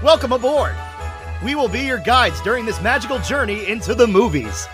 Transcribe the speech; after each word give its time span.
Welcome 0.00 0.30
aboard! 0.30 0.76
We 1.42 1.56
will 1.56 1.66
be 1.66 1.80
your 1.80 1.98
guides 1.98 2.40
during 2.42 2.64
this 2.64 2.80
magical 2.80 3.18
journey 3.18 3.66
into 3.66 3.96
the 3.96 4.06
movies. 4.06 4.68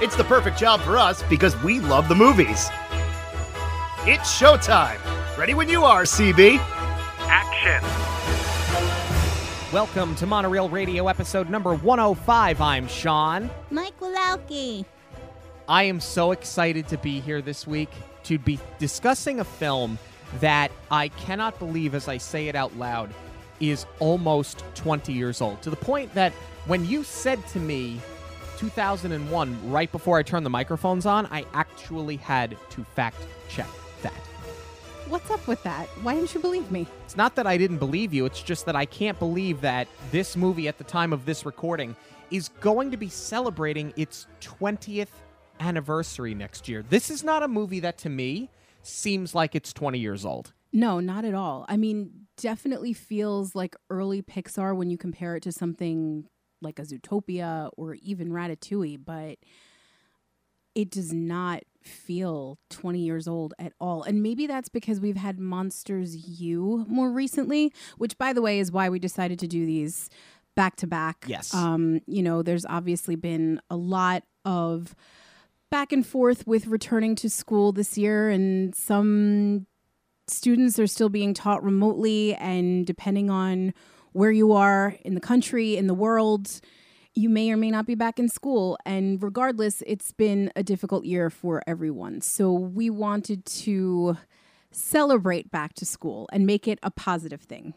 It's 0.00 0.16
the 0.16 0.24
perfect 0.24 0.58
job 0.58 0.80
for 0.80 0.96
us 0.96 1.22
because 1.24 1.54
we 1.62 1.80
love 1.80 2.08
the 2.08 2.14
movies. 2.14 2.70
It's 4.06 4.40
showtime! 4.40 4.98
Ready 5.36 5.52
when 5.52 5.68
you 5.68 5.84
are, 5.84 6.04
CB! 6.04 6.56
Action! 7.28 7.82
Welcome 9.70 10.14
to 10.14 10.26
Monorail 10.26 10.70
Radio 10.70 11.08
episode 11.08 11.50
number 11.50 11.74
105. 11.74 12.62
I'm 12.62 12.88
Sean. 12.88 13.50
Mike 13.70 14.00
Walowski. 14.00 14.86
I 15.68 15.82
am 15.82 16.00
so 16.00 16.32
excited 16.32 16.88
to 16.88 16.96
be 16.96 17.20
here 17.20 17.42
this 17.42 17.66
week 17.66 17.90
to 18.22 18.38
be 18.38 18.58
discussing 18.78 19.40
a 19.40 19.44
film 19.44 19.98
that 20.40 20.72
I 20.90 21.08
cannot 21.08 21.58
believe 21.58 21.94
as 21.94 22.08
I 22.08 22.16
say 22.16 22.48
it 22.48 22.54
out 22.54 22.74
loud 22.78 23.12
is 23.60 23.86
almost 23.98 24.64
20 24.74 25.12
years 25.12 25.40
old. 25.40 25.60
To 25.62 25.70
the 25.70 25.76
point 25.76 26.12
that 26.14 26.32
when 26.66 26.84
you 26.84 27.04
said 27.04 27.46
to 27.48 27.60
me 27.60 28.00
2001, 28.58 29.70
right 29.70 29.90
before 29.92 30.18
I 30.18 30.22
turned 30.22 30.44
the 30.44 30.50
microphones 30.50 31.06
on, 31.06 31.26
I 31.26 31.44
actually 31.54 32.16
had 32.16 32.56
to 32.70 32.84
fact 32.84 33.16
check 33.48 33.68
that. 34.02 34.12
What's 35.08 35.30
up 35.30 35.46
with 35.46 35.62
that? 35.64 35.86
Why 36.02 36.14
didn't 36.14 36.34
you 36.34 36.40
believe 36.40 36.70
me? 36.70 36.86
It's 37.04 37.16
not 37.16 37.34
that 37.36 37.46
I 37.46 37.56
didn't 37.56 37.78
believe 37.78 38.14
you, 38.14 38.26
it's 38.26 38.42
just 38.42 38.66
that 38.66 38.76
I 38.76 38.84
can't 38.84 39.18
believe 39.18 39.60
that 39.62 39.88
this 40.10 40.36
movie 40.36 40.68
at 40.68 40.78
the 40.78 40.84
time 40.84 41.12
of 41.12 41.24
this 41.24 41.44
recording 41.44 41.96
is 42.30 42.48
going 42.60 42.90
to 42.92 42.96
be 42.96 43.08
celebrating 43.08 43.92
its 43.96 44.26
20th 44.40 45.08
anniversary 45.58 46.34
next 46.34 46.68
year. 46.68 46.84
This 46.88 47.10
is 47.10 47.24
not 47.24 47.42
a 47.42 47.48
movie 47.48 47.80
that 47.80 47.98
to 47.98 48.08
me 48.08 48.50
seems 48.82 49.34
like 49.34 49.54
it's 49.54 49.72
20 49.72 49.98
years 49.98 50.24
old. 50.24 50.52
No, 50.72 51.00
not 51.00 51.24
at 51.24 51.34
all. 51.34 51.66
I 51.68 51.76
mean, 51.76 52.26
definitely 52.40 52.92
feels 52.92 53.54
like 53.54 53.76
early 53.88 54.22
Pixar 54.22 54.76
when 54.76 54.90
you 54.90 54.98
compare 54.98 55.36
it 55.36 55.42
to 55.44 55.52
something 55.52 56.26
like 56.62 56.78
a 56.78 56.82
Zootopia 56.82 57.70
or 57.76 57.94
even 57.94 58.30
Ratatouille, 58.30 59.04
but 59.04 59.38
it 60.74 60.90
does 60.90 61.12
not 61.12 61.62
feel 61.82 62.58
20 62.70 63.00
years 63.00 63.26
old 63.26 63.54
at 63.58 63.72
all. 63.80 64.02
And 64.02 64.22
maybe 64.22 64.46
that's 64.46 64.68
because 64.68 65.00
we've 65.00 65.16
had 65.16 65.38
Monsters 65.38 66.40
U 66.40 66.84
more 66.88 67.10
recently, 67.10 67.72
which 67.98 68.16
by 68.18 68.32
the 68.32 68.42
way 68.42 68.60
is 68.60 68.70
why 68.70 68.88
we 68.88 68.98
decided 68.98 69.38
to 69.40 69.46
do 69.46 69.64
these 69.64 70.10
back 70.54 70.76
to 70.76 70.86
back. 70.86 71.24
Yes. 71.26 71.54
Um, 71.54 72.00
you 72.06 72.22
know, 72.22 72.42
there's 72.42 72.66
obviously 72.66 73.16
been 73.16 73.60
a 73.70 73.76
lot 73.76 74.24
of 74.44 74.94
back 75.70 75.92
and 75.92 76.06
forth 76.06 76.46
with 76.46 76.66
returning 76.66 77.14
to 77.14 77.30
school 77.30 77.72
this 77.72 77.96
year 77.96 78.28
and 78.28 78.74
some 78.74 79.66
students 80.30 80.78
are 80.78 80.86
still 80.86 81.08
being 81.08 81.34
taught 81.34 81.62
remotely 81.62 82.34
and 82.36 82.86
depending 82.86 83.30
on 83.30 83.74
where 84.12 84.30
you 84.30 84.52
are 84.52 84.96
in 85.04 85.14
the 85.14 85.20
country, 85.20 85.76
in 85.76 85.86
the 85.86 85.94
world, 85.94 86.60
you 87.14 87.28
may 87.28 87.50
or 87.50 87.56
may 87.56 87.70
not 87.70 87.86
be 87.86 87.94
back 87.94 88.18
in 88.18 88.28
school. 88.28 88.78
And 88.84 89.22
regardless, 89.22 89.82
it's 89.86 90.12
been 90.12 90.52
a 90.56 90.62
difficult 90.62 91.04
year 91.04 91.30
for 91.30 91.62
everyone. 91.66 92.20
So 92.20 92.52
we 92.52 92.90
wanted 92.90 93.44
to 93.46 94.16
celebrate 94.72 95.50
back 95.50 95.74
to 95.74 95.86
school 95.86 96.28
and 96.32 96.46
make 96.46 96.68
it 96.68 96.78
a 96.82 96.90
positive 96.90 97.42
thing. 97.42 97.74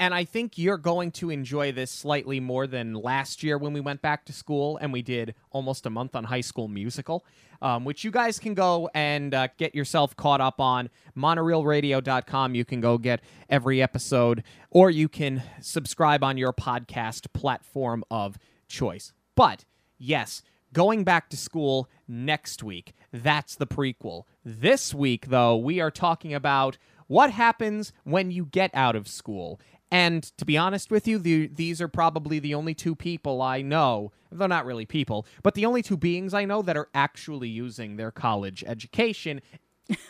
And 0.00 0.12
I 0.12 0.24
think 0.24 0.58
you're 0.58 0.76
going 0.76 1.12
to 1.12 1.30
enjoy 1.30 1.70
this 1.70 1.90
slightly 1.90 2.40
more 2.40 2.66
than 2.66 2.94
last 2.94 3.42
year 3.44 3.56
when 3.56 3.72
we 3.72 3.80
went 3.80 4.02
back 4.02 4.24
to 4.24 4.32
school 4.32 4.76
and 4.78 4.92
we 4.92 5.02
did 5.02 5.34
almost 5.52 5.86
a 5.86 5.90
month 5.90 6.16
on 6.16 6.24
High 6.24 6.40
School 6.40 6.66
Musical, 6.66 7.24
um, 7.62 7.84
which 7.84 8.02
you 8.02 8.10
guys 8.10 8.40
can 8.40 8.54
go 8.54 8.90
and 8.92 9.32
uh, 9.32 9.48
get 9.56 9.74
yourself 9.74 10.16
caught 10.16 10.40
up 10.40 10.60
on. 10.60 10.90
Monorailradio.com. 11.16 12.56
You 12.56 12.64
can 12.64 12.80
go 12.80 12.98
get 12.98 13.20
every 13.48 13.80
episode, 13.80 14.42
or 14.70 14.90
you 14.90 15.08
can 15.08 15.42
subscribe 15.60 16.24
on 16.24 16.38
your 16.38 16.52
podcast 16.52 17.32
platform 17.32 18.02
of 18.10 18.36
choice. 18.66 19.12
But 19.36 19.64
yes, 19.96 20.42
going 20.72 21.04
back 21.04 21.30
to 21.30 21.36
school 21.36 21.88
next 22.08 22.62
week. 22.62 22.94
That's 23.12 23.54
the 23.54 23.66
prequel. 23.66 24.24
This 24.44 24.92
week, 24.92 25.28
though, 25.28 25.56
we 25.56 25.80
are 25.80 25.90
talking 25.90 26.34
about 26.34 26.78
what 27.06 27.30
happens 27.30 27.92
when 28.04 28.30
you 28.30 28.46
get 28.46 28.70
out 28.74 28.96
of 28.96 29.08
school. 29.08 29.60
And 29.94 30.24
to 30.38 30.44
be 30.44 30.58
honest 30.58 30.90
with 30.90 31.06
you, 31.06 31.20
the, 31.20 31.46
these 31.46 31.80
are 31.80 31.86
probably 31.86 32.40
the 32.40 32.52
only 32.52 32.74
two 32.74 32.96
people 32.96 33.40
I 33.40 33.62
know, 33.62 34.10
though 34.32 34.48
not 34.48 34.66
really 34.66 34.86
people, 34.86 35.24
but 35.44 35.54
the 35.54 35.66
only 35.66 35.82
two 35.82 35.96
beings 35.96 36.34
I 36.34 36.44
know 36.44 36.62
that 36.62 36.76
are 36.76 36.88
actually 36.96 37.48
using 37.48 37.94
their 37.94 38.10
college 38.10 38.64
education 38.66 39.40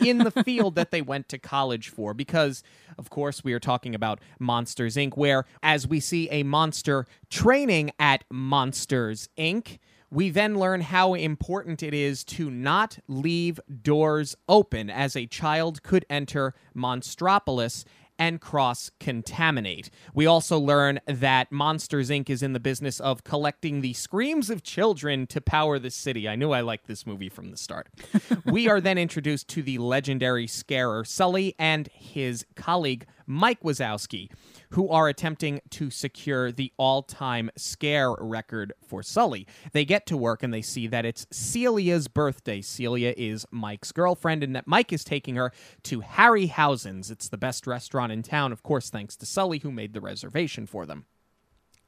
in 0.01 0.17
the 0.17 0.31
field 0.43 0.77
that 0.77 0.91
they 0.91 1.03
went 1.03 1.29
to 1.29 1.39
college 1.39 1.91
for. 1.91 2.15
Because 2.15 2.63
of 2.97 3.11
course 3.11 3.45
we 3.45 3.53
are 3.53 3.61
talking 3.61 3.95
about 3.95 4.21
monsters 4.39 4.97
inc. 4.97 5.19
where 5.19 5.45
as 5.63 5.87
we 5.87 6.01
see 6.01 6.31
a 6.31 6.45
monster 6.45 7.05
training 7.29 7.91
at 7.99 8.25
monsters 8.31 9.29
inc. 9.37 9.79
we 10.11 10.31
then 10.31 10.59
learn 10.59 10.81
how 10.81 11.13
important 11.13 11.83
it 11.83 11.93
is 11.93 12.25
to 12.25 12.51
not 12.51 13.01
leave 13.07 13.61
doors 13.83 14.35
open 14.49 14.89
as 14.89 15.15
a 15.15 15.27
child 15.27 15.83
could 15.83 16.07
enter 16.09 16.55
monstropolis 16.75 17.85
and 18.19 18.41
cross 18.41 18.91
contaminate. 19.01 19.91
We 20.15 20.27
also 20.27 20.59
learn 20.59 21.01
that 21.07 21.51
Monsters 21.51 22.11
Inc. 22.11 22.31
is 22.31 22.43
in 22.43 22.53
the 22.53 22.61
business 22.61 23.01
of 23.01 23.25
collecting 23.25 23.81
the 23.81 23.93
screams 23.93 24.51
of 24.51 24.63
children 24.63 25.27
to 25.29 25.41
power 25.41 25.79
the 25.79 25.91
city. 25.91 26.29
I 26.29 26.37
knew 26.37 26.53
I 26.53 26.61
liked 26.61 26.87
this 26.87 27.07
movie 27.07 27.29
from 27.29 27.51
the 27.51 27.57
start. 27.57 27.89
we 28.45 28.69
are 28.69 28.81
then 28.81 28.99
introduced 28.99 29.49
to 29.49 29.63
the 29.63 29.79
legendary 29.79 30.47
scarer 30.47 31.05
Sully 31.05 31.55
and 31.59 31.89
his 31.93 32.45
colleague 32.55 33.07
Mike 33.27 33.61
Wazowski, 33.63 34.31
who 34.71 34.89
are 34.89 35.09
attempting 35.09 35.61
to 35.71 35.91
secure 35.91 36.53
the 36.53 36.73
all 36.77 37.03
time 37.03 37.51
scare 37.57 38.15
record 38.19 38.73
for 38.87 39.03
Sully. 39.03 39.47
They 39.73 39.85
get 39.85 40.07
to 40.07 40.17
work 40.17 40.43
and 40.43 40.53
they 40.53 40.63
see 40.63 40.87
that 40.89 41.05
it's 41.05 41.27
Celia's 41.31 42.09
birthday. 42.09 42.61
Celia 42.61 43.15
is 43.17 43.47
Mike's 43.51 43.93
girlfriend, 43.93 44.43
and 44.43 44.55
that 44.57 44.67
Mike 44.67 44.93
is 44.93 45.05
taking 45.05 45.37
her 45.37 45.53
to 45.85 46.01
Harryhausen's. 46.01 47.11
It's 47.11 47.29
the 47.29 47.39
best 47.39 47.67
restaurant 47.67 48.13
in 48.13 48.23
town, 48.23 48.53
of 48.53 48.63
course, 48.63 48.91
thanks 48.91 49.17
to 49.17 49.27
Sully, 49.27 49.59
who 49.59 49.71
made 49.71 49.93
the 49.93 50.01
reservation 50.01 50.67
for 50.67 50.87
them. 50.87 51.07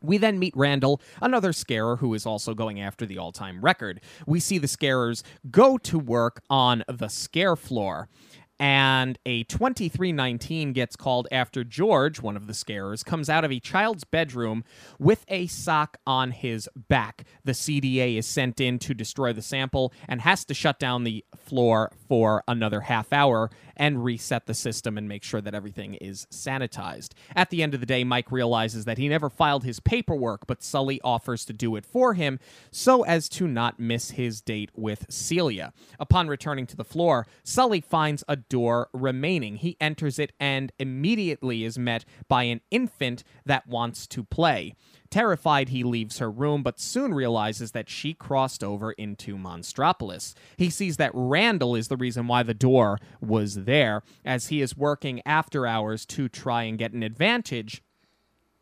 We 0.03 0.19
then 0.19 0.39
meet 0.39 0.57
Randall, 0.57 1.01
another 1.21 1.53
scarer 1.53 1.97
who 1.97 2.13
is 2.15 2.27
also 2.27 2.55
going 2.55 2.81
after 2.81 3.07
the 3.07 3.19
all 3.19 3.33
time 3.33 3.61
record. 3.61 4.01
We 4.27 4.41
see 4.41 4.59
the 4.59 4.69
scarers 4.69 5.25
go 5.51 5.79
to 5.79 5.99
work 5.99 6.43
on 6.51 6.85
the 6.89 7.09
scare 7.09 7.57
floor 7.57 8.09
and 8.59 9.19
a 9.27 9.45
2319 9.45 10.73
gets 10.73 10.97
called 10.97 11.29
after 11.31 11.65
George, 11.65 12.21
one 12.21 12.37
of 12.37 12.47
the 12.47 12.55
scarers, 12.55 13.03
comes 13.03 13.29
out 13.29 13.45
of 13.45 13.53
a 13.53 13.61
child's 13.61 14.05
bedroom 14.05 14.65
with 14.99 15.25
a 15.29 15.47
sock 15.47 15.99
on 16.07 16.31
his 16.31 16.69
back. 16.75 17.25
The 17.45 17.53
CDA 17.53 18.17
is 18.17 18.27
sent 18.27 18.61
in 18.61 18.79
to 18.81 18.95
destroy 18.95 19.33
the 19.33 19.43
sample 19.43 19.93
and 20.09 20.23
has 20.23 20.45
to 20.47 20.55
shut 20.55 20.79
down 20.79 21.05
the 21.05 21.25
floor 21.37 21.93
for 22.09 22.43
another 22.49 22.83
half 22.83 23.13
hour 23.13 23.51
and 23.77 24.03
reset 24.03 24.47
the 24.47 24.55
system 24.55 24.97
and 24.97 25.09
make 25.09 25.23
sure 25.23 25.41
that 25.41 25.55
everything 25.55 25.95
is 25.95 26.27
sanitized. 26.31 27.11
At 27.35 27.51
the 27.51 27.63
end 27.63 27.75
of 27.75 27.81
the 27.81 27.87
day, 27.87 28.05
Mike 28.05 28.33
realizes 28.33 28.87
that 28.87 28.99
he 28.99 29.09
never 29.09 29.29
filed 29.29 29.65
his 29.65 29.81
paperwork, 29.81 30.47
but 30.47 30.63
Sully 30.63 31.01
offers 31.05 31.45
to 31.45 31.53
do 31.53 31.77
it 31.77 31.85
for 31.85 32.15
him 32.15 32.39
so 32.71 33.03
as 33.03 33.29
to 33.31 33.47
not 33.47 33.79
miss 33.79 34.13
his 34.13 34.41
date 34.41 34.71
with 34.75 35.07
Celia. 35.11 35.73
Upon 36.01 36.29
returning 36.29 36.67
to 36.69 36.77
the 36.77 36.85
floor, 36.85 37.27
Sully 37.45 37.81
finds 37.81 38.25
a 38.29 38.37
door 38.49 38.89
remaining. 38.93 39.57
He 39.57 39.77
enters 39.81 40.19
it 40.19 40.33
and 40.39 40.73
immediately 40.79 41.65
is 41.65 41.79
met 41.79 42.05
by 42.29 42.45
an 42.45 42.61
infant 42.71 43.25
that 43.45 43.67
wants 43.67 44.07
to 44.09 44.25
play. 44.25 44.75
Terrified, 45.11 45.69
he 45.69 45.85
leaves 45.85 46.19
her 46.19 46.31
room, 46.31 46.63
but 46.63 46.81
soon 46.81 47.15
realizes 47.15 47.73
that 47.73 47.89
she 47.89 48.13
crossed 48.13 48.65
over 48.65 48.93
into 48.93 49.37
Monstropolis. 49.37 50.35
He 50.57 50.69
sees 50.69 50.97
that 50.97 51.13
Randall 51.15 51.75
is 51.75 51.89
the 51.89 51.97
reason 51.97 52.27
why 52.27 52.43
the 52.43 52.55
door 52.55 52.99
was 53.21 53.65
there, 53.65 54.03
as 54.25 54.49
he 54.49 54.61
is 54.61 54.77
working 54.77 55.23
after 55.25 55.67
hours 55.67 56.05
to 56.07 56.29
try 56.29 56.65
and 56.65 56.79
get 56.79 56.93
an 56.93 57.03
advantage 57.03 57.83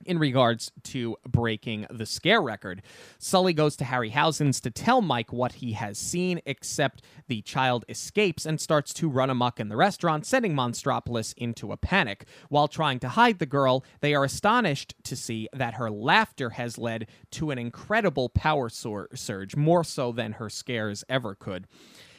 in 0.05 0.19
regards 0.19 0.71
to 0.83 1.17
breaking 1.27 1.87
the 1.91 2.07
scare 2.07 2.43
record. 2.43 2.83
Sully 3.19 3.53
goes 3.53 3.77
to 3.77 3.85
Harryhausen's 3.85 4.61
to 4.61 4.71
tell 4.71 5.01
Mike 5.01 5.33
what 5.33 5.55
he 5.55 5.73
has 5.73 5.99
seen, 5.99 6.41
except 6.47 7.03
the 7.27 7.43
child 7.43 7.85
escapes 7.89 8.47
and 8.47 8.61
starts 8.61 8.93
to 8.95 9.09
run 9.09 9.31
amok 9.31 9.61
in 9.61 9.69
the 9.69 9.77
restaurant, 9.77 10.27
sending 10.27 10.55
Monstropolis 10.55 11.35
into 11.37 11.73
a 11.73 11.77
panic. 11.77 12.27
While 12.49 12.69
trying 12.69 12.99
to 13.01 13.09
hide 13.11 13.39
the 13.39 13.47
girl, 13.47 13.85
they 14.01 14.15
are 14.15 14.25
astonished 14.25 14.95
to 15.05 15.17
see 15.17 15.49
that 15.53 15.75
her 15.75 15.91
laughter 15.91 16.51
has 16.51 16.79
led 16.79 17.07
to 17.33 17.51
an 17.51 17.59
incredible 17.59 18.29
power 18.29 18.69
sur- 18.69 19.09
surge, 19.15 19.57
more 19.57 19.85
so 19.85 20.13
than 20.13 20.33
her 20.33 20.51
scares 20.51 21.05
ever 21.09 21.35
could. 21.35 21.67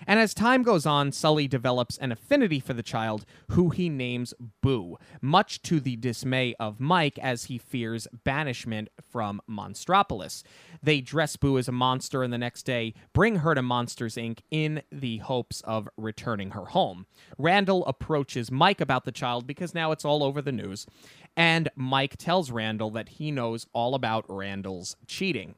And 0.07 0.19
as 0.19 0.33
time 0.33 0.63
goes 0.63 0.85
on, 0.85 1.11
Sully 1.11 1.47
develops 1.47 1.97
an 1.97 2.11
affinity 2.11 2.59
for 2.59 2.73
the 2.73 2.83
child, 2.83 3.25
who 3.51 3.69
he 3.69 3.89
names 3.89 4.33
Boo, 4.61 4.97
much 5.21 5.61
to 5.63 5.79
the 5.79 5.95
dismay 5.95 6.55
of 6.59 6.79
Mike 6.79 7.17
as 7.19 7.45
he 7.45 7.57
fears 7.57 8.07
banishment 8.23 8.89
from 9.01 9.41
Monstropolis. 9.49 10.43
They 10.81 11.01
dress 11.01 11.35
Boo 11.35 11.57
as 11.57 11.67
a 11.67 11.71
monster 11.71 12.23
and 12.23 12.31
the 12.31 12.37
next 12.37 12.63
day 12.63 12.93
bring 13.13 13.37
her 13.37 13.55
to 13.55 13.61
Monsters 13.61 14.15
Inc. 14.15 14.39
in 14.51 14.81
the 14.91 15.17
hopes 15.17 15.61
of 15.61 15.89
returning 15.97 16.51
her 16.51 16.65
home. 16.65 17.05
Randall 17.37 17.85
approaches 17.85 18.51
Mike 18.51 18.81
about 18.81 19.05
the 19.05 19.11
child 19.11 19.47
because 19.47 19.73
now 19.73 19.91
it's 19.91 20.05
all 20.05 20.23
over 20.23 20.41
the 20.41 20.51
news, 20.51 20.85
and 21.35 21.69
Mike 21.75 22.17
tells 22.17 22.51
Randall 22.51 22.91
that 22.91 23.09
he 23.09 23.31
knows 23.31 23.67
all 23.73 23.95
about 23.95 24.25
Randall's 24.27 24.95
cheating. 25.07 25.55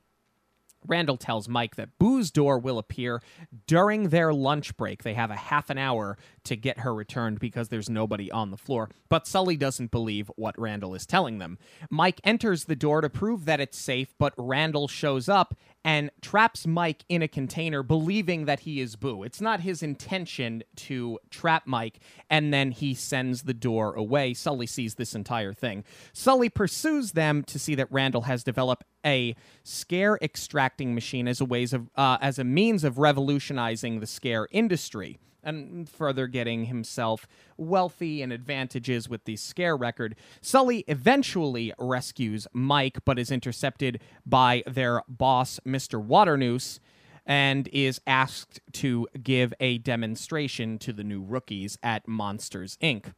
Randall 0.88 1.18
tells 1.18 1.48
Mike 1.48 1.75
that 1.75 1.98
Boo's 2.00 2.31
door 2.31 2.60
will 2.60 2.78
appear 2.78 3.22
during 3.68 4.10
their 4.10 4.34
lunch 4.34 4.75
break. 4.78 5.04
They 5.04 5.13
have 5.13 5.31
a 5.31 5.36
half 5.36 5.69
an 5.69 5.78
hour 5.78 6.18
to 6.45 6.56
get 6.56 6.80
her 6.80 6.94
returned 6.94 7.39
because 7.39 7.69
there's 7.69 7.89
nobody 7.89 8.31
on 8.31 8.51
the 8.51 8.57
floor. 8.57 8.89
But 9.10 9.28
Sully 9.28 9.57
doesn't 9.57 9.92
believe 9.92 10.31
what 10.36 10.60
Randall 10.60 10.95
is 10.95 11.06
telling 11.06 11.39
them. 11.39 11.57
Mike 11.89 12.22
enters 12.24 12.66
the 12.66 12.75
door 12.75 13.01
to 13.01 13.10
prove 13.10 13.45
that 13.45 13.60
it's 13.60 13.78
safe, 13.78 14.13
but 14.18 14.34
Randall 14.38 14.88
shows 14.88 15.28
up 15.30 15.56
and 15.88 16.12
traps 16.22 16.68
Mike 16.68 17.06
in 17.07 17.22
a 17.22 17.30
container, 17.30 17.81
believing 17.81 18.44
that 18.44 18.60
he 18.60 18.81
is 18.81 18.98
Boo. 18.98 19.24
It's 19.24 19.39
not 19.39 19.62
his 19.62 19.81
intention 19.81 20.62
to 20.75 21.18
trap 21.30 21.63
Mike, 21.66 22.01
and 22.30 22.54
then 22.54 22.72
he 22.72 22.94
sends 22.94 23.44
the 23.44 23.54
door 23.54 23.94
away. 23.94 24.34
Sully 24.34 24.68
sees 24.68 24.95
this 24.95 25.16
entire 25.16 25.54
thing. 25.54 25.86
Sully 26.12 26.50
pursues 26.50 27.13
them 27.13 27.42
to 27.44 27.57
see 27.57 27.74
that 27.75 27.88
Randall 27.89 28.24
has 28.24 28.44
developed 28.44 28.84
a 29.06 29.34
scare 29.63 30.19
extracting 30.22 30.94
machine 30.94 31.25
as 31.25 31.39
a 31.39 31.45
ways 31.45 31.72
of 31.72 31.89
uh, 31.95 32.18
as 32.19 32.38
a 32.38 32.44
means 32.44 32.84
of 32.84 32.98
revolutionizing 32.98 34.01
the 34.01 34.07
scare 34.07 34.50
industry 34.51 35.18
and 35.47 35.89
further 35.89 36.27
getting 36.27 36.65
himself 36.65 37.27
wealthy 37.57 38.21
and 38.21 38.31
advantages 38.31 39.09
with 39.09 39.23
the 39.23 39.35
scare 39.35 39.77
record. 39.77 40.15
Sully 40.41 40.83
eventually 40.88 41.73
rescues 41.79 42.47
Mike, 42.53 42.99
but 43.05 43.17
is 43.17 43.31
intercepted 43.31 43.99
by 44.25 44.63
their 44.67 45.01
boss, 45.07 45.59
Mr. 45.65 46.03
Waternoose, 46.03 46.79
and 47.25 47.67
is 47.73 47.99
asked 48.05 48.59
to 48.73 49.07
give 49.21 49.53
a 49.59 49.77
demonstration 49.79 50.77
to 50.79 50.94
the 50.94 51.03
new 51.03 51.21
rookies 51.21 51.77
at 51.81 52.07
Monsters 52.07 52.77
Inc. 52.81 53.13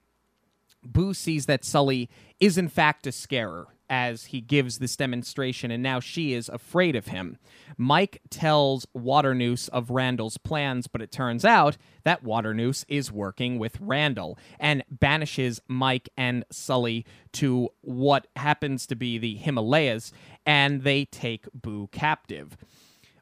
Boo 0.83 1.13
sees 1.13 1.45
that 1.45 1.65
Sully 1.65 2.09
is 2.39 2.57
in 2.57 2.69
fact 2.69 3.05
a 3.05 3.11
scarer 3.11 3.67
as 3.89 4.25
he 4.25 4.41
gives 4.41 4.77
this 4.77 4.95
demonstration, 4.95 5.71
and 5.71 5.81
now 5.81 5.99
she 5.99 6.33
is 6.33 6.49
afraid 6.49 6.95
of 6.95 7.07
him. 7.07 7.37
Mike 7.77 8.21
tells 8.29 8.85
Waternoose 8.93 9.67
of 9.69 9.89
Randall's 9.89 10.37
plans, 10.37 10.87
but 10.87 11.01
it 11.01 11.11
turns 11.11 11.43
out 11.43 11.77
that 12.03 12.23
Waternoose 12.23 12.85
is 12.87 13.11
working 13.11 13.57
with 13.57 13.79
Randall 13.81 14.37
and 14.59 14.83
banishes 14.89 15.61
Mike 15.67 16.09
and 16.17 16.45
Sully 16.51 17.05
to 17.33 17.69
what 17.81 18.27
happens 18.35 18.85
to 18.87 18.95
be 18.95 19.17
the 19.17 19.35
Himalayas, 19.35 20.11
and 20.45 20.83
they 20.83 21.05
take 21.05 21.47
Boo 21.53 21.87
captive. 21.91 22.57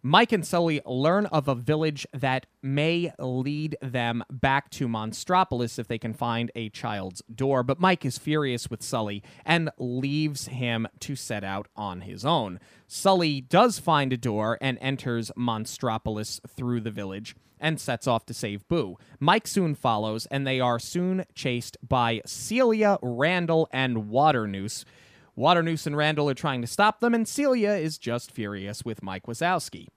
Mike 0.07 0.31
and 0.31 0.47
Sully 0.47 0.79
learn 0.85 1.25
of 1.25 1.49
a 1.49 1.53
village 1.53 2.07
that 2.13 2.45
may 2.63 3.11
lead 3.19 3.75
them 3.81 4.23
back 4.31 4.69
to 4.69 4.87
Monstropolis 4.87 5.77
if 5.77 5.89
they 5.89 5.97
can 5.97 6.13
find 6.13 6.49
a 6.55 6.69
child's 6.69 7.21
door, 7.23 7.61
but 7.61 7.81
Mike 7.81 8.05
is 8.05 8.17
furious 8.17 8.69
with 8.69 8.81
Sully 8.81 9.21
and 9.45 9.69
leaves 9.77 10.47
him 10.47 10.87
to 11.01 11.17
set 11.17 11.43
out 11.43 11.67
on 11.75 12.01
his 12.01 12.23
own. 12.23 12.61
Sully 12.87 13.41
does 13.41 13.79
find 13.79 14.13
a 14.13 14.17
door 14.17 14.57
and 14.61 14.77
enters 14.79 15.29
Monstropolis 15.35 16.39
through 16.47 16.79
the 16.79 16.89
village 16.89 17.35
and 17.59 17.77
sets 17.77 18.07
off 18.07 18.25
to 18.27 18.33
save 18.33 18.65
Boo. 18.69 18.95
Mike 19.19 19.45
soon 19.45 19.75
follows, 19.75 20.25
and 20.27 20.47
they 20.47 20.61
are 20.61 20.79
soon 20.79 21.25
chased 21.35 21.75
by 21.85 22.21
Celia, 22.25 22.97
Randall, 23.01 23.67
and 23.73 24.07
Waternoose. 24.07 24.85
Waternoose 25.35 25.85
and 25.85 25.97
Randall 25.97 26.29
are 26.29 26.33
trying 26.33 26.61
to 26.61 26.67
stop 26.67 27.01
them, 27.01 27.13
and 27.13 27.27
Celia 27.27 27.71
is 27.71 27.97
just 27.97 28.31
furious 28.31 28.85
with 28.85 29.03
Mike 29.03 29.23
Wazowski. 29.23 29.87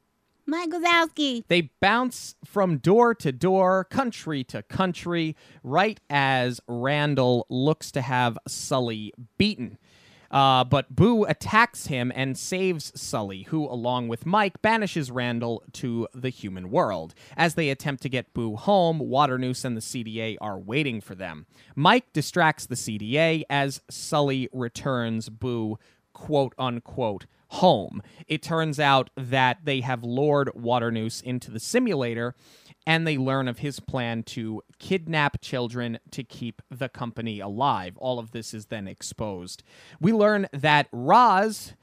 Mike 0.51 0.71
Wazowski. 0.71 1.45
They 1.47 1.71
bounce 1.81 2.35
from 2.45 2.79
door 2.79 3.15
to 3.15 3.31
door, 3.31 3.85
country 3.85 4.43
to 4.45 4.63
country, 4.65 5.37
right 5.63 6.01
as 6.11 6.61
Randall 6.67 7.47
looks 7.49 7.93
to 7.93 8.03
have 8.03 8.37
Sully 8.49 9.15
beaten. 9.39 9.79
Uh, 10.31 10.65
but 10.65 10.95
Boo 10.95 11.25
attacks 11.25 11.87
him 11.87 12.13
and 12.15 12.37
saves 12.37 12.93
Sully, 13.01 13.43
who, 13.45 13.65
along 13.65 14.09
with 14.09 14.27
Mike, 14.27 14.61
banishes 14.61 15.11
Randall 15.11 15.63
to 15.75 16.09
the 16.15 16.31
human 16.31 16.71
world. 16.71 17.15
As 17.37 17.55
they 17.55 17.71
attempt 17.71 18.03
to 18.03 18.09
get 18.09 18.35
Boo 18.35 18.57
home, 18.57 18.99
Waternoose 18.99 19.65
and 19.65 19.77
the 19.77 19.81
CDA 19.81 20.37
are 20.41 20.59
waiting 20.59 21.01
for 21.01 21.15
them. 21.15 21.47
Mike 21.77 22.13
distracts 22.13 22.67
the 22.67 22.75
CDA 22.75 23.45
as 23.49 23.83
Sully 23.89 24.49
returns 24.53 25.29
Boo, 25.29 25.79
quote 26.13 26.55
unquote, 26.59 27.27
home. 27.51 28.03
It 28.29 28.43
turns 28.43 28.79
out 28.79 29.11
that 29.17 29.59
they 29.65 29.81
have 29.81 30.05
lured 30.05 30.51
Waternoose 30.55 31.21
into 31.21 31.51
the 31.51 31.61
simulator 31.61 32.35
and 32.87 33.07
they 33.07 33.19
learn 33.19 33.49
of 33.49 33.59
his 33.59 33.81
plan 33.81 34.23
to 34.23 34.63
kidnap 34.79 35.41
children 35.41 35.99
to 36.13 36.23
keep 36.23 36.63
the 36.71 36.89
company 36.89 37.41
alive. 37.41 37.97
All 37.99 38.19
of 38.19 38.31
this 38.31 38.55
is 38.55 38.67
then 38.67 38.87
exposed. 38.87 39.63
We 40.01 40.13
learn 40.13 40.47
that 40.53 40.87
Roz, 40.93 41.75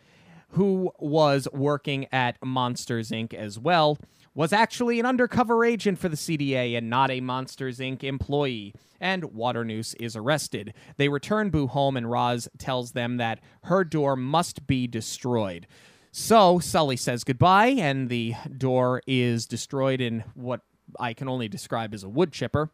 who 0.52 0.92
was 1.00 1.48
working 1.52 2.08
at 2.12 2.38
Monsters 2.44 3.12
Inc. 3.12 3.34
as 3.34 3.60
well, 3.60 3.98
was 4.38 4.54
actually 4.54 5.00
an 5.00 5.06
undercover 5.08 5.66
agent 5.66 5.98
for 5.98 6.10
the 6.10 6.16
CDA 6.16 6.78
and 6.78 6.92
not 6.92 7.10
a 7.10 7.20
Monsters 7.20 7.80
Inc. 7.80 8.04
employee. 8.04 8.72
And 9.02 9.24
Waternoose 9.34 9.96
is 9.96 10.16
arrested. 10.16 10.76
They 10.98 11.10
return 11.10 11.50
Boo 11.50 11.66
home, 11.66 11.98
and 11.98 12.10
Roz 12.10 12.48
tells 12.60 12.92
them 12.92 13.18
that 13.18 13.40
her 13.64 13.84
door 13.84 14.16
must 14.16 14.68
be 14.68 14.86
destroyed. 14.86 15.66
So 16.12 16.60
Sully 16.60 16.98
says 16.98 17.24
goodbye, 17.24 17.70
and 17.80 18.10
the 18.10 18.36
door 18.56 19.02
is 19.08 19.48
destroyed 19.48 20.02
in 20.02 20.24
what 20.36 20.62
I 21.00 21.16
can 21.16 21.28
only 21.28 21.48
describe 21.48 21.96
as 21.96 22.04
a 22.04 22.10
wood 22.10 22.32
chipper. 22.32 22.70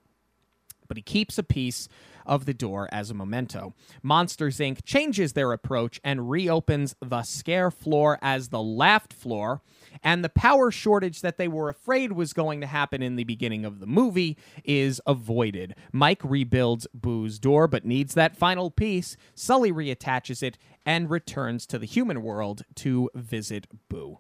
But 0.90 0.98
he 0.98 1.02
keeps 1.02 1.38
a 1.38 1.44
piece 1.44 1.88
of 2.26 2.46
the 2.46 2.54
door 2.54 2.90
as 2.92 3.10
a 3.10 3.14
memento. 3.14 3.74
Monsters 4.02 4.58
Inc. 4.58 4.84
changes 4.84 5.32
their 5.32 5.54
approach 5.54 6.02
and 6.04 6.30
reopens 6.30 6.94
the 7.02 7.24
scare 7.24 7.72
floor 7.72 8.20
as 8.22 8.50
the 8.50 8.62
laughed 8.62 9.14
floor, 9.14 9.62
and 10.02 10.24
the 10.24 10.30
power 10.30 10.72
shortage 10.72 11.22
that 11.22 11.38
they 11.38 11.48
were 11.48 11.70
afraid 11.70 12.14
was 12.14 12.34
going 12.34 12.62
to 12.62 12.68
happen 12.68 13.02
in 13.02 13.16
the 13.16 13.24
beginning 13.24 13.66
of 13.66 13.80
the 13.80 13.86
movie 13.86 14.38
is 14.64 15.02
avoided. 15.06 15.76
Mike 15.92 16.22
rebuilds 16.24 16.88
Boo's 16.94 17.40
door 17.40 17.68
but 17.68 17.86
needs 17.86 18.14
that 18.14 18.36
final 18.36 18.72
piece. 18.72 19.18
Sully 19.36 19.72
reattaches 19.72 20.42
it 20.42 20.58
and 20.86 21.10
returns 21.10 21.66
to 21.68 21.78
the 21.78 21.86
human 21.86 22.22
world 22.22 22.64
to 22.76 23.10
visit 23.14 23.68
Boo. 23.90 24.20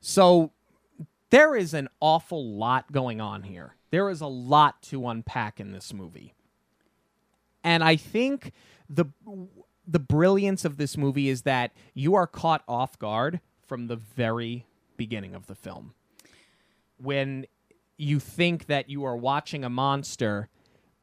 So 0.00 0.52
there 1.30 1.56
is 1.56 1.74
an 1.74 1.88
awful 2.00 2.56
lot 2.56 2.90
going 2.92 3.20
on 3.20 3.42
here. 3.42 3.74
There 3.90 4.10
is 4.10 4.20
a 4.20 4.26
lot 4.26 4.82
to 4.84 5.08
unpack 5.08 5.60
in 5.60 5.72
this 5.72 5.92
movie. 5.92 6.34
And 7.64 7.82
I 7.82 7.96
think 7.96 8.52
the 8.88 9.06
the 9.86 9.98
brilliance 9.98 10.66
of 10.66 10.76
this 10.76 10.98
movie 10.98 11.30
is 11.30 11.42
that 11.42 11.72
you 11.94 12.14
are 12.14 12.26
caught 12.26 12.62
off 12.68 12.98
guard 12.98 13.40
from 13.68 13.86
the 13.86 13.96
very 13.96 14.66
beginning 14.96 15.34
of 15.34 15.46
the 15.46 15.54
film. 15.54 15.94
When 16.96 17.46
you 17.96 18.18
think 18.18 18.66
that 18.66 18.88
you 18.88 19.04
are 19.04 19.16
watching 19.16 19.64
a 19.64 19.70
monster 19.70 20.48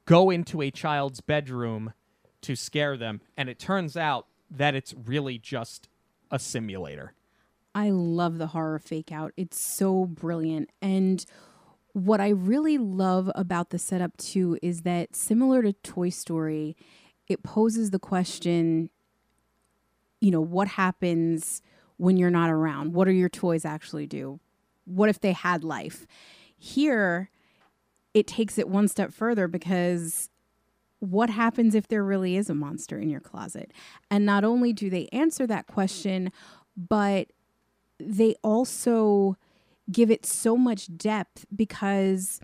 go 0.06 0.30
into 0.30 0.62
a 0.62 0.72
child's 0.72 1.22
bedroom 1.22 1.94
to 2.42 2.56
scare 2.56 2.96
them, 2.98 3.22
and 3.38 3.50
it 3.50 3.60
turns 3.60 3.98
out 3.98 4.28
that 4.52 4.76
it's 4.76 4.94
really 5.06 5.38
just 5.38 5.90
a 6.30 6.40
simulator. 6.40 7.14
I 7.74 7.90
love 7.90 8.38
the 8.38 8.48
horror 8.48 8.80
fake 8.80 9.12
out. 9.12 9.34
It's 9.36 9.60
so 9.60 10.06
brilliant. 10.06 10.70
And 10.82 11.26
what 11.94 12.22
I 12.22 12.30
really 12.30 12.78
love 12.78 13.32
about 13.36 13.72
the 13.72 13.80
setup 13.80 14.16
too 14.18 14.58
is 14.62 14.82
that 14.82 15.16
similar 15.16 15.62
to 15.62 15.74
Toy 15.74 16.10
Story, 16.10 16.78
it 17.28 17.42
poses 17.42 17.90
the 17.90 18.00
question, 18.00 18.90
you 20.22 20.32
know, 20.32 20.42
what 20.42 20.68
happens 20.70 21.62
when 21.98 22.18
you're 22.18 22.30
not 22.30 22.50
around? 22.50 22.94
What 22.94 23.06
do 23.06 23.12
your 23.12 23.30
toys 23.30 23.66
actually 23.66 24.08
do? 24.08 24.40
What 24.86 25.10
if 25.10 25.20
they 25.20 25.34
had 25.34 25.64
life? 25.64 26.06
Here, 26.58 27.30
it 28.14 28.28
takes 28.28 28.58
it 28.58 28.70
one 28.70 28.88
step 28.88 29.14
further 29.14 29.48
because 29.48 30.30
what 31.00 31.30
happens 31.30 31.76
if 31.76 31.88
there 31.88 32.04
really 32.04 32.38
is 32.38 32.50
a 32.50 32.56
monster 32.56 32.98
in 32.98 33.10
your 33.10 33.20
closet? 33.20 33.72
And 34.10 34.26
not 34.26 34.44
only 34.44 34.74
do 34.74 34.90
they 34.90 35.08
answer 35.12 35.46
that 35.48 35.68
question, 35.68 36.32
but 36.76 37.28
they 38.00 38.36
also 38.44 39.38
give 39.92 40.10
it 40.10 40.26
so 40.26 40.58
much 40.58 40.96
depth 40.98 41.46
because 41.56 42.40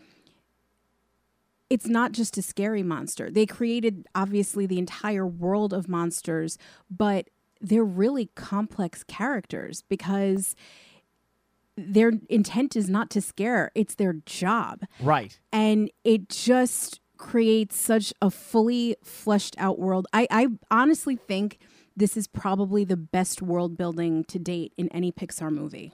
it's 1.69 1.87
not 1.87 2.11
just 2.11 2.37
a 2.37 2.41
scary 2.41 2.83
monster. 2.83 3.31
They 3.31 3.45
created 3.45 4.05
obviously 4.13 4.65
the 4.65 4.77
entire 4.77 5.25
world 5.25 5.73
of 5.73 5.87
monsters, 5.87 6.57
but 6.89 7.29
they're 7.61 7.83
really 7.83 8.29
complex 8.35 9.03
characters 9.03 9.83
because 9.87 10.55
their 11.77 12.13
intent 12.29 12.75
is 12.75 12.89
not 12.89 13.09
to 13.11 13.21
scare, 13.21 13.71
it's 13.75 13.95
their 13.95 14.13
job. 14.25 14.83
Right. 15.01 15.39
And 15.51 15.89
it 16.03 16.29
just 16.29 16.99
creates 17.17 17.79
such 17.79 18.13
a 18.21 18.31
fully 18.31 18.95
fleshed 19.03 19.55
out 19.57 19.79
world. 19.79 20.07
I, 20.11 20.27
I 20.31 20.47
honestly 20.69 21.15
think 21.15 21.59
this 21.95 22.17
is 22.17 22.27
probably 22.27 22.83
the 22.83 22.97
best 22.97 23.41
world 23.41 23.77
building 23.77 24.23
to 24.25 24.39
date 24.39 24.73
in 24.77 24.87
any 24.89 25.11
Pixar 25.11 25.51
movie. 25.51 25.93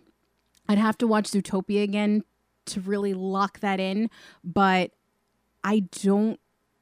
I'd 0.70 0.78
have 0.78 0.98
to 1.00 1.08
watch 1.08 1.32
Zootopia 1.32 1.84
again 1.84 2.24
to 2.68 2.82
really 2.82 3.14
lock 3.14 3.60
that 3.60 3.80
in, 3.80 4.10
but 4.44 4.92
I 5.64 5.80
don't 6.02 6.40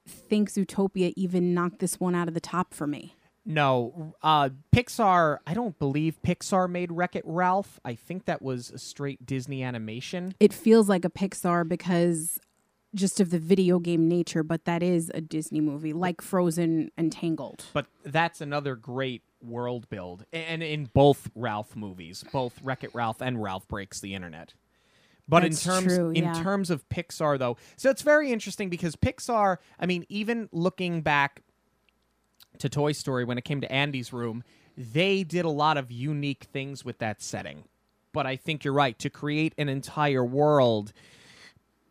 think 0.08 0.52
Zootopia 0.52 1.14
even 1.16 1.54
knocked 1.54 1.80
this 1.80 2.00
one 2.00 2.16
out 2.16 2.28
of 2.28 2.34
the 2.34 2.40
top 2.40 2.74
for 2.74 2.88
me. 2.88 3.16
No, 3.46 4.16
uh, 4.24 4.50
Pixar. 4.76 5.38
I 5.46 5.54
don't 5.54 5.78
believe 5.78 6.20
Pixar 6.24 6.70
made 6.70 6.92
Wreck 6.92 7.16
It 7.16 7.24
Ralph. 7.26 7.80
I 7.86 7.94
think 7.94 8.26
that 8.26 8.42
was 8.42 8.72
a 8.72 8.80
straight 8.80 9.26
Disney 9.26 9.64
animation. 9.64 10.34
It 10.40 10.52
feels 10.52 10.90
like 10.90 11.06
a 11.06 11.10
Pixar 11.10 11.68
because 11.68 12.40
just 12.96 13.20
of 13.20 13.30
the 13.30 13.40
video 13.40 13.78
game 13.78 14.08
nature, 14.08 14.42
but 14.42 14.66
that 14.66 14.82
is 14.82 15.12
a 15.14 15.22
Disney 15.22 15.62
movie, 15.62 15.94
like 15.94 16.22
Frozen 16.22 16.92
and 16.98 17.12
Tangled. 17.12 17.66
But 17.74 17.88
that's 18.04 18.42
another 18.42 18.76
great 18.76 19.22
world 19.42 19.88
build, 19.90 20.26
and 20.34 20.64
in 20.64 20.90
both 20.94 21.30
Ralph 21.36 21.76
movies, 21.76 22.24
both 22.32 22.60
Wreck 22.64 22.84
It 22.84 22.96
Ralph 22.96 23.22
and 23.22 23.42
Ralph 23.42 23.68
Breaks 23.68 24.00
the 24.00 24.16
Internet. 24.16 24.54
But 25.28 25.42
That's 25.42 25.66
in 25.66 25.72
terms 25.72 25.96
true, 25.96 26.12
in 26.12 26.34
terms 26.36 26.70
of 26.70 26.88
Pixar 26.90 27.40
though, 27.40 27.58
so 27.76 27.90
it's 27.90 28.04
very 28.04 28.32
interesting 28.32 28.70
because 28.70 28.96
Pixar, 28.96 29.58
I 29.80 29.86
mean, 29.86 30.06
even 30.08 30.50
looking 30.52 31.02
back 31.02 31.42
to 32.60 32.70
Toy 32.70 32.92
Story 32.92 33.24
when 33.24 33.38
it 33.38 33.44
came 33.44 33.62
to 33.62 33.72
Andy's 33.72 34.14
room, 34.14 34.44
they 34.78 35.24
did 35.24 35.46
a 35.46 35.50
lot 35.50 35.78
of 35.78 35.92
unique 35.92 36.48
things 36.52 36.84
with 36.84 36.98
that 37.00 37.22
setting. 37.22 37.64
But 38.12 38.26
I 38.26 38.36
think 38.36 38.64
you're 38.64 38.74
right 38.74 38.98
to 39.00 39.10
create 39.10 39.54
an 39.58 39.70
entire 39.70 40.24
world. 40.24 40.94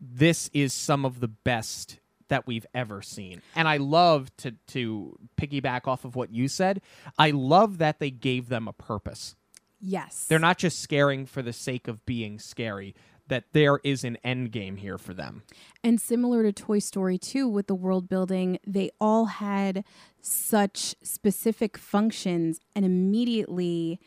This 0.00 0.50
is 0.52 0.72
some 0.72 1.04
of 1.04 1.20
the 1.20 1.28
best 1.28 1.98
that 2.28 2.46
we've 2.46 2.66
ever 2.74 3.02
seen. 3.02 3.42
And 3.54 3.68
I 3.68 3.76
love 3.76 4.34
to 4.38 4.52
to 4.68 5.18
piggyback 5.36 5.86
off 5.86 6.04
of 6.04 6.16
what 6.16 6.32
you 6.32 6.48
said. 6.48 6.80
I 7.18 7.30
love 7.30 7.78
that 7.78 7.98
they 7.98 8.10
gave 8.10 8.48
them 8.48 8.66
a 8.66 8.72
purpose. 8.72 9.36
Yes. 9.80 10.24
They're 10.28 10.38
not 10.38 10.56
just 10.56 10.80
scaring 10.80 11.26
for 11.26 11.42
the 11.42 11.52
sake 11.52 11.88
of 11.88 12.04
being 12.06 12.38
scary. 12.38 12.94
That 13.28 13.44
there 13.52 13.80
is 13.82 14.04
an 14.04 14.18
end 14.22 14.52
game 14.52 14.76
here 14.76 14.98
for 14.98 15.14
them. 15.14 15.44
And 15.82 15.98
similar 16.00 16.42
to 16.42 16.52
Toy 16.52 16.78
Story 16.78 17.16
2 17.16 17.48
with 17.48 17.68
the 17.68 17.74
world 17.74 18.08
building, 18.08 18.58
they 18.66 18.90
all 19.00 19.26
had 19.26 19.84
such 20.20 20.94
specific 21.02 21.78
functions, 21.78 22.60
and 22.76 22.84
immediately 22.84 23.98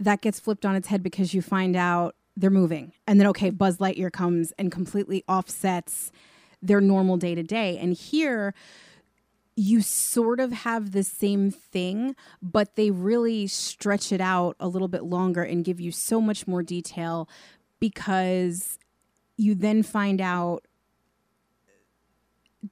that 0.00 0.22
gets 0.22 0.40
flipped 0.40 0.66
on 0.66 0.74
its 0.74 0.88
head 0.88 1.02
because 1.02 1.34
you 1.34 1.42
find 1.42 1.76
out 1.76 2.16
they're 2.36 2.50
moving. 2.50 2.92
And 3.06 3.20
then, 3.20 3.26
okay, 3.28 3.50
Buzz 3.50 3.78
Lightyear 3.78 4.10
comes 4.10 4.52
and 4.58 4.72
completely 4.72 5.22
offsets 5.28 6.10
their 6.62 6.80
normal 6.80 7.16
day 7.16 7.34
to 7.34 7.42
day. 7.42 7.78
And 7.78 7.94
here, 7.94 8.54
you 9.56 9.82
sort 9.82 10.40
of 10.40 10.52
have 10.52 10.92
the 10.92 11.04
same 11.04 11.50
thing, 11.50 12.16
but 12.40 12.76
they 12.76 12.90
really 12.90 13.46
stretch 13.46 14.10
it 14.10 14.20
out 14.20 14.56
a 14.58 14.68
little 14.68 14.88
bit 14.88 15.04
longer 15.04 15.42
and 15.42 15.64
give 15.64 15.80
you 15.80 15.92
so 15.92 16.20
much 16.20 16.46
more 16.46 16.62
detail 16.62 17.28
because 17.80 18.78
you 19.36 19.54
then 19.54 19.82
find 19.82 20.20
out 20.20 20.66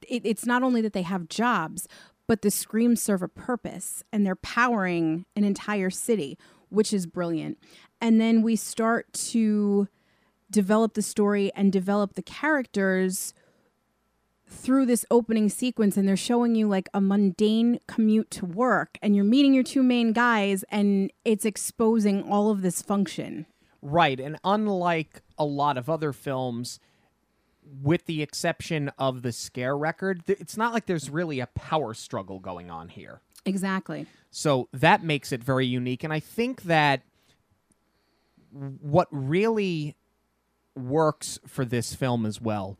it, 0.07 0.21
it's 0.23 0.45
not 0.45 0.63
only 0.63 0.81
that 0.81 0.93
they 0.93 1.01
have 1.01 1.27
jobs, 1.27 1.87
but 2.27 2.43
the 2.43 2.51
screams 2.51 3.01
serve 3.01 3.23
a 3.23 3.27
purpose 3.27 4.03
and 4.13 4.25
they're 4.25 4.35
powering 4.35 5.25
an 5.35 5.43
entire 5.43 5.89
city, 5.89 6.37
which 6.69 6.93
is 6.93 7.07
brilliant. 7.07 7.57
And 7.99 8.21
then 8.21 8.43
we 8.43 8.55
start 8.55 9.11
to 9.13 9.87
develop 10.51 10.93
the 10.93 11.01
story 11.01 11.51
and 11.55 11.71
develop 11.71 12.13
the 12.13 12.21
characters 12.21 13.33
through 14.47 14.85
this 14.85 15.05
opening 15.11 15.47
sequence 15.47 15.95
and 15.95 16.07
they're 16.07 16.17
showing 16.17 16.55
you 16.55 16.67
like 16.67 16.89
a 16.93 16.99
mundane 16.99 17.79
commute 17.87 18.31
to 18.31 18.45
work 18.45 18.97
and 19.01 19.15
you're 19.15 19.25
meeting 19.25 19.53
your 19.53 19.63
two 19.63 19.83
main 19.83 20.11
guys 20.11 20.63
and 20.69 21.11
it's 21.23 21.45
exposing 21.45 22.23
all 22.23 22.49
of 22.49 22.63
this 22.63 22.81
function. 22.81 23.45
Right. 23.81 24.19
And 24.19 24.37
unlike 24.43 25.21
a 25.37 25.45
lot 25.45 25.77
of 25.77 25.89
other 25.89 26.13
films, 26.13 26.79
with 27.81 28.05
the 28.05 28.21
exception 28.21 28.91
of 28.97 29.21
the 29.21 29.31
scare 29.31 29.77
record, 29.77 30.23
it's 30.27 30.57
not 30.57 30.73
like 30.73 30.85
there's 30.85 31.09
really 31.09 31.39
a 31.39 31.47
power 31.47 31.93
struggle 31.93 32.39
going 32.39 32.69
on 32.69 32.89
here. 32.89 33.21
Exactly. 33.45 34.05
So 34.31 34.67
that 34.73 35.03
makes 35.03 35.31
it 35.31 35.43
very 35.43 35.65
unique. 35.65 36.03
And 36.03 36.11
I 36.11 36.19
think 36.19 36.63
that 36.63 37.03
what 38.51 39.07
really 39.11 39.95
works 40.75 41.39
for 41.47 41.65
this 41.65 41.93
film 41.93 42.25
as 42.25 42.41
well 42.41 42.77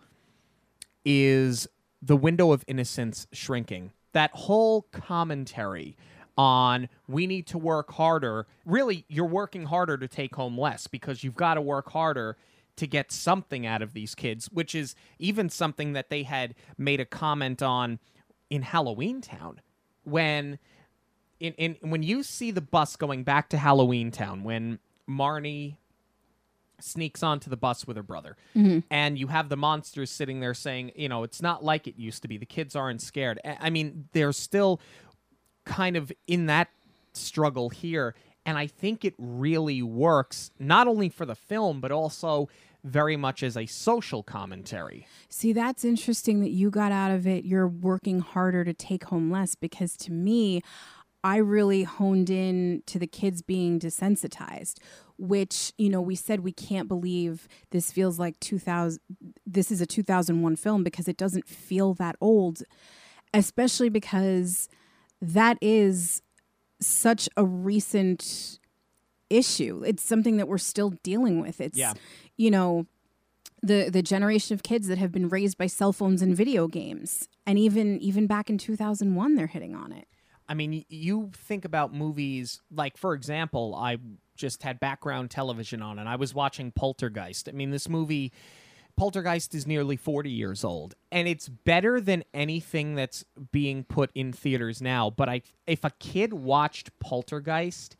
is 1.05 1.67
the 2.01 2.17
window 2.17 2.51
of 2.51 2.63
innocence 2.67 3.27
shrinking. 3.31 3.91
That 4.13 4.31
whole 4.33 4.83
commentary 4.91 5.95
on 6.39 6.87
we 7.05 7.27
need 7.27 7.45
to 7.47 7.57
work 7.57 7.91
harder. 7.91 8.47
Really, 8.65 9.03
you're 9.09 9.25
working 9.25 9.65
harder 9.65 9.97
to 9.97 10.07
take 10.07 10.35
home 10.35 10.57
less 10.57 10.87
because 10.87 11.21
you've 11.21 11.35
got 11.35 11.55
to 11.55 11.61
work 11.61 11.91
harder 11.91 12.37
to 12.77 12.87
get 12.87 13.11
something 13.11 13.65
out 13.65 13.81
of 13.81 13.91
these 13.91 14.15
kids, 14.15 14.45
which 14.49 14.73
is 14.73 14.95
even 15.19 15.49
something 15.49 15.91
that 15.91 16.09
they 16.09 16.23
had 16.23 16.55
made 16.77 17.01
a 17.01 17.05
comment 17.05 17.61
on 17.61 17.99
in 18.49 18.61
Halloween 18.61 19.19
Town 19.19 19.59
when 20.05 20.59
in, 21.41 21.53
in 21.55 21.75
when 21.81 22.03
you 22.03 22.23
see 22.23 22.51
the 22.51 22.61
bus 22.61 22.95
going 22.95 23.23
back 23.25 23.49
to 23.49 23.57
Halloween 23.57 24.09
Town 24.09 24.43
when 24.43 24.79
Marnie 25.09 25.75
sneaks 26.79 27.21
onto 27.21 27.49
the 27.49 27.57
bus 27.57 27.85
with 27.85 27.97
her 27.97 28.03
brother 28.03 28.37
mm-hmm. 28.55 28.79
and 28.89 29.19
you 29.19 29.27
have 29.27 29.49
the 29.49 29.57
monsters 29.57 30.09
sitting 30.09 30.39
there 30.39 30.53
saying 30.53 30.93
you 30.95 31.09
know 31.09 31.23
it's 31.23 31.41
not 31.41 31.65
like 31.65 31.85
it 31.85 31.97
used 31.97 32.21
to 32.21 32.29
be. 32.29 32.37
The 32.37 32.45
kids 32.45 32.77
aren't 32.77 33.01
scared. 33.01 33.41
I 33.43 33.69
mean 33.69 34.07
they're 34.13 34.31
still 34.31 34.79
kind 35.69 35.95
of 35.95 36.11
in 36.27 36.47
that 36.47 36.69
struggle 37.13 37.69
here 37.69 38.15
and 38.45 38.57
i 38.57 38.65
think 38.67 39.05
it 39.05 39.13
really 39.17 39.81
works 39.81 40.51
not 40.59 40.87
only 40.87 41.09
for 41.09 41.25
the 41.25 41.35
film 41.35 41.79
but 41.79 41.91
also 41.91 42.49
very 42.83 43.17
much 43.17 43.43
as 43.43 43.57
a 43.57 43.65
social 43.65 44.23
commentary 44.23 45.05
See, 45.29 45.53
that's 45.53 45.85
interesting 45.85 46.41
that 46.41 46.49
you 46.49 46.69
got 46.69 46.91
out 46.91 47.11
of 47.11 47.27
it. 47.27 47.45
You're 47.45 47.67
working 47.67 48.19
harder 48.19 48.65
to 48.65 48.73
take 48.73 49.05
home 49.05 49.29
less 49.31 49.55
because 49.55 49.95
to 49.97 50.11
me, 50.11 50.61
I 51.23 51.37
really 51.37 51.83
honed 51.83 52.29
in 52.29 52.83
to 52.87 52.97
the 52.97 53.07
kids 53.07 53.41
being 53.41 53.79
desensitized, 53.79 54.79
which, 55.17 55.71
you 55.77 55.89
know, 55.89 56.01
we 56.01 56.15
said 56.15 56.39
we 56.39 56.51
can't 56.51 56.87
believe 56.87 57.47
this 57.71 57.91
feels 57.91 58.19
like 58.19 58.39
2000 58.39 58.99
this 59.45 59.71
is 59.71 59.81
a 59.81 59.85
2001 59.85 60.55
film 60.55 60.83
because 60.83 61.07
it 61.07 61.17
doesn't 61.17 61.47
feel 61.47 61.93
that 61.95 62.15
old, 62.19 62.63
especially 63.33 63.89
because 63.89 64.67
that 65.21 65.57
is 65.61 66.21
such 66.81 67.27
a 67.35 67.45
recent 67.45 68.59
issue. 69.29 69.83
It's 69.85 70.03
something 70.03 70.37
that 70.37 70.47
we're 70.47 70.57
still 70.57 70.91
dealing 71.03 71.41
with. 71.41 71.61
It's 71.61 71.77
Yeah. 71.77 71.93
you 72.37 72.49
know, 72.51 72.87
the 73.61 73.89
the 73.89 74.01
generation 74.01 74.53
of 74.53 74.63
kids 74.63 74.87
that 74.87 74.97
have 74.97 75.11
been 75.11 75.27
raised 75.29 75.57
by 75.57 75.67
cell 75.67 75.91
phones 75.91 76.21
and 76.21 76.35
video 76.35 76.67
games 76.67 77.27
and 77.45 77.59
even 77.59 77.99
even 77.99 78.25
back 78.25 78.49
in 78.49 78.57
2001 78.57 79.35
they're 79.35 79.47
hitting 79.47 79.75
on 79.75 79.91
it 79.91 80.07
I 80.47 80.55
mean, 80.55 80.83
you 80.89 81.29
think 81.35 81.63
about 81.63 81.93
movies 81.93 82.59
like, 82.71 82.97
for 82.97 83.13
example, 83.13 83.75
I 83.75 83.97
just 84.35 84.63
had 84.63 84.79
background 84.79 85.29
television 85.29 85.83
on 85.83 85.99
and 85.99 86.09
I 86.09 86.15
was 86.15 86.33
watching 86.33 86.71
Poltergeist. 86.71 87.47
I 87.47 87.51
mean, 87.51 87.69
this 87.69 87.87
movie, 87.87 88.31
Poltergeist, 88.99 89.55
is 89.55 89.65
nearly 89.65 89.95
40 89.95 90.29
years 90.29 90.63
old 90.63 90.95
and 91.11 91.27
it's 91.27 91.47
better 91.47 92.01
than 92.01 92.23
anything 92.33 92.95
that's 92.95 93.23
being 93.51 93.83
put 93.83 94.11
in 94.13 94.33
theaters 94.33 94.81
now. 94.81 95.09
But 95.09 95.29
I, 95.29 95.41
if 95.65 95.85
a 95.85 95.91
kid 95.91 96.33
watched 96.33 96.97
Poltergeist 96.99 97.95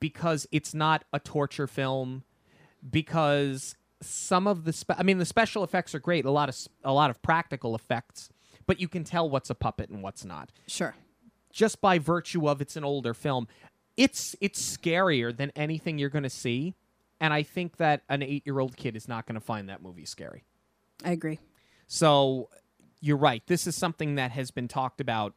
because 0.00 0.46
it's 0.52 0.74
not 0.74 1.04
a 1.12 1.18
torture 1.18 1.66
film, 1.66 2.24
because 2.88 3.74
some 4.00 4.46
of 4.46 4.64
the, 4.64 4.72
spe- 4.72 4.98
I 4.98 5.02
mean, 5.02 5.18
the 5.18 5.24
special 5.24 5.64
effects 5.64 5.94
are 5.94 5.98
great, 5.98 6.24
a 6.24 6.30
lot 6.30 6.48
of 6.48 6.56
a 6.84 6.92
lot 6.92 7.10
of 7.10 7.20
practical 7.22 7.74
effects, 7.74 8.28
but 8.66 8.78
you 8.78 8.86
can 8.86 9.02
tell 9.02 9.28
what's 9.28 9.50
a 9.50 9.54
puppet 9.54 9.88
and 9.90 10.02
what's 10.02 10.24
not 10.24 10.52
sure 10.68 10.94
just 11.50 11.80
by 11.80 11.98
virtue 11.98 12.48
of 12.48 12.60
it's 12.60 12.76
an 12.76 12.84
older 12.84 13.14
film 13.14 13.48
it's 13.96 14.36
it's 14.40 14.76
scarier 14.76 15.36
than 15.36 15.50
anything 15.56 15.98
you're 15.98 16.08
going 16.08 16.22
to 16.22 16.30
see 16.30 16.74
and 17.20 17.32
i 17.32 17.42
think 17.42 17.76
that 17.76 18.02
an 18.08 18.20
8-year-old 18.20 18.76
kid 18.76 18.96
is 18.96 19.08
not 19.08 19.26
going 19.26 19.34
to 19.34 19.40
find 19.40 19.68
that 19.68 19.82
movie 19.82 20.04
scary. 20.04 20.44
I 21.04 21.12
agree. 21.12 21.38
So 21.86 22.50
you're 23.00 23.16
right. 23.16 23.42
This 23.46 23.66
is 23.66 23.76
something 23.76 24.16
that 24.16 24.32
has 24.32 24.50
been 24.50 24.68
talked 24.68 25.00
about 25.00 25.34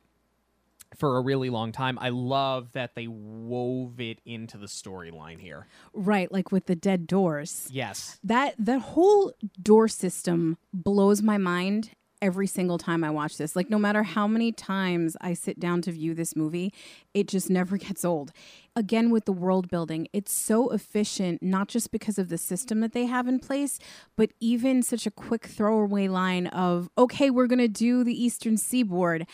for 0.95 1.17
a 1.17 1.21
really 1.21 1.49
long 1.49 1.71
time. 1.71 1.97
I 2.01 2.09
love 2.09 2.71
that 2.73 2.95
they 2.95 3.07
wove 3.07 4.01
it 4.01 4.19
into 4.25 4.57
the 4.57 4.65
storyline 4.65 5.39
here. 5.39 5.67
Right 5.93 6.31
like 6.31 6.51
with 6.51 6.65
the 6.65 6.75
dead 6.75 7.07
doors. 7.07 7.69
Yes. 7.71 8.19
That 8.23 8.55
that 8.57 8.81
whole 8.81 9.33
door 9.61 9.87
system 9.87 10.57
blows 10.73 11.21
my 11.21 11.37
mind 11.37 11.91
every 12.21 12.47
single 12.47 12.77
time 12.77 13.03
I 13.03 13.09
watch 13.09 13.37
this. 13.37 13.55
Like, 13.55 13.69
no 13.69 13.79
matter 13.79 14.03
how 14.03 14.27
many 14.27 14.51
times 14.51 15.17
I 15.21 15.33
sit 15.33 15.59
down 15.59 15.81
to 15.83 15.91
view 15.91 16.13
this 16.13 16.35
movie, 16.35 16.73
it 17.13 17.27
just 17.27 17.49
never 17.49 17.77
gets 17.87 18.05
old. 18.05 18.31
Again, 18.75 19.09
with 19.09 19.25
the 19.25 19.33
world 19.33 19.69
building, 19.69 20.07
it's 20.13 20.31
so 20.31 20.69
efficient, 20.69 21.41
not 21.41 21.67
just 21.67 21.91
because 21.91 22.17
of 22.17 22.29
the 22.29 22.37
system 22.37 22.79
that 22.81 22.93
they 22.93 23.05
have 23.05 23.27
in 23.27 23.39
place, 23.39 23.79
but 24.15 24.31
even 24.39 24.83
such 24.83 25.05
a 25.05 25.11
quick 25.11 25.45
throwaway 25.45 26.07
line 26.07 26.47
of, 26.47 26.89
okay, 26.97 27.29
we're 27.29 27.47
going 27.47 27.59
to 27.59 27.67
do 27.67 28.03
the 28.03 28.23
Eastern 28.23 28.57
Seaboard. 28.57 29.25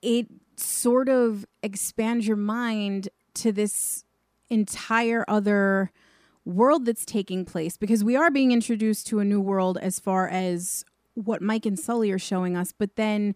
It 0.00 0.28
sort 0.56 1.08
of 1.08 1.44
expands 1.62 2.26
your 2.26 2.36
mind 2.36 3.08
to 3.34 3.52
this 3.52 4.04
entire 4.50 5.24
other 5.28 5.90
world 6.44 6.86
that's 6.86 7.04
taking 7.04 7.44
place 7.44 7.76
because 7.76 8.02
we 8.02 8.16
are 8.16 8.30
being 8.30 8.52
introduced 8.52 9.06
to 9.06 9.20
a 9.20 9.24
new 9.24 9.40
world 9.40 9.76
as 9.78 10.00
far 10.00 10.26
as 10.28 10.84
what 11.24 11.42
Mike 11.42 11.66
and 11.66 11.78
Sully 11.78 12.10
are 12.10 12.18
showing 12.18 12.56
us, 12.56 12.72
but 12.72 12.96
then 12.96 13.34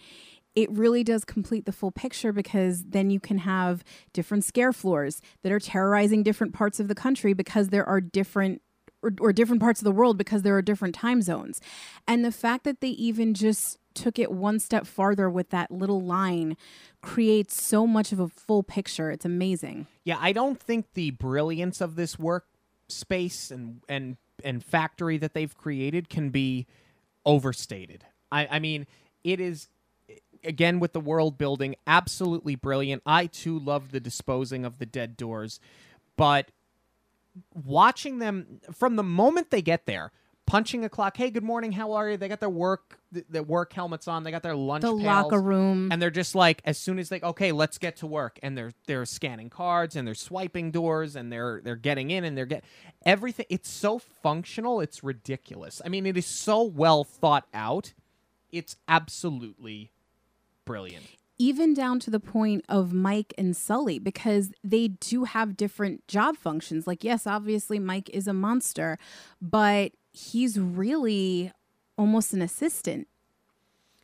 it 0.54 0.70
really 0.70 1.02
does 1.02 1.24
complete 1.24 1.64
the 1.64 1.72
full 1.72 1.90
picture 1.90 2.32
because 2.32 2.84
then 2.84 3.10
you 3.10 3.18
can 3.18 3.38
have 3.38 3.82
different 4.12 4.44
scare 4.44 4.72
floors 4.72 5.22
that 5.42 5.52
are 5.52 5.60
terrorizing 5.60 6.22
different 6.22 6.52
parts 6.52 6.78
of 6.78 6.88
the 6.88 6.94
country 6.94 7.32
because 7.32 7.68
there 7.68 7.86
are 7.86 8.00
different 8.00 8.60
or, 9.02 9.10
or, 9.20 9.32
different 9.32 9.60
parts 9.60 9.80
of 9.80 9.84
the 9.84 9.90
world 9.90 10.16
because 10.16 10.42
there 10.42 10.56
are 10.56 10.62
different 10.62 10.94
time 10.94 11.22
zones. 11.22 11.60
And 12.06 12.24
the 12.24 12.30
fact 12.30 12.62
that 12.62 12.80
they 12.80 12.90
even 12.90 13.34
just 13.34 13.78
took 13.94 14.16
it 14.16 14.30
one 14.30 14.60
step 14.60 14.86
farther 14.86 15.28
with 15.28 15.50
that 15.50 15.72
little 15.72 16.00
line 16.00 16.56
creates 17.02 17.60
so 17.60 17.84
much 17.84 18.12
of 18.12 18.20
a 18.20 18.28
full 18.28 18.62
picture. 18.62 19.10
It's 19.10 19.24
amazing. 19.24 19.88
Yeah, 20.04 20.18
I 20.20 20.30
don't 20.32 20.60
think 20.60 20.94
the 20.94 21.10
brilliance 21.10 21.80
of 21.80 21.96
this 21.96 22.16
work 22.16 22.46
space 22.88 23.50
and 23.50 23.80
and 23.88 24.18
and 24.44 24.62
factory 24.62 25.18
that 25.18 25.34
they've 25.34 25.56
created 25.56 26.08
can 26.08 26.30
be 26.30 26.66
overstated. 27.24 28.04
I, 28.30 28.46
I 28.52 28.58
mean, 28.58 28.86
it 29.24 29.40
is 29.40 29.68
again 30.44 30.80
with 30.80 30.92
the 30.92 31.00
world 31.00 31.38
building 31.38 31.76
absolutely 31.86 32.54
brilliant. 32.56 33.02
I 33.06 33.26
too 33.26 33.58
love 33.58 33.90
the 33.92 34.00
disposing 34.00 34.64
of 34.64 34.78
the 34.78 34.86
dead 34.86 35.16
doors, 35.16 35.60
but 36.16 36.50
watching 37.64 38.18
them 38.18 38.60
from 38.72 38.96
the 38.96 39.02
moment 39.02 39.50
they 39.50 39.62
get 39.62 39.86
there, 39.86 40.12
punching 40.52 40.84
a 40.84 40.88
clock. 40.90 41.16
Hey, 41.16 41.30
good 41.30 41.42
morning. 41.42 41.72
How 41.72 41.92
are 41.92 42.10
you? 42.10 42.18
They 42.18 42.28
got 42.28 42.40
their 42.40 42.50
work 42.50 42.98
the 43.10 43.42
work 43.42 43.72
helmets 43.72 44.06
on. 44.06 44.22
They 44.22 44.30
got 44.30 44.42
their 44.42 44.54
lunch. 44.54 44.82
The 44.82 44.88
pails, 44.88 45.02
locker 45.02 45.40
room, 45.40 45.90
and 45.90 46.00
they're 46.00 46.10
just 46.10 46.34
like 46.34 46.60
as 46.66 46.76
soon 46.76 46.98
as 46.98 47.08
they 47.08 47.20
okay, 47.20 47.52
let's 47.52 47.78
get 47.78 47.96
to 47.96 48.06
work. 48.06 48.38
And 48.42 48.56
they're 48.56 48.72
they're 48.86 49.06
scanning 49.06 49.48
cards 49.48 49.96
and 49.96 50.06
they're 50.06 50.14
swiping 50.14 50.70
doors 50.70 51.16
and 51.16 51.32
they're 51.32 51.62
they're 51.64 51.74
getting 51.74 52.10
in 52.10 52.24
and 52.24 52.36
they're 52.36 52.44
get 52.44 52.64
everything. 53.06 53.46
It's 53.48 53.70
so 53.70 53.98
functional. 53.98 54.82
It's 54.82 55.02
ridiculous. 55.02 55.80
I 55.86 55.88
mean, 55.88 56.04
it 56.04 56.18
is 56.18 56.26
so 56.26 56.62
well 56.62 57.02
thought 57.02 57.46
out. 57.54 57.94
It's 58.50 58.76
absolutely 58.86 59.90
brilliant 60.66 61.06
even 61.38 61.74
down 61.74 61.98
to 61.98 62.08
the 62.08 62.20
point 62.20 62.64
of 62.68 62.92
Mike 62.92 63.34
and 63.36 63.56
Sully, 63.56 63.98
because 63.98 64.52
they 64.62 64.88
do 64.88 65.24
have 65.24 65.56
different 65.56 66.06
job 66.06 66.36
functions. 66.36 66.86
Like, 66.86 67.02
yes, 67.02 67.26
obviously, 67.26 67.80
Mike 67.80 68.08
is 68.10 68.28
a 68.28 68.32
monster, 68.32 68.96
but 69.40 69.90
he's 70.12 70.58
really 70.58 71.52
almost 71.96 72.32
an 72.32 72.42
assistant. 72.42 73.08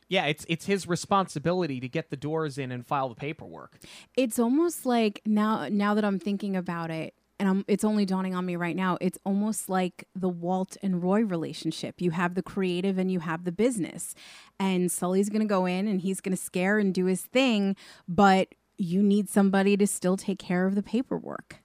Yeah, 0.08 0.24
it's 0.24 0.46
it's 0.48 0.64
his 0.64 0.88
responsibility 0.88 1.80
to 1.80 1.88
get 1.88 2.08
the 2.10 2.16
doors 2.16 2.56
in 2.56 2.72
and 2.72 2.86
file 2.86 3.10
the 3.10 3.14
paperwork. 3.14 3.78
It's 4.16 4.38
almost 4.38 4.86
like 4.86 5.20
now 5.26 5.68
now 5.70 5.94
that 5.94 6.04
I'm 6.04 6.18
thinking 6.18 6.56
about 6.56 6.90
it, 6.90 7.12
and 7.38 7.46
I'm, 7.46 7.64
it's 7.68 7.84
only 7.84 8.06
dawning 8.06 8.34
on 8.34 8.46
me 8.46 8.56
right 8.56 8.74
now. 8.74 8.96
It's 9.02 9.18
almost 9.24 9.68
like 9.68 10.08
the 10.14 10.30
Walt 10.30 10.78
and 10.82 11.02
Roy 11.02 11.20
relationship. 11.20 12.00
You 12.00 12.12
have 12.12 12.34
the 12.34 12.42
creative 12.42 12.96
and 12.96 13.12
you 13.12 13.20
have 13.20 13.44
the 13.44 13.52
business, 13.52 14.14
and 14.58 14.90
Sully's 14.90 15.28
going 15.28 15.42
to 15.42 15.46
go 15.46 15.66
in 15.66 15.86
and 15.86 16.00
he's 16.00 16.22
going 16.22 16.34
to 16.34 16.42
scare 16.42 16.78
and 16.78 16.94
do 16.94 17.04
his 17.04 17.22
thing, 17.22 17.76
but 18.08 18.54
you 18.78 19.02
need 19.02 19.28
somebody 19.28 19.76
to 19.76 19.86
still 19.86 20.16
take 20.16 20.38
care 20.38 20.66
of 20.66 20.74
the 20.74 20.82
paperwork. 20.82 21.56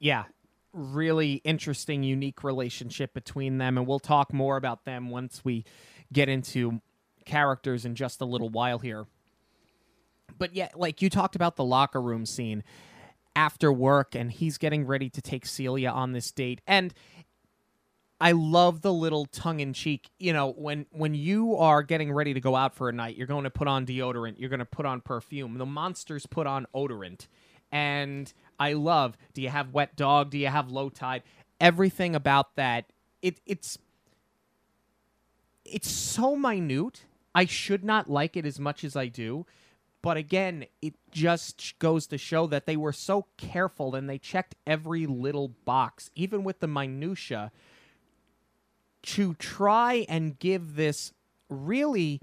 Yeah, 0.00 0.24
really 0.74 1.34
interesting, 1.44 2.02
unique 2.02 2.44
relationship 2.44 3.14
between 3.14 3.58
them. 3.58 3.78
And 3.78 3.86
we'll 3.86 4.00
talk 4.00 4.32
more 4.32 4.56
about 4.56 4.84
them 4.84 5.10
once 5.10 5.42
we 5.44 5.64
get 6.12 6.28
into 6.28 6.80
characters 7.24 7.84
in 7.84 7.94
just 7.94 8.20
a 8.20 8.24
little 8.24 8.48
while 8.48 8.78
here. 8.78 9.06
But 10.36 10.54
yeah, 10.54 10.68
like 10.74 11.00
you 11.00 11.08
talked 11.08 11.36
about 11.36 11.56
the 11.56 11.64
locker 11.64 12.02
room 12.02 12.26
scene 12.26 12.64
after 13.36 13.72
work, 13.72 14.14
and 14.14 14.30
he's 14.30 14.58
getting 14.58 14.86
ready 14.86 15.08
to 15.10 15.22
take 15.22 15.46
Celia 15.46 15.90
on 15.90 16.12
this 16.12 16.30
date. 16.32 16.60
And 16.66 16.92
I 18.20 18.32
love 18.32 18.80
the 18.80 18.92
little 18.92 19.26
tongue 19.26 19.60
in 19.60 19.72
cheek. 19.72 20.10
You 20.18 20.32
know, 20.32 20.52
when 20.52 20.86
when 20.90 21.14
you 21.14 21.56
are 21.56 21.82
getting 21.82 22.12
ready 22.12 22.34
to 22.34 22.40
go 22.40 22.56
out 22.56 22.74
for 22.74 22.88
a 22.88 22.92
night, 22.92 23.16
you're 23.16 23.26
going 23.26 23.44
to 23.44 23.50
put 23.50 23.68
on 23.68 23.86
deodorant, 23.86 24.38
you're 24.38 24.50
going 24.50 24.60
to 24.60 24.64
put 24.64 24.86
on 24.86 25.00
perfume. 25.00 25.58
The 25.58 25.66
monsters 25.66 26.26
put 26.26 26.46
on 26.46 26.66
odorant. 26.74 27.26
And 27.72 28.32
I 28.58 28.74
love. 28.74 29.16
Do 29.32 29.42
you 29.42 29.48
have 29.48 29.72
wet 29.72 29.96
dog? 29.96 30.30
Do 30.30 30.38
you 30.38 30.48
have 30.48 30.70
low 30.70 30.88
tide? 30.88 31.22
Everything 31.60 32.14
about 32.14 32.56
that. 32.56 32.86
It 33.22 33.40
it's 33.46 33.78
it's 35.64 35.90
so 35.90 36.36
minute. 36.36 37.04
I 37.34 37.46
should 37.46 37.84
not 37.84 38.08
like 38.08 38.36
it 38.36 38.46
as 38.46 38.60
much 38.60 38.84
as 38.84 38.96
I 38.96 39.06
do. 39.06 39.46
But 40.02 40.18
again, 40.18 40.66
it 40.82 40.94
just 41.10 41.78
goes 41.78 42.06
to 42.08 42.18
show 42.18 42.46
that 42.48 42.66
they 42.66 42.76
were 42.76 42.92
so 42.92 43.26
careful 43.38 43.94
and 43.94 44.08
they 44.08 44.18
checked 44.18 44.54
every 44.66 45.06
little 45.06 45.48
box, 45.64 46.10
even 46.14 46.44
with 46.44 46.60
the 46.60 46.68
minutia, 46.68 47.50
to 49.02 49.32
try 49.36 50.04
and 50.06 50.38
give 50.38 50.76
this 50.76 51.14
really 51.48 52.20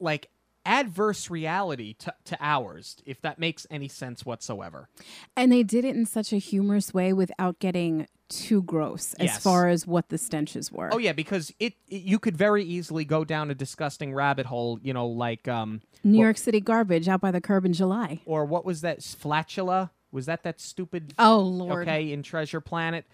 like 0.00 0.30
adverse 0.64 1.30
reality 1.30 1.94
to, 1.94 2.14
to 2.24 2.36
ours, 2.40 2.96
if 3.06 3.20
that 3.22 3.38
makes 3.38 3.66
any 3.70 3.88
sense 3.88 4.24
whatsoever. 4.26 4.88
And 5.36 5.50
they 5.50 5.62
did 5.62 5.84
it 5.84 5.96
in 5.96 6.06
such 6.06 6.32
a 6.32 6.36
humorous 6.38 6.92
way 6.94 7.12
without 7.12 7.58
getting 7.58 8.06
too 8.28 8.62
gross 8.62 9.14
as 9.14 9.24
Yes. 9.26 9.42
far 9.42 9.68
as 9.68 9.86
what 9.86 10.08
the 10.08 10.16
stenches 10.18 10.70
were. 10.70 10.88
Oh 10.92 10.98
yeah, 10.98 11.12
because 11.12 11.52
it, 11.58 11.74
it 11.88 12.02
you 12.02 12.18
could 12.20 12.36
very 12.36 12.62
easily 12.62 13.04
go 13.04 13.24
down 13.24 13.50
a 13.50 13.54
disgusting 13.54 14.12
rabbit 14.14 14.46
hole, 14.46 14.78
you 14.82 14.92
know, 14.92 15.06
like 15.08 15.48
um 15.48 15.80
New 16.04 16.20
York 16.22 16.38
City 16.38 16.60
garbage 16.60 17.08
out 17.08 17.20
by 17.20 17.30
the 17.32 17.40
curb 17.40 17.64
in 17.64 17.72
July. 17.72 18.20
or 18.26 18.44
what 18.44 18.64
was 18.64 18.82
that 18.82 19.00
flatula? 19.00 19.90
Was 20.12 20.26
that 20.26 20.42
that 20.44 20.60
stupid 20.60 21.14
Oh 21.18 21.40
Lord. 21.40 21.88
okay 21.88 22.12
in 22.12 22.22
Treasure 22.22 22.60
Planet? 22.60 23.04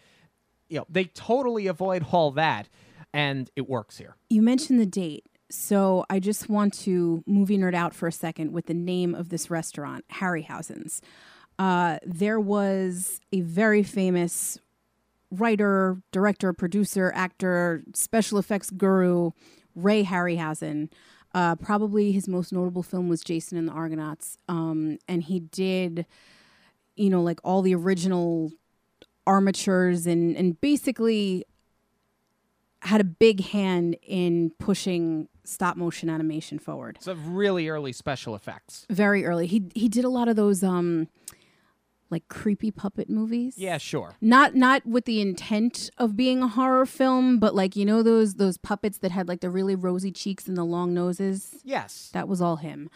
You 0.68 0.78
know, 0.80 0.86
they 0.90 1.04
totally 1.04 1.66
avoid 1.66 2.04
all 2.12 2.32
that 2.32 2.68
and 3.14 3.50
it 3.56 3.68
works 3.68 3.96
here. 3.98 4.16
You 4.28 4.42
mentioned 4.42 4.80
the 4.80 4.84
date. 4.86 5.24
So 5.50 6.04
I 6.10 6.18
just 6.18 6.48
want 6.48 6.74
to 6.80 7.22
movie 7.26 7.58
nerd 7.58 7.74
out 7.74 7.94
for 7.94 8.08
a 8.08 8.12
second 8.12 8.52
with 8.52 8.66
the 8.66 8.74
name 8.74 9.14
of 9.14 9.28
this 9.28 9.50
restaurant, 9.50 10.04
Harryhausen's. 10.12 11.00
Uh, 11.58 11.98
there 12.04 12.40
was 12.40 13.20
a 13.32 13.40
very 13.40 13.82
famous 13.82 14.58
writer, 15.30 16.00
director, 16.12 16.52
producer, 16.52 17.12
actor, 17.14 17.82
special 17.94 18.38
effects 18.38 18.70
guru, 18.70 19.30
Ray 19.74 20.04
Harryhausen. 20.04 20.90
Uh, 21.34 21.54
probably 21.54 22.12
his 22.12 22.28
most 22.28 22.52
notable 22.52 22.82
film 22.82 23.08
was 23.08 23.20
Jason 23.20 23.58
and 23.58 23.68
the 23.68 23.72
Argonauts. 23.72 24.38
Um, 24.48 24.98
and 25.06 25.22
he 25.22 25.40
did, 25.40 26.06
you 26.94 27.10
know, 27.10 27.22
like 27.22 27.40
all 27.44 27.62
the 27.62 27.74
original 27.74 28.52
armatures 29.26 30.06
and, 30.06 30.36
and 30.36 30.60
basically 30.60 31.44
had 32.82 33.00
a 33.00 33.04
big 33.04 33.42
hand 33.44 33.96
in 34.02 34.52
pushing 34.58 35.28
stop 35.48 35.76
motion 35.76 36.08
animation 36.10 36.58
forward 36.58 36.98
So 37.00 37.14
really 37.14 37.68
early 37.68 37.92
special 37.92 38.34
effects. 38.34 38.86
very 38.90 39.24
early. 39.24 39.46
He 39.46 39.64
he 39.74 39.88
did 39.88 40.04
a 40.04 40.08
lot 40.08 40.28
of 40.28 40.36
those 40.36 40.62
um 40.62 41.08
like 42.08 42.28
creepy 42.28 42.70
puppet 42.70 43.10
movies. 43.10 43.54
Yeah, 43.58 43.78
sure. 43.78 44.14
Not 44.20 44.54
not 44.54 44.86
with 44.86 45.06
the 45.06 45.20
intent 45.20 45.90
of 45.98 46.16
being 46.16 46.40
a 46.42 46.48
horror 46.48 46.86
film, 46.86 47.38
but 47.40 47.54
like 47.54 47.74
you 47.74 47.84
know 47.84 48.02
those 48.02 48.34
those 48.34 48.58
puppets 48.58 48.98
that 48.98 49.10
had 49.10 49.26
like 49.28 49.40
the 49.40 49.50
really 49.50 49.74
rosy 49.74 50.12
cheeks 50.12 50.46
and 50.46 50.56
the 50.56 50.64
long 50.64 50.94
noses. 50.94 51.56
Yes. 51.64 52.10
That 52.12 52.28
was 52.28 52.40
all 52.40 52.56
him. 52.56 52.88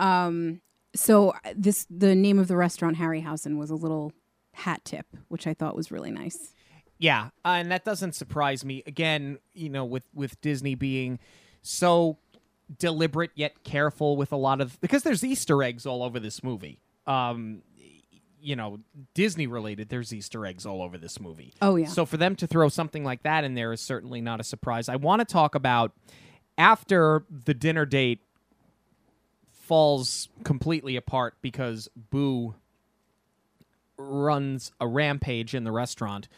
Um 0.00 0.60
so 0.94 1.34
this 1.54 1.86
the 1.90 2.14
name 2.14 2.38
of 2.38 2.48
the 2.48 2.56
restaurant 2.56 2.96
Harryhausen 2.96 3.58
was 3.58 3.70
a 3.70 3.76
little 3.76 4.12
hat 4.54 4.84
tip, 4.84 5.06
which 5.28 5.46
I 5.46 5.54
thought 5.54 5.76
was 5.76 5.90
really 5.92 6.10
nice. 6.10 6.52
Yeah, 7.00 7.26
uh, 7.44 7.50
and 7.50 7.70
that 7.70 7.84
doesn't 7.84 8.16
surprise 8.16 8.64
me. 8.64 8.82
Again, 8.84 9.38
you 9.52 9.68
know, 9.68 9.84
with 9.84 10.02
with 10.12 10.40
Disney 10.40 10.74
being 10.74 11.20
so 11.62 12.18
deliberate 12.78 13.30
yet 13.34 13.62
careful 13.64 14.16
with 14.16 14.32
a 14.32 14.36
lot 14.36 14.60
of 14.60 14.80
because 14.80 15.02
there's 15.02 15.24
Easter 15.24 15.62
eggs 15.62 15.86
all 15.86 16.02
over 16.02 16.20
this 16.20 16.42
movie. 16.42 16.78
Um, 17.06 17.62
you 18.40 18.56
know, 18.56 18.78
Disney 19.14 19.46
related. 19.46 19.88
There's 19.88 20.12
Easter 20.12 20.46
eggs 20.46 20.64
all 20.64 20.82
over 20.82 20.96
this 20.96 21.20
movie. 21.20 21.52
Oh, 21.60 21.76
yeah. 21.76 21.88
So 21.88 22.06
for 22.06 22.16
them 22.16 22.36
to 22.36 22.46
throw 22.46 22.68
something 22.68 23.04
like 23.04 23.22
that 23.24 23.44
in 23.44 23.54
there 23.54 23.72
is 23.72 23.80
certainly 23.80 24.20
not 24.20 24.40
a 24.40 24.44
surprise. 24.44 24.88
I 24.88 24.96
want 24.96 25.20
to 25.20 25.24
talk 25.24 25.54
about 25.54 25.92
after 26.56 27.24
the 27.30 27.54
dinner 27.54 27.84
date 27.84 28.20
falls 29.50 30.28
completely 30.44 30.96
apart 30.96 31.34
because 31.42 31.88
Boo 31.96 32.54
runs 33.96 34.72
a 34.80 34.86
rampage 34.86 35.54
in 35.54 35.64
the 35.64 35.72
restaurant. 35.72 36.28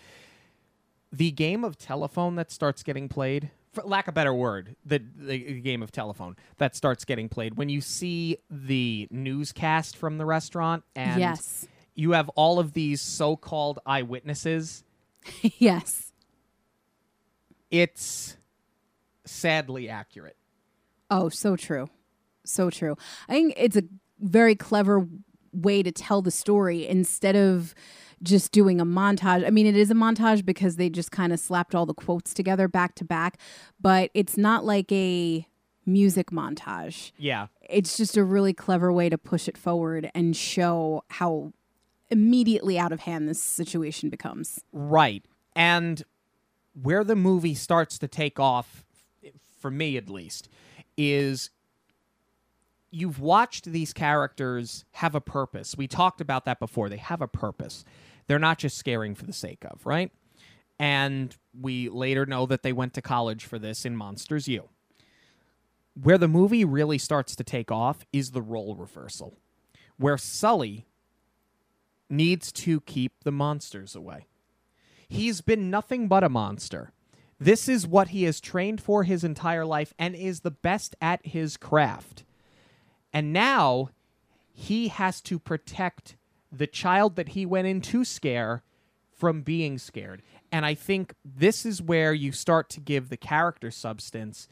The 1.12 1.30
game 1.30 1.64
of 1.64 1.76
telephone 1.76 2.36
that 2.36 2.50
starts 2.50 2.82
getting 2.82 3.08
played 3.08 3.50
for 3.72 3.82
lack 3.84 4.08
of 4.08 4.12
a 4.12 4.14
better 4.14 4.34
word, 4.34 4.76
the, 4.84 5.02
the 5.16 5.60
game 5.60 5.82
of 5.82 5.92
telephone 5.92 6.36
that 6.58 6.74
starts 6.74 7.04
getting 7.04 7.28
played 7.28 7.56
when 7.56 7.68
you 7.68 7.80
see 7.80 8.38
the 8.50 9.06
newscast 9.10 9.96
from 9.96 10.18
the 10.18 10.24
restaurant 10.24 10.84
and 10.96 11.20
yes. 11.20 11.68
you 11.94 12.12
have 12.12 12.28
all 12.30 12.58
of 12.58 12.72
these 12.72 13.00
so-called 13.00 13.78
eyewitnesses. 13.86 14.84
yes. 15.42 16.12
It's 17.70 18.36
sadly 19.24 19.88
accurate. 19.88 20.36
Oh, 21.10 21.28
so 21.28 21.56
true. 21.56 21.88
So 22.44 22.70
true. 22.70 22.96
I 23.28 23.32
think 23.32 23.54
it's 23.56 23.76
a 23.76 23.82
very 24.18 24.54
clever 24.54 25.06
way 25.52 25.82
to 25.82 25.92
tell 25.92 26.22
the 26.22 26.30
story 26.30 26.86
instead 26.86 27.36
of 27.36 27.74
just 28.22 28.52
doing 28.52 28.80
a 28.80 28.86
montage. 28.86 29.46
I 29.46 29.50
mean, 29.50 29.66
it 29.66 29.76
is 29.76 29.90
a 29.90 29.94
montage 29.94 30.44
because 30.44 30.76
they 30.76 30.90
just 30.90 31.10
kind 31.10 31.32
of 31.32 31.40
slapped 31.40 31.74
all 31.74 31.86
the 31.86 31.94
quotes 31.94 32.34
together 32.34 32.68
back 32.68 32.94
to 32.96 33.04
back, 33.04 33.38
but 33.80 34.10
it's 34.14 34.36
not 34.36 34.64
like 34.64 34.90
a 34.92 35.46
music 35.86 36.30
montage. 36.30 37.12
Yeah. 37.16 37.46
It's 37.68 37.96
just 37.96 38.16
a 38.16 38.24
really 38.24 38.52
clever 38.52 38.92
way 38.92 39.08
to 39.08 39.18
push 39.18 39.48
it 39.48 39.56
forward 39.56 40.10
and 40.14 40.36
show 40.36 41.04
how 41.08 41.52
immediately 42.10 42.78
out 42.78 42.92
of 42.92 43.00
hand 43.00 43.28
this 43.28 43.40
situation 43.40 44.10
becomes. 44.10 44.60
Right. 44.72 45.24
And 45.54 46.02
where 46.80 47.04
the 47.04 47.16
movie 47.16 47.54
starts 47.54 47.98
to 47.98 48.08
take 48.08 48.38
off, 48.38 48.84
for 49.60 49.70
me 49.70 49.96
at 49.96 50.08
least, 50.08 50.48
is 50.96 51.50
you've 52.90 53.20
watched 53.20 53.66
these 53.66 53.92
characters 53.92 54.84
have 54.92 55.14
a 55.14 55.20
purpose. 55.20 55.76
We 55.76 55.86
talked 55.86 56.20
about 56.20 56.44
that 56.44 56.58
before. 56.58 56.88
They 56.88 56.96
have 56.96 57.22
a 57.22 57.28
purpose. 57.28 57.84
They're 58.30 58.38
not 58.38 58.58
just 58.58 58.78
scaring 58.78 59.16
for 59.16 59.26
the 59.26 59.32
sake 59.32 59.64
of, 59.64 59.84
right? 59.84 60.12
And 60.78 61.36
we 61.52 61.88
later 61.88 62.26
know 62.26 62.46
that 62.46 62.62
they 62.62 62.72
went 62.72 62.94
to 62.94 63.02
college 63.02 63.44
for 63.44 63.58
this 63.58 63.84
in 63.84 63.96
Monsters 63.96 64.46
U. 64.46 64.68
Where 66.00 66.16
the 66.16 66.28
movie 66.28 66.64
really 66.64 66.96
starts 66.96 67.34
to 67.34 67.42
take 67.42 67.72
off 67.72 68.06
is 68.12 68.30
the 68.30 68.40
role 68.40 68.76
reversal, 68.76 69.36
where 69.96 70.16
Sully 70.16 70.86
needs 72.08 72.52
to 72.52 72.80
keep 72.82 73.24
the 73.24 73.32
monsters 73.32 73.96
away. 73.96 74.26
He's 75.08 75.40
been 75.40 75.68
nothing 75.68 76.06
but 76.06 76.22
a 76.22 76.28
monster. 76.28 76.92
This 77.40 77.68
is 77.68 77.84
what 77.84 78.10
he 78.10 78.22
has 78.22 78.40
trained 78.40 78.80
for 78.80 79.02
his 79.02 79.24
entire 79.24 79.66
life 79.66 79.92
and 79.98 80.14
is 80.14 80.42
the 80.42 80.52
best 80.52 80.94
at 81.00 81.26
his 81.26 81.56
craft. 81.56 82.22
And 83.12 83.32
now 83.32 83.90
he 84.52 84.86
has 84.86 85.20
to 85.22 85.40
protect 85.40 86.14
the 86.52 86.66
child 86.66 87.16
that 87.16 87.30
he 87.30 87.46
went 87.46 87.66
in 87.66 87.80
to 87.80 88.04
scare 88.04 88.62
from 89.20 89.42
being 89.42 89.78
scared. 89.78 90.22
And 90.50 90.64
I 90.64 90.74
think 90.74 91.14
this 91.24 91.66
is 91.66 91.82
where 91.82 92.12
you 92.14 92.32
start 92.32 92.70
to 92.70 92.80
give 92.80 93.08
the 93.08 93.16
character 93.16 93.70
substance. 93.70 94.48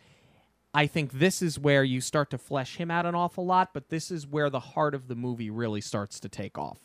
I 0.74 0.87
think 0.87 1.12
this 1.12 1.40
is 1.40 1.58
where 1.58 1.82
you 1.82 2.00
start 2.00 2.30
to 2.30 2.38
flesh 2.38 2.76
him 2.76 2.90
out 2.90 3.06
an 3.06 3.14
awful 3.14 3.46
lot, 3.46 3.70
but 3.72 3.88
this 3.88 4.11
is 4.11 4.26
where 4.26 4.50
the 4.50 4.61
heart 4.61 4.94
of 4.94 5.08
the 5.08 5.14
movie 5.14 5.50
really 5.50 5.80
starts 5.80 6.20
to 6.20 6.28
take 6.28 6.58
off. 6.58 6.78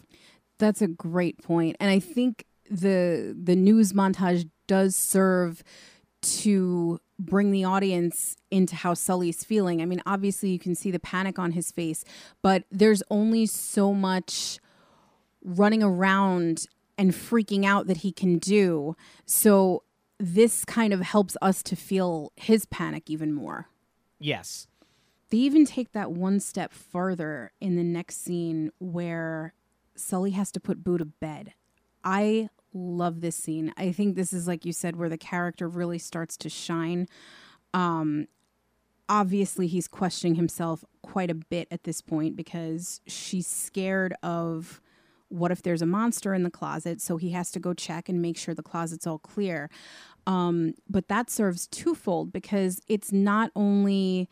That's 0.59 0.81
a 0.81 0.87
great 0.87 1.43
point. 1.43 1.75
And 1.79 1.91
I 1.91 1.99
think 1.99 2.45
the 2.71 3.35
the 3.37 3.55
news 3.55 3.91
montage 3.91 4.49
does 4.67 4.95
serve 4.95 5.61
to 6.21 6.99
bring 7.19 7.51
the 7.51 7.65
audience 7.65 8.37
into 8.49 8.75
how 8.75 8.93
Sully's 8.93 9.43
feeling. 9.43 9.81
I 9.81 9.85
mean, 9.85 10.01
obviously 10.05 10.49
you 10.49 10.59
can 10.59 10.73
see 10.73 10.89
the 10.89 10.99
panic 10.99 11.37
on 11.37 11.51
his 11.51 11.71
face, 11.71 12.05
but 12.41 12.63
there's 12.71 13.03
only 13.09 13.45
so 13.45 13.93
much 13.93 14.59
running 15.43 15.83
around 15.83 16.65
and 16.97 17.11
freaking 17.11 17.65
out 17.65 17.87
that 17.87 17.97
he 17.97 18.11
can 18.11 18.37
do. 18.37 18.95
So 19.25 19.83
this 20.19 20.63
kind 20.65 20.93
of 20.93 21.01
helps 21.01 21.35
us 21.41 21.63
to 21.63 21.75
feel 21.75 22.31
his 22.35 22.65
panic 22.65 23.09
even 23.09 23.33
more. 23.33 23.67
Yes. 24.19 24.67
They 25.29 25.37
even 25.39 25.65
take 25.65 25.91
that 25.93 26.11
one 26.11 26.39
step 26.39 26.71
further 26.71 27.51
in 27.59 27.75
the 27.75 27.83
next 27.83 28.23
scene 28.23 28.71
where 28.79 29.53
Sully 29.95 30.31
has 30.31 30.51
to 30.51 30.59
put 30.59 30.83
Boo 30.83 30.97
to 30.97 31.05
bed. 31.05 31.53
I 32.03 32.49
love 32.73 33.21
this 33.21 33.35
scene. 33.35 33.73
I 33.77 33.91
think 33.91 34.15
this 34.15 34.33
is 34.33 34.47
like 34.47 34.65
you 34.65 34.73
said 34.73 34.95
where 34.95 35.09
the 35.09 35.17
character 35.17 35.67
really 35.67 35.99
starts 35.99 36.37
to 36.37 36.49
shine. 36.49 37.07
Um 37.73 38.27
obviously 39.09 39.67
he's 39.67 39.87
questioning 39.87 40.35
himself 40.35 40.85
quite 41.01 41.29
a 41.29 41.35
bit 41.35 41.67
at 41.69 41.83
this 41.83 42.01
point 42.01 42.35
because 42.35 43.01
she's 43.05 43.47
scared 43.47 44.13
of 44.23 44.81
what 45.33 45.51
if 45.51 45.61
there's 45.61 45.81
a 45.81 45.85
monster 45.85 46.33
in 46.33 46.43
the 46.43 46.51
closet 46.51 47.01
so 47.01 47.17
he 47.17 47.31
has 47.31 47.51
to 47.51 47.59
go 47.59 47.73
check 47.73 48.07
and 48.07 48.21
make 48.21 48.37
sure 48.37 48.53
the 48.53 48.63
closet's 48.63 49.07
all 49.07 49.17
clear 49.17 49.69
um, 50.25 50.73
but 50.89 51.07
that 51.07 51.29
serves 51.29 51.67
twofold 51.67 52.31
because 52.31 52.81
it's 52.87 53.11
not 53.11 53.51
only 53.55 54.29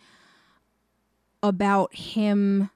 about 1.43 1.93
him 1.95 2.69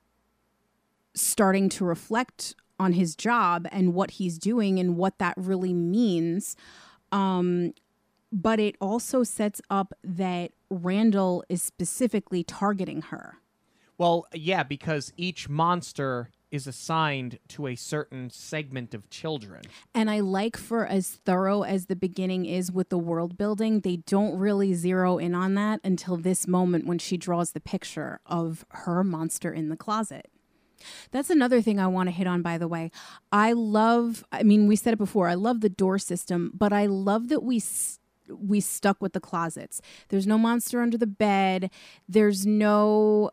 starting 1.14 1.70
to 1.70 1.86
reflect 1.86 2.56
on 2.80 2.94
his 2.94 3.16
job 3.16 3.68
and 3.72 3.94
what 3.94 4.12
he's 4.12 4.38
doing 4.38 4.80
and 4.80 4.98
what 4.98 5.18
that 5.20 5.34
really 5.38 5.74
means. 5.74 6.56
Um, 7.12 7.74
but 8.32 8.60
it 8.60 8.76
also 8.82 9.24
sets 9.24 9.62
up 9.70 9.94
that 10.04 10.52
Randall 10.70 11.44
is 11.48 11.64
specifically 11.64 12.44
targeting 12.44 13.04
her. 13.04 13.38
Well, 13.98 14.28
yeah, 14.34 14.64
because 14.64 15.14
each 15.16 15.48
monster 15.48 16.30
is 16.56 16.66
assigned 16.66 17.38
to 17.50 17.68
a 17.68 17.76
certain 17.76 18.30
segment 18.30 18.94
of 18.94 19.10
children. 19.10 19.62
And 19.94 20.10
I 20.10 20.22
like 20.22 20.58
for 20.58 20.88
as 20.88 21.10
thorough 21.26 21.62
as 21.64 21.86
the 21.86 21.96
beginning 21.96 22.46
is 22.46 22.72
with 22.72 22.90
the 22.90 22.98
world 22.98 23.38
building, 23.38 23.82
they 23.82 23.98
don't 23.98 24.38
really 24.40 24.74
zero 24.74 25.18
in 25.18 25.36
on 25.36 25.54
that 25.56 25.82
until 25.84 26.18
this 26.18 26.48
moment 26.48 26.88
when 26.88 26.98
she 26.98 27.18
draws 27.18 27.52
the 27.52 27.60
picture 27.60 28.20
of 28.26 28.66
her 28.70 29.04
monster 29.04 29.54
in 29.54 29.70
the 29.70 29.78
closet. 29.78 30.32
That's 31.12 31.30
another 31.30 31.62
thing 31.62 31.80
I 31.80 31.88
want 31.88 32.08
to 32.08 32.12
hit 32.12 32.28
on, 32.28 32.42
by 32.42 32.58
the 32.58 32.68
way. 32.68 32.92
I 33.32 33.54
love, 33.54 34.24
I 34.32 34.44
mean, 34.44 34.68
we 34.68 34.76
said 34.76 34.94
it 34.94 34.98
before, 34.98 35.28
I 35.28 35.36
love 35.36 35.62
the 35.62 35.70
door 35.70 36.00
system, 36.00 36.52
but 36.54 36.74
I 36.74 36.86
love 36.88 37.30
that 37.30 37.44
we. 37.44 37.62
we 38.28 38.60
stuck 38.60 39.02
with 39.02 39.14
the 39.14 39.20
closets. 39.20 39.82
There's 40.10 40.26
no 40.26 40.40
monster 40.40 40.82
under 40.82 40.98
the 40.98 41.06
bed. 41.06 41.70
There's 42.10 42.44
no 42.44 43.30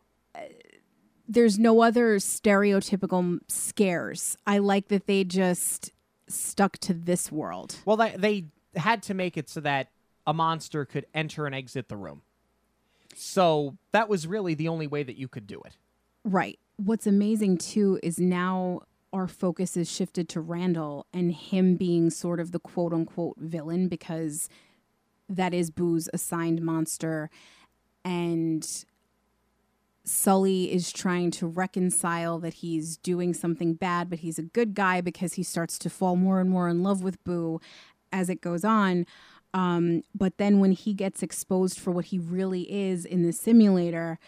there's 1.33 1.59
no 1.59 1.81
other 1.81 2.17
stereotypical 2.17 3.39
scares. 3.47 4.37
I 4.45 4.59
like 4.59 4.87
that 4.89 5.07
they 5.07 5.23
just 5.23 5.91
stuck 6.27 6.77
to 6.79 6.93
this 6.93 7.31
world. 7.31 7.75
Well, 7.85 7.97
they, 7.97 8.15
they 8.17 8.45
had 8.79 9.03
to 9.03 9.13
make 9.13 9.37
it 9.37 9.49
so 9.49 9.59
that 9.61 9.89
a 10.25 10.33
monster 10.33 10.85
could 10.85 11.05
enter 11.13 11.45
and 11.45 11.53
exit 11.53 11.89
the 11.89 11.97
room. 11.97 12.21
So 13.15 13.77
that 13.91 14.09
was 14.09 14.25
really 14.25 14.53
the 14.53 14.67
only 14.67 14.87
way 14.87 15.03
that 15.03 15.17
you 15.17 15.27
could 15.27 15.47
do 15.47 15.61
it. 15.65 15.77
Right. 16.23 16.59
What's 16.77 17.05
amazing 17.05 17.57
too 17.57 17.99
is 18.01 18.19
now 18.19 18.81
our 19.11 19.27
focus 19.27 19.77
is 19.77 19.91
shifted 19.91 20.27
to 20.29 20.41
Randall 20.41 21.05
and 21.13 21.31
him 21.31 21.75
being 21.75 22.09
sort 22.09 22.39
of 22.39 22.51
the 22.51 22.59
quote 22.59 22.93
unquote 22.93 23.37
villain 23.37 23.87
because 23.87 24.49
that 25.29 25.53
is 25.53 25.69
Boo's 25.69 26.09
assigned 26.13 26.61
monster. 26.61 27.29
And 28.03 28.67
Sully 30.05 30.71
is 30.71 30.91
trying 30.91 31.31
to 31.31 31.47
reconcile 31.47 32.39
that 32.39 32.55
he's 32.55 32.97
doing 32.97 33.33
something 33.33 33.73
bad, 33.73 34.09
but 34.09 34.19
he's 34.19 34.37
a 34.37 34.43
good 34.43 34.73
guy 34.73 34.99
because 34.99 35.33
he 35.33 35.43
starts 35.43 35.77
to 35.79 35.89
fall 35.89 36.15
more 36.15 36.39
and 36.39 36.49
more 36.49 36.67
in 36.67 36.83
love 36.83 37.03
with 37.03 37.23
Boo 37.23 37.61
as 38.11 38.29
it 38.29 38.41
goes 38.41 38.65
on. 38.65 39.05
Um, 39.53 40.01
but 40.13 40.37
then 40.37 40.59
when 40.59 40.71
he 40.71 40.93
gets 40.93 41.23
exposed 41.23 41.79
for 41.79 41.91
what 41.91 42.05
he 42.05 42.19
really 42.19 42.71
is 42.71 43.05
in 43.05 43.23
the 43.23 43.31
simulator, 43.31 44.19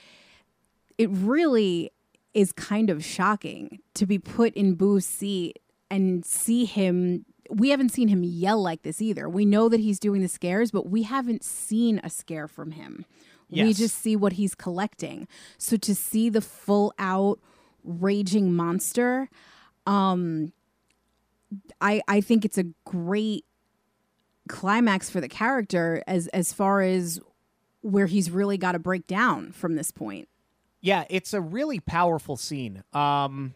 it 0.97 1.09
really 1.09 1.91
is 2.33 2.51
kind 2.51 2.89
of 2.89 3.03
shocking 3.03 3.79
to 3.95 4.05
be 4.05 4.19
put 4.19 4.53
in 4.53 4.75
Boo's 4.75 5.05
seat 5.05 5.59
and 5.89 6.25
see 6.25 6.65
him. 6.65 7.25
We 7.49 7.69
haven't 7.69 7.89
seen 7.89 8.07
him 8.07 8.23
yell 8.23 8.61
like 8.61 8.83
this 8.83 9.01
either. 9.01 9.27
We 9.27 9.45
know 9.45 9.67
that 9.69 9.79
he's 9.79 9.99
doing 9.99 10.21
the 10.21 10.27
scares, 10.27 10.71
but 10.71 10.89
we 10.89 11.03
haven't 11.03 11.43
seen 11.43 11.99
a 12.03 12.09
scare 12.09 12.47
from 12.47 12.71
him. 12.71 13.05
Yes. 13.49 13.65
We 13.65 13.73
just 13.73 13.97
see 13.99 14.15
what 14.15 14.33
he's 14.33 14.55
collecting. 14.55 15.27
So 15.57 15.77
to 15.77 15.95
see 15.95 16.29
the 16.29 16.41
full 16.41 16.93
out 16.97 17.39
raging 17.83 18.53
monster, 18.53 19.29
um, 19.85 20.51
I 21.79 22.01
I 22.07 22.21
think 22.21 22.45
it's 22.45 22.57
a 22.57 22.65
great 22.85 23.45
climax 24.47 25.09
for 25.09 25.21
the 25.21 25.29
character 25.29 26.03
as 26.07 26.27
as 26.27 26.53
far 26.53 26.81
as 26.81 27.19
where 27.81 28.07
he's 28.07 28.31
really 28.31 28.57
got 28.57 28.71
to 28.71 28.79
break 28.79 29.05
down 29.05 29.51
from 29.51 29.75
this 29.75 29.91
point. 29.91 30.27
Yeah, 30.81 31.05
it's 31.09 31.33
a 31.33 31.41
really 31.41 31.79
powerful 31.79 32.35
scene. 32.35 32.83
Um, 32.93 33.55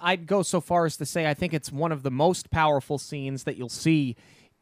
I'd 0.00 0.26
go 0.26 0.42
so 0.42 0.60
far 0.60 0.86
as 0.86 0.96
to 0.98 1.06
say 1.06 1.28
I 1.28 1.34
think 1.34 1.54
it's 1.54 1.70
one 1.70 1.92
of 1.92 2.02
the 2.02 2.10
most 2.10 2.50
powerful 2.50 2.98
scenes 2.98 3.44
that 3.44 3.56
you'll 3.56 3.68
see 3.68 4.16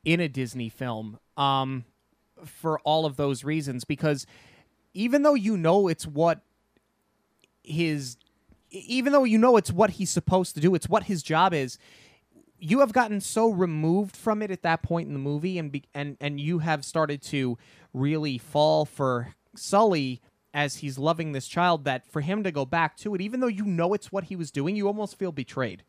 in 0.05 0.21
a 0.21 0.29
Disney 0.29 0.69
film. 0.69 1.19
Um, 1.37 1.85
for 2.45 2.79
all 2.81 3.07
of 3.07 3.17
those 3.17 3.45
reasons 3.45 3.85
because 3.85 4.27
even 4.95 5.23
though 5.23 5.35
you 5.35 5.57
know 5.57 5.89
it's 5.89 6.07
what 6.07 6.41
his 7.63 8.17
even 8.71 9.13
though 9.13 9.25
you 9.25 9.39
know 9.39 9.57
it's 9.57 9.71
what 9.71 9.91
he's 9.91 10.11
supposed 10.11 10.55
to 10.55 10.61
do, 10.61 10.75
it's 10.75 10.89
what 10.89 11.05
his 11.05 11.23
job 11.23 11.53
is, 11.53 11.79
you 12.59 12.81
have 12.81 12.93
gotten 12.93 13.21
so 13.21 13.51
removed 13.51 14.17
from 14.17 14.41
it 14.41 14.51
at 14.51 14.63
that 14.63 14.83
point 14.83 15.09
in 15.09 15.13
the 15.13 15.19
movie 15.19 15.59
and 15.59 15.73
be, 15.73 15.85
and 15.95 16.17
and 16.21 16.41
you 16.41 16.61
have 16.61 16.85
started 16.85 17.21
to 17.23 17.59
really 17.93 18.39
fall 18.39 18.85
for 18.85 19.35
Sully 19.55 20.21
as 20.55 20.77
he's 20.77 20.99
loving 20.99 21.33
this 21.33 21.49
child 21.49 21.85
that 21.85 22.07
for 22.07 22.21
him 22.21 22.45
to 22.45 22.53
go 22.53 22.65
back 22.65 22.97
to 22.99 23.15
it 23.15 23.21
even 23.21 23.41
though 23.41 23.47
you 23.47 23.65
know 23.65 23.95
it's 23.95 24.13
what 24.13 24.25
he 24.25 24.37
was 24.37 24.51
doing 24.51 24.77
you 24.77 24.87
almost 24.87 25.19
feel 25.19 25.33
betrayed 25.33 25.83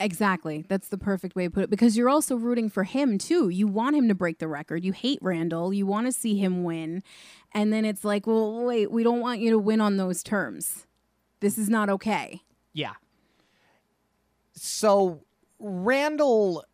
Exactly. 0.00 0.64
That's 0.68 0.88
the 0.88 0.98
perfect 0.98 1.36
way 1.36 1.44
to 1.44 1.50
put 1.50 1.64
it 1.64 1.70
because 1.70 1.96
you're 1.96 2.08
also 2.08 2.36
rooting 2.36 2.68
for 2.68 2.84
him 2.84 3.16
too. 3.16 3.48
You 3.48 3.68
want 3.68 3.96
him 3.96 4.08
to 4.08 4.14
break 4.14 4.38
the 4.38 4.48
record. 4.48 4.84
You 4.84 4.92
hate 4.92 5.18
Randall. 5.22 5.72
You 5.72 5.86
want 5.86 6.06
to 6.06 6.12
see 6.12 6.36
him 6.36 6.64
win. 6.64 7.02
And 7.52 7.72
then 7.72 7.84
it's 7.84 8.04
like, 8.04 8.26
well, 8.26 8.64
wait, 8.64 8.90
we 8.90 9.04
don't 9.04 9.20
want 9.20 9.40
you 9.40 9.50
to 9.50 9.58
win 9.58 9.80
on 9.80 9.96
those 9.96 10.22
terms. 10.22 10.86
This 11.40 11.58
is 11.58 11.68
not 11.68 11.88
okay. 11.90 12.42
Yeah. 12.72 12.94
So 14.52 15.22
Randall 15.60 16.64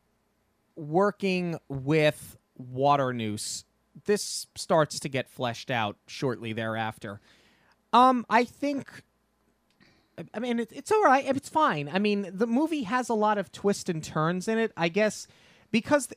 working 0.76 1.58
with 1.68 2.38
Waternoose, 2.56 3.64
this 4.06 4.46
starts 4.54 4.98
to 5.00 5.08
get 5.10 5.28
fleshed 5.28 5.70
out 5.70 5.96
shortly 6.06 6.52
thereafter. 6.52 7.20
Um, 7.92 8.24
I 8.30 8.44
think. 8.44 9.02
I 10.34 10.38
mean, 10.38 10.60
it, 10.60 10.70
it's 10.72 10.90
all 10.92 11.02
right. 11.02 11.24
It's 11.24 11.48
fine. 11.48 11.90
I 11.92 11.98
mean, 11.98 12.30
the 12.32 12.46
movie 12.46 12.84
has 12.84 13.08
a 13.08 13.14
lot 13.14 13.38
of 13.38 13.52
twists 13.52 13.88
and 13.88 14.02
turns 14.02 14.48
in 14.48 14.58
it. 14.58 14.72
I 14.76 14.88
guess 14.88 15.26
because 15.70 16.08
the, 16.08 16.16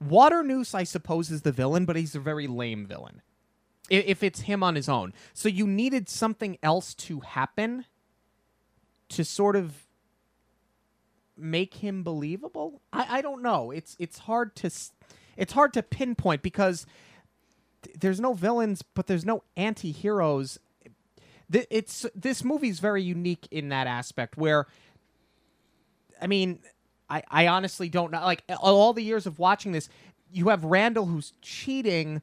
Waternoose, 0.00 0.74
I 0.74 0.84
suppose, 0.84 1.30
is 1.30 1.42
the 1.42 1.52
villain, 1.52 1.84
but 1.84 1.96
he's 1.96 2.14
a 2.14 2.20
very 2.20 2.46
lame 2.46 2.86
villain. 2.86 3.22
If 3.90 4.22
it's 4.22 4.42
him 4.42 4.62
on 4.62 4.76
his 4.76 4.88
own, 4.88 5.12
so 5.34 5.48
you 5.48 5.66
needed 5.66 6.08
something 6.08 6.58
else 6.62 6.94
to 6.94 7.20
happen 7.20 7.86
to 9.08 9.24
sort 9.24 9.56
of 9.56 9.86
make 11.36 11.74
him 11.74 12.04
believable. 12.04 12.80
I, 12.92 13.18
I 13.18 13.20
don't 13.20 13.42
know. 13.42 13.72
It's 13.72 13.96
it's 13.98 14.18
hard 14.20 14.54
to 14.56 14.70
it's 15.36 15.52
hard 15.52 15.72
to 15.72 15.82
pinpoint 15.82 16.42
because 16.42 16.86
there's 17.98 18.20
no 18.20 18.32
villains, 18.32 18.82
but 18.82 19.06
there's 19.06 19.24
no 19.24 19.42
anti-heroes. 19.56 20.60
It's 21.52 22.06
this 22.14 22.44
movie's 22.44 22.78
very 22.78 23.02
unique 23.02 23.48
in 23.50 23.70
that 23.70 23.86
aspect 23.86 24.36
where 24.36 24.66
I 26.20 26.26
mean, 26.26 26.60
I, 27.08 27.22
I 27.28 27.46
honestly 27.48 27.88
don't 27.88 28.12
know. 28.12 28.20
Like 28.20 28.44
all 28.60 28.92
the 28.92 29.02
years 29.02 29.26
of 29.26 29.38
watching 29.38 29.72
this, 29.72 29.88
you 30.32 30.48
have 30.48 30.64
Randall 30.64 31.06
who's 31.06 31.32
cheating, 31.42 32.22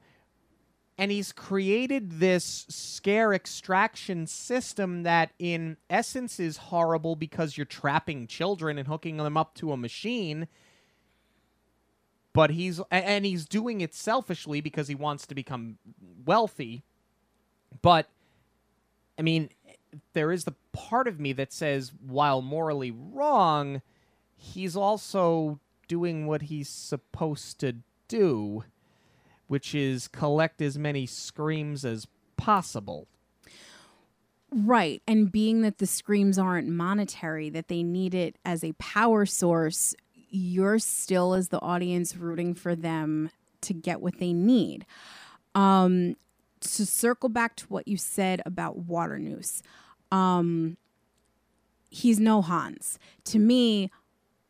and 0.98 1.12
he's 1.12 1.32
created 1.32 2.20
this 2.20 2.66
scare 2.70 3.34
extraction 3.34 4.28
system 4.28 5.04
that, 5.04 5.32
in 5.40 5.78
essence, 5.90 6.40
is 6.40 6.58
horrible 6.58 7.16
because 7.16 7.58
you're 7.58 7.66
trapping 7.66 8.28
children 8.28 8.78
and 8.78 8.88
hooking 8.88 9.18
them 9.18 9.38
up 9.38 9.56
to 9.56 9.72
a 9.72 9.78
machine. 9.78 10.48
But 12.34 12.52
he's 12.52 12.80
and 12.92 13.26
he's 13.26 13.46
doing 13.46 13.82
it 13.82 13.96
selfishly 13.96 14.62
because 14.62 14.88
he 14.88 14.96
wants 14.96 15.26
to 15.28 15.36
become 15.36 15.80
wealthy. 16.24 16.84
But 17.82 18.08
I 19.18 19.22
mean, 19.22 19.50
there 20.14 20.32
is 20.32 20.44
the 20.44 20.56
part 20.74 21.08
of 21.08 21.20
me 21.20 21.34
that 21.34 21.52
says, 21.52 21.92
while 22.06 22.42
morally 22.42 22.92
wrong, 22.92 23.82
he's 24.36 24.76
also 24.76 25.60
doing 25.88 26.28
what 26.28 26.44
he's 26.44 26.70
supposed 26.70 27.60
to 27.60 27.78
do, 28.08 28.64
which 29.48 29.74
is 29.74 30.08
collect 30.08 30.62
as 30.62 30.78
many 30.78 31.06
screams 31.06 31.84
as 31.86 32.08
possible. 32.36 33.08
Right. 34.52 35.02
And 35.08 35.32
being 35.32 35.62
that 35.62 35.80
the 35.80 35.88
screams 35.88 36.38
aren't 36.38 36.70
monetary, 36.70 37.50
that 37.50 37.68
they 37.68 37.84
need 37.84 38.14
it 38.14 38.38
as 38.46 38.64
a 38.64 38.74
power 38.74 39.26
source, 39.26 39.96
you're 40.30 40.80
still, 40.80 41.34
as 41.34 41.50
the 41.50 41.62
audience, 41.62 42.16
rooting 42.16 42.54
for 42.54 42.76
them 42.76 43.30
to 43.62 43.74
get 43.74 44.02
what 44.02 44.20
they 44.20 44.34
need. 44.34 44.86
Um, 45.56 46.16
to 46.76 46.86
circle 46.86 47.30
back 47.30 47.56
to 47.58 47.66
what 47.68 47.88
you 47.88 47.98
said 47.98 48.42
about 48.46 48.78
Waternoose, 48.78 49.62
um, 50.12 50.78
he's 51.90 52.20
no 52.20 52.42
Hans. 52.42 53.00
To 53.26 53.40
me, 53.40 53.92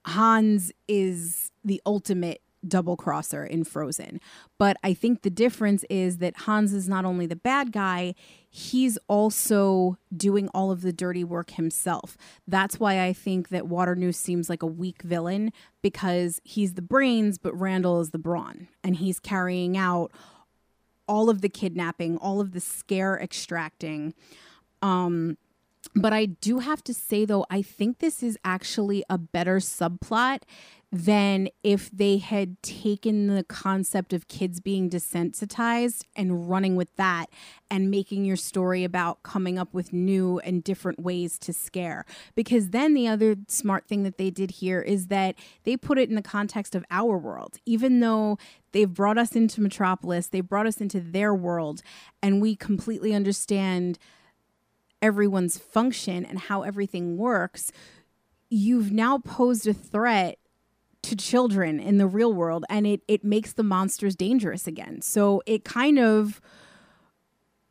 Hans 0.06 0.71
is 0.88 1.51
the 1.63 1.82
ultimate 1.86 2.41
double 2.67 2.97
crosser 2.97 3.45
in 3.45 3.63
Frozen. 3.63 4.19
But 4.58 4.77
I 4.84 4.93
think 4.93 5.21
the 5.21 5.30
difference 5.30 5.84
is 5.89 6.17
that 6.17 6.38
Hans 6.38 6.73
is 6.73 6.89
not 6.89 7.06
only 7.06 7.25
the 7.25 7.36
bad 7.36 7.71
guy, 7.71 8.15
he's 8.49 8.97
also 9.08 9.97
doing 10.15 10.49
all 10.49 10.71
of 10.71 10.82
the 10.82 10.93
dirty 10.93 11.23
work 11.23 11.51
himself. 11.51 12.17
That's 12.47 12.80
why 12.80 13.03
I 13.03 13.13
think 13.13 13.49
that 13.49 13.67
Water 13.67 13.95
Waternoose 13.95 14.17
seems 14.17 14.49
like 14.49 14.63
a 14.63 14.67
weak 14.67 15.01
villain 15.01 15.51
because 15.82 16.41
he's 16.43 16.73
the 16.73 16.82
brains, 16.82 17.38
but 17.38 17.58
Randall 17.58 17.99
is 18.01 18.12
the 18.12 18.17
brawn. 18.17 18.67
And 18.84 18.95
he's 18.95 19.19
carrying 19.19 19.77
out 19.77 20.12
all 21.08 21.30
of 21.30 21.41
the 21.41 21.50
kidnapping, 21.50 22.17
all 22.17 22.39
of 22.39 22.52
the 22.52 22.60
scare 22.60 23.17
extracting. 23.20 24.13
Um, 24.82 25.38
but 25.96 26.13
I 26.13 26.26
do 26.26 26.60
have 26.60 26.84
to 26.86 26.93
say, 26.93 27.26
though, 27.26 27.46
I 27.50 27.62
think 27.62 28.00
this 28.00 28.22
is 28.22 28.38
actually 28.43 29.04
a 29.10 29.17
better 29.17 29.58
subplot 29.58 30.41
than 30.89 31.50
if 31.63 31.91
they 31.91 32.17
had 32.17 32.62
taken 32.63 33.28
the 33.28 33.43
concept 33.43 34.13
of 34.13 34.30
kids 34.30 34.62
being 34.62 34.89
desensitized 34.89 36.06
and 36.15 36.50
running 36.50 36.78
with 36.78 36.95
that 36.95 37.30
and 37.69 37.91
making 37.91 38.23
your 38.23 38.38
story 38.38 38.86
about 38.86 39.21
coming 39.21 39.60
up 39.60 39.73
with 39.73 39.91
new 39.91 40.39
and 40.39 40.63
different 40.63 40.97
ways 40.97 41.38
to 41.38 41.52
scare. 41.52 42.06
Because 42.36 42.69
then 42.69 42.93
the 42.93 43.06
other 43.06 43.36
smart 43.50 43.86
thing 43.86 44.04
that 44.04 44.17
they 44.17 44.30
did 44.30 44.52
here 44.52 44.82
is 44.82 45.08
that 45.08 45.36
they 45.65 45.76
put 45.76 45.97
it 45.97 46.08
in 46.08 46.15
the 46.15 46.21
context 46.21 46.73
of 46.73 46.86
our 46.89 47.17
world. 47.17 47.58
Even 47.65 48.00
though 48.00 48.38
they've 48.71 48.93
brought 48.93 49.17
us 49.17 49.36
into 49.36 49.60
Metropolis, 49.60 50.28
they 50.28 50.41
brought 50.41 50.67
us 50.67 50.80
into 50.80 51.02
their 51.02 51.34
world, 51.34 51.82
and 52.23 52.41
we 52.41 52.56
completely 52.56 53.13
understand 53.13 54.00
everyone's 55.02 55.58
function 55.58 56.26
and 56.26 56.39
how 56.39 56.62
everything 56.62 57.17
works, 57.17 57.73
you've 58.50 58.93
now 58.93 59.17
posed 59.17 59.67
a 59.67 59.73
threat 59.73 60.38
to 61.08 61.15
children 61.15 61.80
in 61.80 61.98
the 61.98 62.06
real 62.08 62.34
world 62.34 62.65
and 62.70 62.86
it 62.86 63.02
it 63.08 63.24
makes 63.24 63.54
the 63.54 63.63
monsters 63.63 64.15
dangerous 64.15 64.67
again. 64.67 65.02
So 65.02 65.41
it 65.46 65.63
kind 65.63 65.98
of 65.98 66.41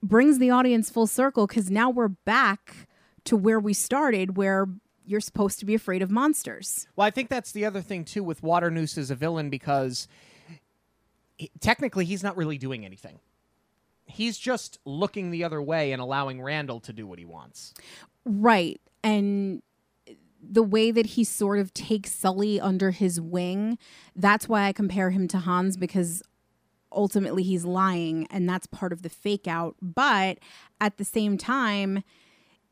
brings 0.02 0.38
the 0.38 0.50
audience 0.50 0.88
full 0.88 1.06
circle 1.06 1.46
cuz 1.46 1.70
now 1.70 1.90
we're 1.90 2.08
back 2.08 2.88
to 3.24 3.36
where 3.36 3.60
we 3.60 3.74
started 3.74 4.38
where 4.38 4.68
you're 5.04 5.20
supposed 5.20 5.58
to 5.58 5.66
be 5.66 5.74
afraid 5.74 6.00
of 6.00 6.10
monsters. 6.10 6.88
Well, 6.96 7.06
I 7.06 7.10
think 7.10 7.28
that's 7.28 7.52
the 7.52 7.66
other 7.66 7.82
thing 7.82 8.04
too 8.04 8.24
with 8.24 8.42
Waternoose 8.42 8.96
as 8.96 9.10
a 9.10 9.14
villain 9.14 9.50
because 9.50 10.08
he, 11.36 11.50
technically 11.60 12.06
he's 12.06 12.22
not 12.22 12.38
really 12.38 12.56
doing 12.56 12.86
anything. 12.86 13.20
He's 14.06 14.38
just 14.38 14.78
looking 14.86 15.30
the 15.30 15.44
other 15.44 15.60
way 15.60 15.92
and 15.92 16.00
allowing 16.00 16.40
Randall 16.40 16.80
to 16.80 16.92
do 16.92 17.06
what 17.06 17.18
he 17.18 17.26
wants. 17.26 17.74
Right. 18.24 18.80
And 19.04 19.62
the 20.48 20.62
way 20.62 20.90
that 20.90 21.06
he 21.06 21.24
sort 21.24 21.58
of 21.58 21.72
takes 21.74 22.12
Sully 22.12 22.60
under 22.60 22.90
his 22.90 23.20
wing, 23.20 23.78
that's 24.14 24.48
why 24.48 24.64
I 24.66 24.72
compare 24.72 25.10
him 25.10 25.28
to 25.28 25.38
Hans 25.38 25.76
because 25.76 26.22
ultimately 26.92 27.42
he's 27.42 27.64
lying 27.64 28.26
and 28.30 28.48
that's 28.48 28.66
part 28.66 28.92
of 28.92 29.02
the 29.02 29.08
fake 29.08 29.46
out. 29.46 29.76
But 29.82 30.38
at 30.80 30.96
the 30.96 31.04
same 31.04 31.36
time, 31.36 32.02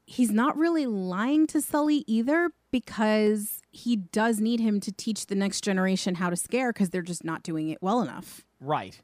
he's 0.07 0.31
not 0.31 0.57
really 0.57 0.87
lying 0.87 1.47
to 1.49 1.61
Sully 1.61 2.05
either 2.07 2.51
because 2.71 3.63
he 3.71 3.97
does 3.97 4.41
need 4.41 4.61
him 4.61 4.81
to 4.81 4.93
teach 4.93 5.27
the 5.27 5.35
next 5.35 5.63
generation 5.63 6.17
how 6.17 6.31
to 6.31 6.37
scare 6.37 6.73
because 6.73 6.91
they're 6.91 7.03
just 7.03 7.25
not 7.25 7.43
doing 7.43 7.69
it 7.69 7.79
well 7.81 8.01
enough. 8.01 8.45
Right. 8.61 9.01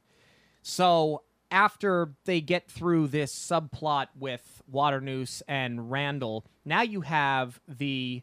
So 0.62 1.22
after 1.50 2.12
they 2.24 2.40
get 2.40 2.70
through 2.70 3.08
this 3.08 3.34
subplot 3.34 4.08
with 4.18 4.62
Waternoose 4.66 5.42
and 5.48 5.90
Randall, 5.90 6.44
now 6.64 6.82
you 6.82 7.00
have 7.00 7.60
the 7.66 8.22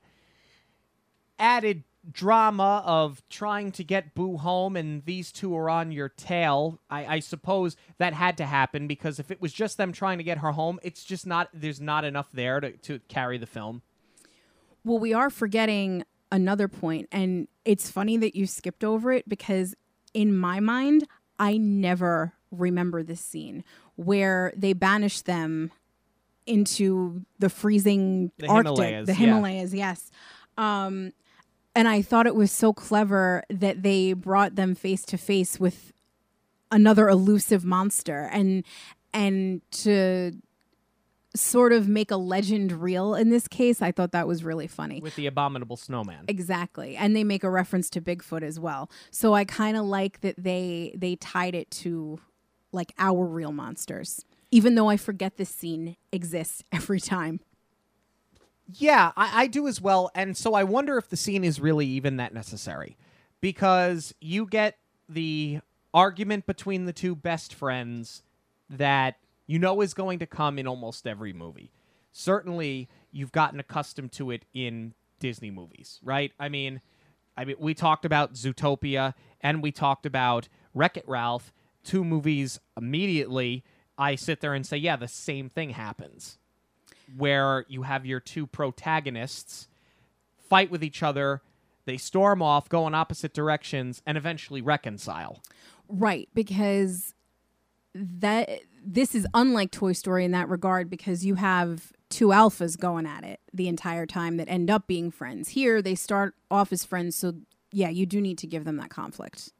added 1.39 1.83
drama 2.09 2.81
of 2.85 3.21
trying 3.29 3.71
to 3.73 3.83
get 3.83 4.15
Boo 4.15 4.37
home, 4.37 4.75
and 4.75 5.03
these 5.05 5.31
two 5.31 5.55
are 5.55 5.69
on 5.69 5.91
your 5.91 6.09
tail. 6.09 6.79
I, 6.89 7.05
I 7.05 7.19
suppose 7.19 7.75
that 7.97 8.13
had 8.13 8.37
to 8.37 8.45
happen 8.45 8.87
because 8.87 9.19
if 9.19 9.31
it 9.31 9.41
was 9.41 9.53
just 9.53 9.77
them 9.77 9.91
trying 9.91 10.17
to 10.17 10.23
get 10.23 10.39
her 10.39 10.51
home, 10.51 10.79
it's 10.83 11.03
just 11.03 11.27
not. 11.27 11.49
There's 11.53 11.81
not 11.81 12.05
enough 12.05 12.29
there 12.31 12.59
to, 12.59 12.71
to 12.71 12.99
carry 13.07 13.37
the 13.37 13.45
film. 13.45 13.81
Well, 14.83 14.99
we 14.99 15.13
are 15.13 15.29
forgetting 15.29 16.03
another 16.31 16.67
point, 16.67 17.09
and 17.11 17.47
it's 17.65 17.91
funny 17.91 18.17
that 18.17 18.35
you 18.35 18.47
skipped 18.47 18.83
over 18.83 19.11
it 19.11 19.27
because 19.27 19.75
in 20.13 20.35
my 20.35 20.59
mind, 20.59 21.07
I 21.37 21.57
never 21.57 22.33
remember 22.51 23.03
this 23.03 23.21
scene 23.21 23.63
where 23.95 24.53
they 24.55 24.73
banish 24.73 25.21
them 25.21 25.71
into 26.45 27.25
the 27.39 27.49
freezing 27.49 28.31
The 28.37 28.47
Arctic, 28.47 28.77
Himalayas, 28.77 29.05
the 29.07 29.11
yeah. 29.11 29.17
Himalayas, 29.17 29.73
yes. 29.73 30.11
Um, 30.57 31.11
and 31.77 31.87
I 31.87 32.01
thought 32.01 32.25
it 32.25 32.35
was 32.35 32.51
so 32.51 32.73
clever 32.73 33.43
that 33.51 33.83
they 33.83 34.13
brought 34.13 34.55
them 34.55 34.73
face 34.73 35.05
to 35.05 35.17
face 35.17 35.59
with 35.59 35.93
another 36.71 37.07
elusive 37.07 37.63
monster, 37.63 38.27
and 38.33 38.65
and 39.13 39.61
to 39.71 40.33
sort 41.35 41.71
of 41.71 41.87
make 41.87 42.09
a 42.09 42.17
legend 42.17 42.71
real 42.71 43.13
in 43.13 43.29
this 43.29 43.47
case. 43.47 43.79
I 43.79 43.91
thought 43.91 44.11
that 44.11 44.27
was 44.27 44.43
really 44.43 44.65
funny. 44.65 45.01
with 45.01 45.15
the 45.15 45.27
abominable 45.27 45.77
snowman. 45.77 46.25
Exactly. 46.27 46.97
And 46.97 47.15
they 47.15 47.23
make 47.23 47.43
a 47.43 47.49
reference 47.49 47.91
to 47.91 48.01
Bigfoot 48.01 48.41
as 48.41 48.59
well. 48.59 48.89
So 49.11 49.35
I 49.35 49.45
kind 49.45 49.77
of 49.77 49.85
like 49.85 50.21
that 50.21 50.35
they 50.35 50.95
they 50.97 51.15
tied 51.15 51.53
it 51.53 51.69
to 51.71 52.19
like 52.71 52.91
our 52.97 53.23
real 53.23 53.51
monsters. 53.51 54.25
Even 54.49 54.73
though 54.73 54.89
I 54.89 54.97
forget 54.97 55.37
this 55.37 55.49
scene 55.49 55.95
exists 56.11 56.63
every 56.71 56.99
time. 56.99 57.39
Yeah, 58.67 59.11
I, 59.15 59.43
I 59.43 59.47
do 59.47 59.67
as 59.67 59.79
well. 59.79 60.11
And 60.13 60.35
so 60.35 60.53
I 60.53 60.63
wonder 60.63 60.97
if 60.97 61.09
the 61.09 61.17
scene 61.17 61.43
is 61.43 61.59
really 61.59 61.85
even 61.87 62.17
that 62.17 62.33
necessary. 62.33 62.97
Because 63.39 64.13
you 64.19 64.45
get 64.45 64.77
the 65.07 65.59
argument 65.93 66.45
between 66.45 66.85
the 66.85 66.93
two 66.93 67.15
best 67.15 67.53
friends 67.53 68.23
that 68.69 69.15
you 69.45 69.59
know 69.59 69.81
is 69.81 69.93
going 69.93 70.19
to 70.19 70.25
come 70.25 70.59
in 70.59 70.67
almost 70.67 71.07
every 71.07 71.33
movie. 71.33 71.71
Certainly, 72.11 72.89
you've 73.11 73.31
gotten 73.31 73.59
accustomed 73.59 74.11
to 74.13 74.31
it 74.31 74.45
in 74.53 74.93
Disney 75.19 75.51
movies, 75.51 75.99
right? 76.03 76.31
I 76.39 76.49
mean, 76.49 76.81
I 77.37 77.45
mean, 77.45 77.55
we 77.59 77.73
talked 77.73 78.05
about 78.05 78.33
Zootopia 78.33 79.13
and 79.39 79.61
we 79.61 79.71
talked 79.71 80.05
about 80.05 80.49
Wreck 80.73 80.97
It 80.97 81.07
Ralph, 81.07 81.53
two 81.83 82.03
movies 82.03 82.59
immediately. 82.75 83.63
I 83.97 84.15
sit 84.15 84.41
there 84.41 84.53
and 84.55 84.65
say, 84.65 84.77
yeah, 84.77 84.95
the 84.95 85.07
same 85.07 85.49
thing 85.49 85.71
happens 85.71 86.39
where 87.15 87.65
you 87.67 87.83
have 87.83 88.05
your 88.05 88.19
two 88.19 88.47
protagonists 88.47 89.67
fight 90.37 90.71
with 90.71 90.83
each 90.83 91.03
other, 91.03 91.41
they 91.85 91.97
storm 91.97 92.41
off, 92.41 92.69
go 92.69 92.87
in 92.87 92.93
opposite 92.95 93.33
directions, 93.33 94.01
and 94.05 94.17
eventually 94.17 94.61
reconcile. 94.61 95.41
Right, 95.87 96.27
because 96.33 97.13
that 97.93 98.49
this 98.85 99.15
is 99.15 99.25
unlike 99.33 99.71
Toy 99.71 99.93
Story 99.93 100.23
in 100.23 100.31
that 100.31 100.49
regard 100.49 100.89
because 100.89 101.25
you 101.25 101.35
have 101.35 101.91
two 102.09 102.27
alphas 102.27 102.79
going 102.79 103.05
at 103.05 103.23
it 103.23 103.39
the 103.53 103.67
entire 103.67 104.05
time 104.05 104.37
that 104.37 104.47
end 104.47 104.69
up 104.69 104.87
being 104.87 105.11
friends. 105.11 105.49
Here 105.49 105.81
they 105.81 105.95
start 105.95 106.35
off 106.49 106.71
as 106.71 106.85
friends, 106.85 107.15
so 107.15 107.33
yeah, 107.71 107.89
you 107.89 108.05
do 108.05 108.21
need 108.21 108.37
to 108.39 108.47
give 108.47 108.65
them 108.65 108.77
that 108.77 108.89
conflict. 108.89 109.51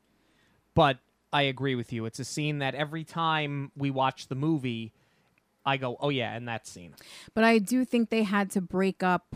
But 0.74 1.00
I 1.34 1.44
agree 1.44 1.76
with 1.76 1.92
you. 1.92 2.06
It's 2.06 2.20
a 2.20 2.26
scene 2.26 2.60
that 2.60 2.76
every 2.76 3.04
time 3.04 3.72
we 3.76 3.90
watch 3.90 4.28
the 4.28 4.36
movie, 4.36 4.94
I 5.68 5.76
go, 5.76 5.98
oh, 6.00 6.08
yeah, 6.08 6.34
and 6.34 6.48
that 6.48 6.66
scene. 6.66 6.96
But 7.34 7.44
I 7.44 7.60
do 7.60 7.84
think 7.84 8.10
they 8.10 8.24
had 8.24 8.50
to 8.52 8.62
break 8.62 9.04
up 9.04 9.36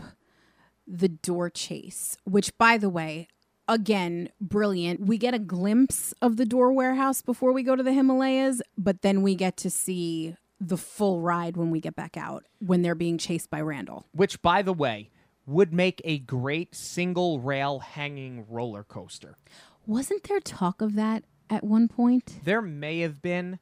the 0.86 1.08
door 1.08 1.50
chase, 1.50 2.16
which, 2.24 2.56
by 2.56 2.78
the 2.78 2.88
way, 2.88 3.28
again, 3.68 4.30
brilliant. 4.40 5.00
We 5.00 5.18
get 5.18 5.34
a 5.34 5.38
glimpse 5.38 6.14
of 6.22 6.38
the 6.38 6.46
door 6.46 6.72
warehouse 6.72 7.20
before 7.20 7.52
we 7.52 7.62
go 7.62 7.76
to 7.76 7.82
the 7.82 7.92
Himalayas, 7.92 8.62
but 8.78 9.02
then 9.02 9.20
we 9.20 9.34
get 9.34 9.58
to 9.58 9.70
see 9.70 10.34
the 10.58 10.78
full 10.78 11.20
ride 11.20 11.58
when 11.58 11.70
we 11.70 11.80
get 11.80 11.94
back 11.94 12.16
out 12.16 12.44
when 12.60 12.80
they're 12.80 12.94
being 12.94 13.18
chased 13.18 13.50
by 13.50 13.60
Randall. 13.60 14.06
Which, 14.12 14.40
by 14.40 14.62
the 14.62 14.72
way, 14.72 15.10
would 15.44 15.74
make 15.74 16.00
a 16.02 16.18
great 16.18 16.74
single 16.74 17.40
rail 17.40 17.80
hanging 17.80 18.46
roller 18.48 18.84
coaster. 18.84 19.36
Wasn't 19.86 20.22
there 20.24 20.40
talk 20.40 20.80
of 20.80 20.94
that 20.94 21.24
at 21.50 21.62
one 21.62 21.88
point? 21.88 22.38
There 22.44 22.62
may 22.62 23.00
have 23.00 23.20
been. 23.20 23.58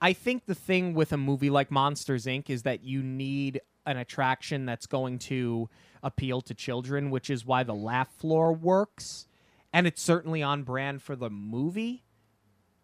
I 0.00 0.12
think 0.12 0.46
the 0.46 0.54
thing 0.54 0.94
with 0.94 1.12
a 1.12 1.16
movie 1.16 1.50
like 1.50 1.70
Monsters 1.70 2.26
Inc. 2.26 2.48
is 2.48 2.62
that 2.62 2.84
you 2.84 3.02
need 3.02 3.60
an 3.86 3.96
attraction 3.96 4.66
that's 4.66 4.86
going 4.86 5.18
to 5.18 5.68
appeal 6.02 6.40
to 6.42 6.54
children, 6.54 7.10
which 7.10 7.28
is 7.28 7.44
why 7.44 7.62
the 7.62 7.74
laugh 7.74 8.08
floor 8.16 8.52
works. 8.52 9.26
And 9.72 9.86
it's 9.86 10.02
certainly 10.02 10.42
on 10.42 10.62
brand 10.62 11.02
for 11.02 11.14
the 11.14 11.30
movie. 11.30 12.04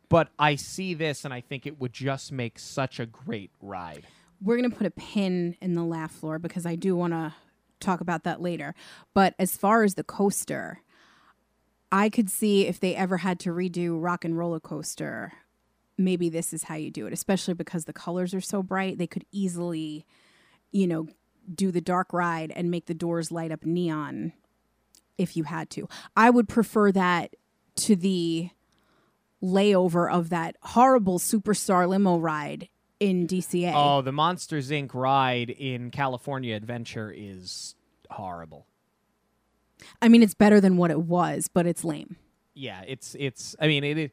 But 0.08 0.28
I 0.38 0.54
see 0.54 0.94
this 0.94 1.24
and 1.24 1.34
I 1.34 1.40
think 1.40 1.66
it 1.66 1.80
would 1.80 1.92
just 1.92 2.30
make 2.30 2.58
such 2.58 3.00
a 3.00 3.06
great 3.06 3.50
ride. 3.60 4.06
We're 4.40 4.56
going 4.56 4.70
to 4.70 4.76
put 4.76 4.86
a 4.86 4.90
pin 4.90 5.56
in 5.60 5.74
the 5.74 5.82
laugh 5.82 6.12
floor 6.12 6.38
because 6.38 6.66
I 6.66 6.76
do 6.76 6.94
want 6.94 7.12
to 7.12 7.34
talk 7.80 8.00
about 8.00 8.24
that 8.24 8.40
later. 8.40 8.74
But 9.14 9.34
as 9.38 9.56
far 9.56 9.82
as 9.82 9.94
the 9.94 10.04
coaster, 10.04 10.82
I 11.90 12.08
could 12.08 12.30
see 12.30 12.66
if 12.66 12.78
they 12.78 12.94
ever 12.94 13.18
had 13.18 13.40
to 13.40 13.50
redo 13.50 14.00
Rock 14.00 14.24
and 14.24 14.36
Roller 14.36 14.60
Coaster, 14.60 15.32
maybe 15.98 16.28
this 16.28 16.52
is 16.52 16.64
how 16.64 16.74
you 16.74 16.90
do 16.90 17.06
it, 17.06 17.12
especially 17.12 17.54
because 17.54 17.84
the 17.84 17.92
colors 17.92 18.34
are 18.34 18.40
so 18.40 18.62
bright. 18.62 18.98
They 18.98 19.06
could 19.06 19.24
easily, 19.32 20.04
you 20.72 20.86
know, 20.86 21.08
do 21.52 21.70
the 21.70 21.80
dark 21.80 22.12
ride 22.12 22.52
and 22.54 22.70
make 22.70 22.86
the 22.86 22.94
doors 22.94 23.30
light 23.30 23.52
up 23.52 23.64
neon 23.64 24.32
if 25.16 25.36
you 25.36 25.44
had 25.44 25.70
to. 25.70 25.88
I 26.16 26.30
would 26.30 26.48
prefer 26.48 26.92
that 26.92 27.36
to 27.76 27.96
the 27.96 28.50
layover 29.42 30.10
of 30.10 30.30
that 30.30 30.56
horrible 30.62 31.18
superstar 31.18 31.88
limo 31.88 32.18
ride 32.18 32.68
in 32.98 33.26
DCA. 33.26 33.72
Oh, 33.74 34.02
the 34.02 34.12
Monsters 34.12 34.70
Inc. 34.70 34.94
ride 34.94 35.50
in 35.50 35.90
California 35.90 36.56
Adventure 36.56 37.12
is 37.14 37.74
horrible. 38.10 38.66
I 40.00 40.08
mean, 40.08 40.22
it's 40.22 40.34
better 40.34 40.60
than 40.60 40.76
what 40.76 40.90
it 40.90 41.00
was, 41.00 41.48
but 41.52 41.66
it's 41.66 41.84
lame. 41.84 42.16
Yeah, 42.54 42.82
it's 42.86 43.14
it's. 43.18 43.54
I 43.60 43.66
mean, 43.66 43.84
it 43.84 43.98
is 43.98 44.10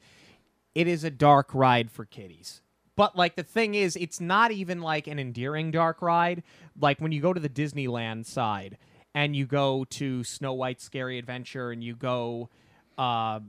it 0.75 0.87
is 0.87 1.03
a 1.03 1.09
dark 1.09 1.53
ride 1.53 1.91
for 1.91 2.05
kiddies. 2.05 2.61
But 2.95 3.15
like 3.15 3.35
the 3.35 3.43
thing 3.43 3.75
is, 3.75 3.95
it's 3.95 4.21
not 4.21 4.51
even 4.51 4.81
like 4.81 5.07
an 5.07 5.19
endearing 5.19 5.71
dark 5.71 6.01
ride. 6.01 6.43
Like 6.79 6.99
when 6.99 7.11
you 7.11 7.21
go 7.21 7.33
to 7.33 7.39
the 7.39 7.49
Disneyland 7.49 8.25
side 8.25 8.77
and 9.15 9.35
you 9.35 9.45
go 9.45 9.85
to 9.91 10.23
Snow 10.23 10.53
White's 10.53 10.83
Scary 10.83 11.17
Adventure 11.17 11.71
and 11.71 11.83
you 11.83 11.95
go 11.95 12.49
uh, 12.97 13.39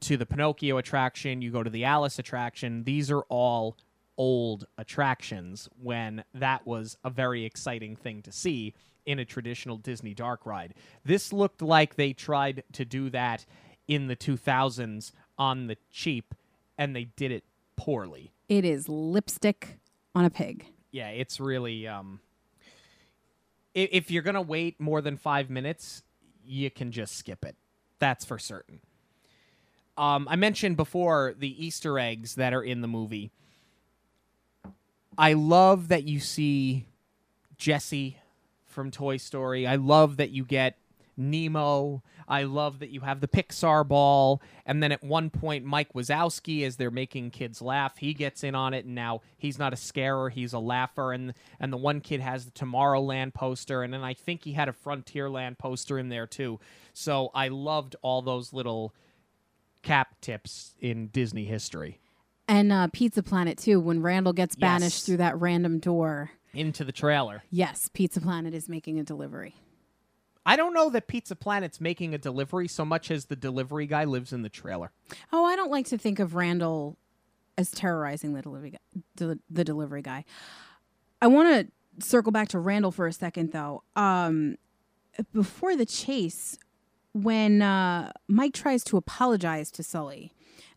to 0.00 0.16
the 0.16 0.26
Pinocchio 0.26 0.78
attraction, 0.78 1.42
you 1.42 1.50
go 1.50 1.62
to 1.62 1.70
the 1.70 1.84
Alice 1.84 2.18
attraction. 2.18 2.84
These 2.84 3.10
are 3.10 3.22
all 3.22 3.76
old 4.16 4.66
attractions 4.78 5.68
when 5.82 6.24
that 6.32 6.66
was 6.66 6.96
a 7.04 7.10
very 7.10 7.44
exciting 7.44 7.96
thing 7.96 8.22
to 8.22 8.32
see 8.32 8.74
in 9.04 9.18
a 9.18 9.24
traditional 9.24 9.76
Disney 9.76 10.14
dark 10.14 10.46
ride. 10.46 10.74
This 11.04 11.32
looked 11.32 11.60
like 11.60 11.96
they 11.96 12.12
tried 12.12 12.62
to 12.72 12.84
do 12.84 13.10
that 13.10 13.44
in 13.86 14.06
the 14.06 14.16
2000s 14.16 15.12
on 15.38 15.66
the 15.66 15.76
cheap 15.90 16.34
and 16.78 16.94
they 16.94 17.04
did 17.04 17.30
it 17.30 17.44
poorly. 17.76 18.32
It 18.48 18.64
is 18.64 18.88
lipstick 18.88 19.78
on 20.14 20.24
a 20.24 20.30
pig. 20.30 20.66
Yeah, 20.90 21.08
it's 21.08 21.40
really 21.40 21.86
um 21.86 22.20
if 23.74 24.10
you're 24.10 24.22
going 24.22 24.34
to 24.34 24.40
wait 24.40 24.80
more 24.80 25.00
than 25.00 25.16
5 25.16 25.50
minutes, 25.50 26.04
you 26.44 26.70
can 26.70 26.92
just 26.92 27.16
skip 27.16 27.44
it. 27.44 27.56
That's 27.98 28.24
for 28.24 28.38
certain. 28.38 28.80
Um 29.96 30.26
I 30.30 30.36
mentioned 30.36 30.76
before 30.76 31.34
the 31.36 31.64
Easter 31.64 31.98
eggs 31.98 32.36
that 32.36 32.52
are 32.52 32.62
in 32.62 32.80
the 32.80 32.88
movie. 32.88 33.30
I 35.16 35.34
love 35.34 35.88
that 35.88 36.04
you 36.04 36.18
see 36.18 36.86
Jesse 37.56 38.18
from 38.66 38.90
Toy 38.90 39.16
Story. 39.16 39.66
I 39.66 39.76
love 39.76 40.16
that 40.16 40.30
you 40.30 40.44
get 40.44 40.76
Nemo. 41.16 42.02
I 42.26 42.44
love 42.44 42.78
that 42.78 42.90
you 42.90 43.00
have 43.00 43.20
the 43.20 43.28
Pixar 43.28 43.86
ball. 43.86 44.40
And 44.66 44.82
then 44.82 44.92
at 44.92 45.02
one 45.02 45.30
point, 45.30 45.64
Mike 45.64 45.92
Wazowski, 45.92 46.64
as 46.66 46.76
they're 46.76 46.90
making 46.90 47.30
kids 47.30 47.60
laugh, 47.62 47.98
he 47.98 48.14
gets 48.14 48.42
in 48.44 48.54
on 48.54 48.74
it. 48.74 48.84
And 48.84 48.94
now 48.94 49.20
he's 49.36 49.58
not 49.58 49.72
a 49.72 49.76
scarer, 49.76 50.30
he's 50.30 50.52
a 50.52 50.58
laugher. 50.58 51.12
And, 51.12 51.34
and 51.60 51.72
the 51.72 51.76
one 51.76 52.00
kid 52.00 52.20
has 52.20 52.44
the 52.46 52.50
Tomorrowland 52.52 53.34
poster. 53.34 53.82
And 53.82 53.92
then 53.92 54.02
I 54.02 54.14
think 54.14 54.44
he 54.44 54.52
had 54.52 54.68
a 54.68 54.72
Frontierland 54.72 55.58
poster 55.58 55.98
in 55.98 56.08
there 56.08 56.26
too. 56.26 56.60
So 56.92 57.30
I 57.34 57.48
loved 57.48 57.96
all 58.02 58.22
those 58.22 58.52
little 58.52 58.94
cap 59.82 60.20
tips 60.20 60.74
in 60.80 61.08
Disney 61.08 61.44
history 61.44 62.00
And 62.48 62.72
uh, 62.72 62.88
Pizza 62.92 63.22
Planet, 63.22 63.58
too, 63.58 63.78
when 63.80 64.00
Randall 64.02 64.32
gets 64.32 64.56
banished 64.56 64.96
Yes. 64.98 65.06
through 65.06 65.16
that 65.18 65.38
random 65.40 65.78
door. 65.78 66.30
into 66.54 66.84
the 66.84 66.92
trailer. 66.92 67.42
Yes, 67.50 67.90
Pizza 67.92 68.20
Planet 68.20 68.54
is 68.54 68.68
making 68.68 68.98
a 68.98 69.02
delivery. 69.02 69.56
I 70.46 70.56
don't 70.56 70.74
know 70.74 70.90
that 70.90 71.06
Pizza 71.06 71.34
Planet's 71.36 71.80
making 71.80 72.14
a 72.14 72.18
delivery 72.18 72.68
so 72.68 72.84
much 72.84 73.10
as 73.10 73.26
the 73.26 73.36
delivery 73.36 73.86
guy 73.86 74.04
lives 74.04 74.32
in 74.32 74.42
the 74.42 74.48
trailer. 74.48 74.92
Oh, 75.32 75.44
I 75.44 75.56
don't 75.56 75.70
like 75.70 75.86
to 75.86 75.98
think 75.98 76.18
of 76.18 76.34
Randall 76.34 76.96
as 77.56 77.70
terrorizing 77.70 78.34
the 78.34 78.42
delivery 78.42 78.70
guy, 78.70 78.78
the, 79.16 79.38
the 79.48 79.64
delivery 79.64 80.02
guy. 80.02 80.24
I 81.22 81.28
want 81.28 81.68
to 81.98 82.04
circle 82.06 82.32
back 82.32 82.48
to 82.48 82.58
Randall 82.58 82.92
for 82.92 83.06
a 83.06 83.12
second, 83.12 83.52
though. 83.52 83.82
Um, 83.96 84.56
before 85.32 85.76
the 85.76 85.86
chase, 85.86 86.58
when 87.12 87.62
uh, 87.62 88.12
Mike 88.28 88.52
tries 88.52 88.84
to 88.84 88.96
apologize 88.96 89.70
to 89.70 89.82
Sully 89.82 90.32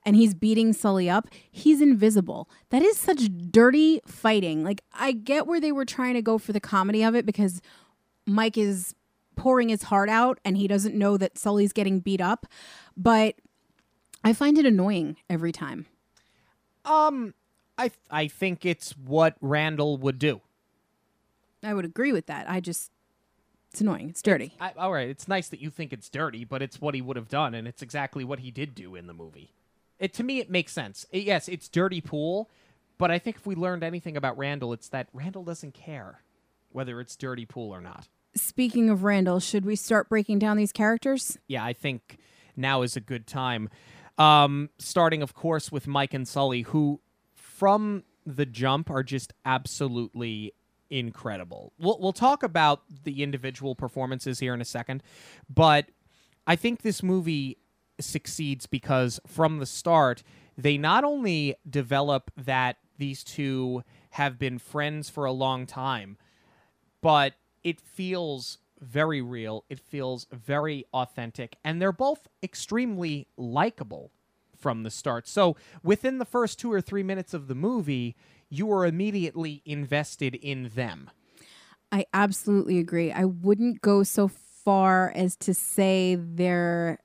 and 0.05 0.15
he's 0.15 0.33
beating 0.33 0.71
Sully 0.71 1.09
up, 1.09 1.27
he's 1.51 1.81
invisible. 1.81 2.47
That 2.69 2.83
is 2.83 2.97
such 2.97 3.29
dirty 3.51 3.99
fighting. 4.05 4.63
Like, 4.63 4.81
I 4.93 5.11
get 5.11 5.47
where 5.47 5.59
they 5.59 5.71
were 5.71 5.85
trying 5.85 6.13
to 6.13 6.21
go 6.21 6.37
for 6.37 6.53
the 6.53 6.59
comedy 6.59 7.03
of 7.03 7.15
it 7.15 7.25
because 7.25 7.61
Mike 8.25 8.57
is 8.57 8.93
pouring 9.37 9.69
his 9.69 9.83
heart 9.83 10.09
out 10.09 10.39
and 10.43 10.57
he 10.57 10.67
doesn't 10.67 10.95
know 10.95 11.15
that 11.17 11.37
Sully's 11.37 11.71
getting 11.71 11.99
beat 12.01 12.19
up. 12.19 12.45
But 12.97 13.35
I 14.23 14.33
find 14.33 14.57
it 14.57 14.65
annoying 14.65 15.15
every 15.29 15.51
time. 15.53 15.85
Um, 16.83 17.33
I 17.77 17.91
I 18.09 18.27
think 18.27 18.65
it's 18.65 18.91
what 18.97 19.35
Randall 19.39 19.97
would 19.97 20.19
do. 20.19 20.41
I 21.63 21.73
would 21.73 21.85
agree 21.85 22.11
with 22.11 22.25
that. 22.27 22.49
I 22.49 22.59
just, 22.59 22.91
it's 23.71 23.81
annoying. 23.81 24.09
It's 24.09 24.21
dirty. 24.21 24.53
I, 24.59 24.71
all 24.77 24.93
right, 24.93 25.09
it's 25.09 25.27
nice 25.27 25.49
that 25.49 25.59
you 25.59 25.69
think 25.69 25.91
it's 25.91 26.09
dirty, 26.09 26.43
but 26.45 26.61
it's 26.61 26.79
what 26.79 26.95
he 26.95 27.01
would 27.01 27.17
have 27.17 27.29
done, 27.29 27.53
and 27.55 27.67
it's 27.67 27.81
exactly 27.81 28.23
what 28.23 28.39
he 28.39 28.51
did 28.51 28.73
do 28.75 28.95
in 28.95 29.07
the 29.07 29.13
movie. 29.13 29.51
It 29.99 30.13
to 30.13 30.23
me, 30.23 30.39
it 30.39 30.49
makes 30.49 30.71
sense. 30.71 31.05
It- 31.11 31.23
yes, 31.23 31.47
it's 31.49 31.67
dirty 31.67 32.01
pool, 32.01 32.49
But 32.99 33.11
I 33.11 33.19
think 33.19 33.35
if 33.35 33.45
we 33.45 33.53
learned 33.55 33.83
anything 33.83 34.17
about 34.17 34.37
Randall, 34.37 34.73
it's 34.73 34.89
that 34.89 35.07
Randall 35.13 35.43
doesn't 35.43 35.73
care 35.75 36.21
whether 36.71 36.99
it's 36.99 37.15
dirty 37.15 37.45
pool 37.45 37.71
or 37.71 37.81
not. 37.81 38.07
Speaking 38.37 38.89
of 38.89 39.03
Randall, 39.03 39.39
should 39.39 39.65
we 39.65 39.75
start 39.75 40.09
breaking 40.09 40.39
down 40.39 40.57
these 40.57 40.71
characters? 40.71 41.37
Yeah, 41.47 41.63
I 41.63 41.73
think 41.73 42.17
now 42.55 42.81
is 42.81 42.95
a 42.95 43.01
good 43.01 43.27
time. 43.27 43.69
Um, 44.17 44.69
starting, 44.79 45.21
of 45.21 45.33
course, 45.33 45.71
with 45.71 45.87
Mike 45.87 46.13
and 46.13 46.27
Sully, 46.27 46.61
who 46.61 47.01
from 47.35 48.03
the 48.25 48.45
jump 48.45 48.89
are 48.89 49.03
just 49.03 49.33
absolutely 49.45 50.53
incredible. 50.89 51.73
We'll, 51.79 51.99
we'll 51.99 52.13
talk 52.13 52.43
about 52.43 52.81
the 53.03 53.23
individual 53.23 53.75
performances 53.75 54.39
here 54.39 54.53
in 54.53 54.61
a 54.61 54.65
second, 54.65 55.03
but 55.49 55.87
I 56.45 56.55
think 56.55 56.81
this 56.81 57.03
movie 57.03 57.57
succeeds 57.99 58.65
because 58.65 59.19
from 59.25 59.59
the 59.59 59.65
start, 59.65 60.23
they 60.57 60.77
not 60.77 61.03
only 61.03 61.55
develop 61.69 62.31
that 62.37 62.77
these 62.97 63.23
two 63.23 63.83
have 64.11 64.39
been 64.39 64.57
friends 64.57 65.09
for 65.09 65.25
a 65.25 65.31
long 65.31 65.65
time, 65.65 66.17
but 67.01 67.33
it 67.67 67.81
feels 67.81 68.59
very 68.79 69.21
real. 69.21 69.65
It 69.69 69.81
feels 69.81 70.25
very 70.31 70.85
authentic, 70.93 71.57
and 71.65 71.81
they're 71.81 71.91
both 71.91 72.29
extremely 72.41 73.27
likable 73.35 74.11
from 74.57 74.83
the 74.83 74.89
start. 74.89 75.27
So 75.27 75.57
within 75.83 76.17
the 76.17 76.23
first 76.23 76.59
two 76.59 76.71
or 76.71 76.79
three 76.79 77.03
minutes 77.03 77.33
of 77.33 77.49
the 77.49 77.55
movie, 77.55 78.15
you 78.49 78.71
are 78.71 78.85
immediately 78.85 79.61
invested 79.65 80.33
in 80.35 80.69
them. 80.75 81.09
I 81.91 82.05
absolutely 82.13 82.79
agree. 82.79 83.11
I 83.11 83.25
wouldn't 83.25 83.81
go 83.81 84.03
so 84.03 84.29
far 84.29 85.11
as 85.13 85.35
to 85.37 85.53
say 85.53 86.15
they're 86.15 86.99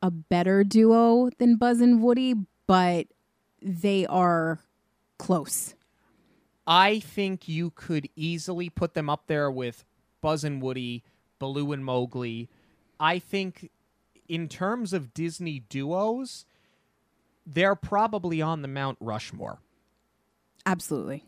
a 0.00 0.10
better 0.10 0.64
duo 0.64 1.28
than 1.36 1.56
Buzz 1.56 1.82
and 1.82 2.02
Woody, 2.02 2.34
but 2.66 3.06
they 3.60 4.06
are 4.06 4.60
close. 5.18 5.74
I 6.66 7.00
think 7.00 7.48
you 7.48 7.70
could 7.70 8.08
easily 8.16 8.70
put 8.70 8.94
them 8.94 9.10
up 9.10 9.26
there 9.26 9.50
with 9.50 9.84
Buzz 10.20 10.44
and 10.44 10.60
Woody, 10.62 11.02
Baloo 11.38 11.72
and 11.72 11.84
Mowgli. 11.84 12.48
I 12.98 13.18
think 13.18 13.70
in 14.28 14.48
terms 14.48 14.92
of 14.92 15.14
Disney 15.14 15.60
duos, 15.60 16.44
they're 17.46 17.74
probably 17.74 18.40
on 18.42 18.62
the 18.62 18.68
Mount 18.68 18.98
Rushmore. 19.00 19.58
Absolutely. 20.66 21.24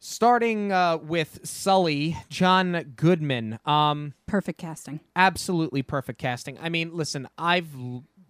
Starting 0.00 0.72
uh, 0.72 0.96
with 0.96 1.40
Sully, 1.44 2.16
John 2.28 2.94
Goodman. 2.96 3.60
Um, 3.64 4.14
Perfect 4.26 4.58
casting. 4.58 4.98
absolutely 5.14 5.82
perfect 5.82 6.18
casting. 6.18 6.58
I 6.60 6.68
mean, 6.68 6.90
listen, 6.92 7.28
I've 7.38 7.68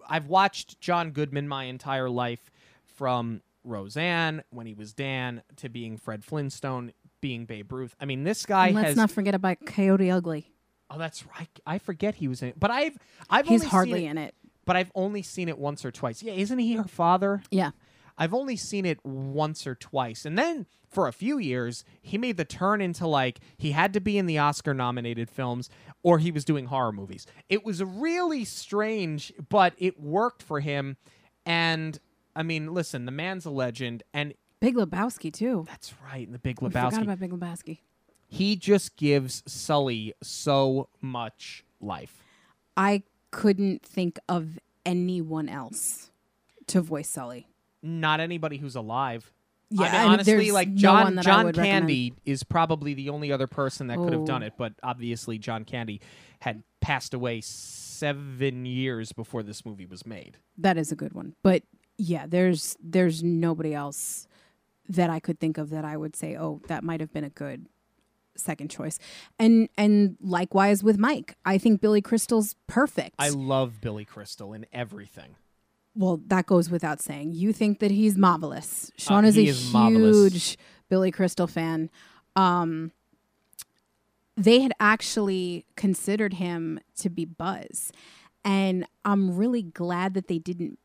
I've 0.06 0.26
watched 0.26 0.80
John 0.80 1.12
Goodman 1.12 1.48
my 1.48 1.64
entire 1.64 2.10
life 2.10 2.50
from 2.84 3.40
Roseanne 3.64 4.42
when 4.50 4.66
he 4.66 4.74
was 4.74 4.92
Dan 4.92 5.42
to 5.56 5.70
being 5.70 5.96
Fred 5.96 6.24
Flintstone, 6.24 6.92
being 7.22 7.46
Babe 7.46 7.72
Ruth. 7.72 7.94
I 7.98 8.04
mean, 8.04 8.24
this 8.24 8.44
guy 8.44 8.66
And 8.66 8.76
let's 8.76 8.88
has 8.88 8.96
not 8.96 9.10
forget 9.10 9.34
about 9.34 9.64
Coyote 9.64 10.10
Ugly. 10.10 10.52
Oh, 10.90 10.98
that's 10.98 11.24
right. 11.26 11.48
I 11.64 11.78
forget 11.78 12.16
he 12.16 12.28
was 12.28 12.42
in 12.42 12.48
it. 12.48 12.60
But 12.60 12.70
I've 12.70 12.98
I've 13.30 13.46
He's 13.48 13.62
only 13.62 13.70
hardly 13.70 14.00
seen 14.00 14.08
it, 14.08 14.10
in 14.10 14.18
it. 14.18 14.34
but 14.66 14.76
I've 14.76 14.92
only 14.94 15.22
seen 15.22 15.48
it 15.48 15.56
once 15.58 15.86
or 15.86 15.90
twice. 15.90 16.22
Yeah, 16.22 16.34
isn't 16.34 16.58
he 16.58 16.74
her 16.74 16.84
father? 16.84 17.42
Yeah. 17.50 17.70
I've 18.18 18.34
only 18.34 18.56
seen 18.56 18.84
it 18.84 19.02
once 19.06 19.66
or 19.66 19.74
twice. 19.74 20.26
And 20.26 20.38
then 20.38 20.66
for 20.86 21.08
a 21.08 21.12
few 21.12 21.38
years, 21.38 21.82
he 22.02 22.18
made 22.18 22.36
the 22.36 22.44
turn 22.44 22.82
into 22.82 23.06
like 23.06 23.40
he 23.56 23.70
had 23.72 23.94
to 23.94 24.00
be 24.00 24.18
in 24.18 24.26
the 24.26 24.36
Oscar 24.36 24.74
nominated 24.74 25.30
films 25.30 25.70
or 26.02 26.18
he 26.18 26.30
was 26.30 26.44
doing 26.44 26.66
horror 26.66 26.92
movies. 26.92 27.26
It 27.48 27.64
was 27.64 27.82
really 27.82 28.44
strange, 28.44 29.32
but 29.48 29.72
it 29.78 29.98
worked 29.98 30.42
for 30.42 30.60
him. 30.60 30.98
And 31.46 31.98
I 32.36 32.42
mean, 32.42 32.74
listen, 32.74 33.06
the 33.06 33.12
man's 33.12 33.46
a 33.46 33.50
legend. 33.50 34.02
And 34.12 34.34
Big 34.62 34.76
Lebowski 34.76 35.32
too. 35.32 35.66
that's 35.68 35.92
right, 36.04 36.30
the 36.30 36.38
Big 36.38 36.60
We 36.62 36.68
forgot 36.70 36.92
Lebowski. 36.94 37.02
about 37.02 37.20
Big 37.20 37.30
Lebowski. 37.32 37.78
he 38.28 38.56
just 38.56 38.96
gives 38.96 39.42
Sully 39.46 40.14
so 40.22 40.88
much 41.02 41.64
life. 41.80 42.22
I 42.76 43.02
couldn't 43.30 43.82
think 43.84 44.18
of 44.28 44.58
anyone 44.86 45.48
else 45.48 46.10
to 46.68 46.80
voice 46.80 47.08
Sully. 47.10 47.46
Not 47.82 48.20
anybody 48.20 48.56
who's 48.58 48.76
alive. 48.76 49.32
Yeah, 49.70 49.86
I 49.86 50.02
mean, 50.04 50.12
honestly, 50.12 50.50
like 50.52 50.74
John 50.74 51.18
I 51.18 51.22
John 51.22 51.46
would 51.46 51.56
recommend. 51.56 51.82
Candy 51.88 52.14
is 52.26 52.42
probably 52.44 52.92
the 52.94 53.08
only 53.08 53.32
other 53.32 53.46
person 53.46 53.86
that 53.88 53.96
could 53.98 54.12
have 54.12 54.26
done 54.26 54.42
Oh. 54.42 54.46
it, 54.46 54.52
but 54.58 54.74
obviously 54.82 55.38
John 55.38 55.64
Candy 55.64 56.00
had 56.40 56.62
passed 56.80 57.14
away 57.14 57.40
seven 57.40 58.66
years 58.66 59.12
before 59.12 59.42
this 59.42 59.64
movie 59.64 59.86
was 59.86 60.04
made. 60.06 60.36
That 60.58 60.76
is 60.76 60.92
a 60.92 60.96
good 60.96 61.14
one. 61.14 61.34
But 61.42 61.62
yeah, 61.96 62.26
there's 62.26 62.76
there's 62.82 63.22
nobody 63.22 63.72
else 63.74 64.28
that 64.88 65.10
I 65.10 65.20
could 65.20 65.38
think 65.40 65.58
of 65.58 65.70
that 65.70 65.84
I 65.84 65.96
would 65.96 66.16
say, 66.16 66.36
oh, 66.36 66.60
that 66.68 66.82
might 66.84 67.00
have 67.00 67.12
been 67.12 67.24
a 67.24 67.30
good 67.30 67.66
second 68.36 68.70
choice. 68.70 68.98
And 69.38 69.68
and 69.76 70.16
likewise 70.20 70.82
with 70.82 70.98
Mike, 70.98 71.36
I 71.44 71.58
think 71.58 71.80
Billy 71.80 72.00
Crystal's 72.00 72.56
perfect. 72.66 73.14
I 73.18 73.28
love 73.28 73.80
Billy 73.80 74.04
Crystal 74.04 74.52
in 74.52 74.66
everything. 74.72 75.36
well, 75.94 76.20
that 76.28 76.46
goes 76.46 76.70
without 76.70 77.00
saying. 77.02 77.32
You 77.32 77.52
think 77.52 77.78
that 77.80 77.90
he's 77.90 78.16
marvelous. 78.16 78.90
Sean 78.96 79.24
Uh, 79.24 79.28
is 79.28 79.36
a 79.36 79.44
is 79.44 79.72
marvelous. 79.72 80.32
huge 80.32 80.58
Billy 80.88 81.10
Crystal 81.10 81.46
fan. 81.46 81.90
Um, 82.34 82.92
they 84.36 84.60
had 84.60 84.72
actually 84.80 85.66
considered 85.76 86.34
him 86.34 86.80
to 86.96 87.10
be 87.10 87.26
Buzz, 87.26 87.92
and 88.44 88.86
I'm 89.04 89.36
really 89.36 89.62
glad 89.62 90.14
that 90.14 90.28
they 90.28 90.38
didn't 90.38 90.78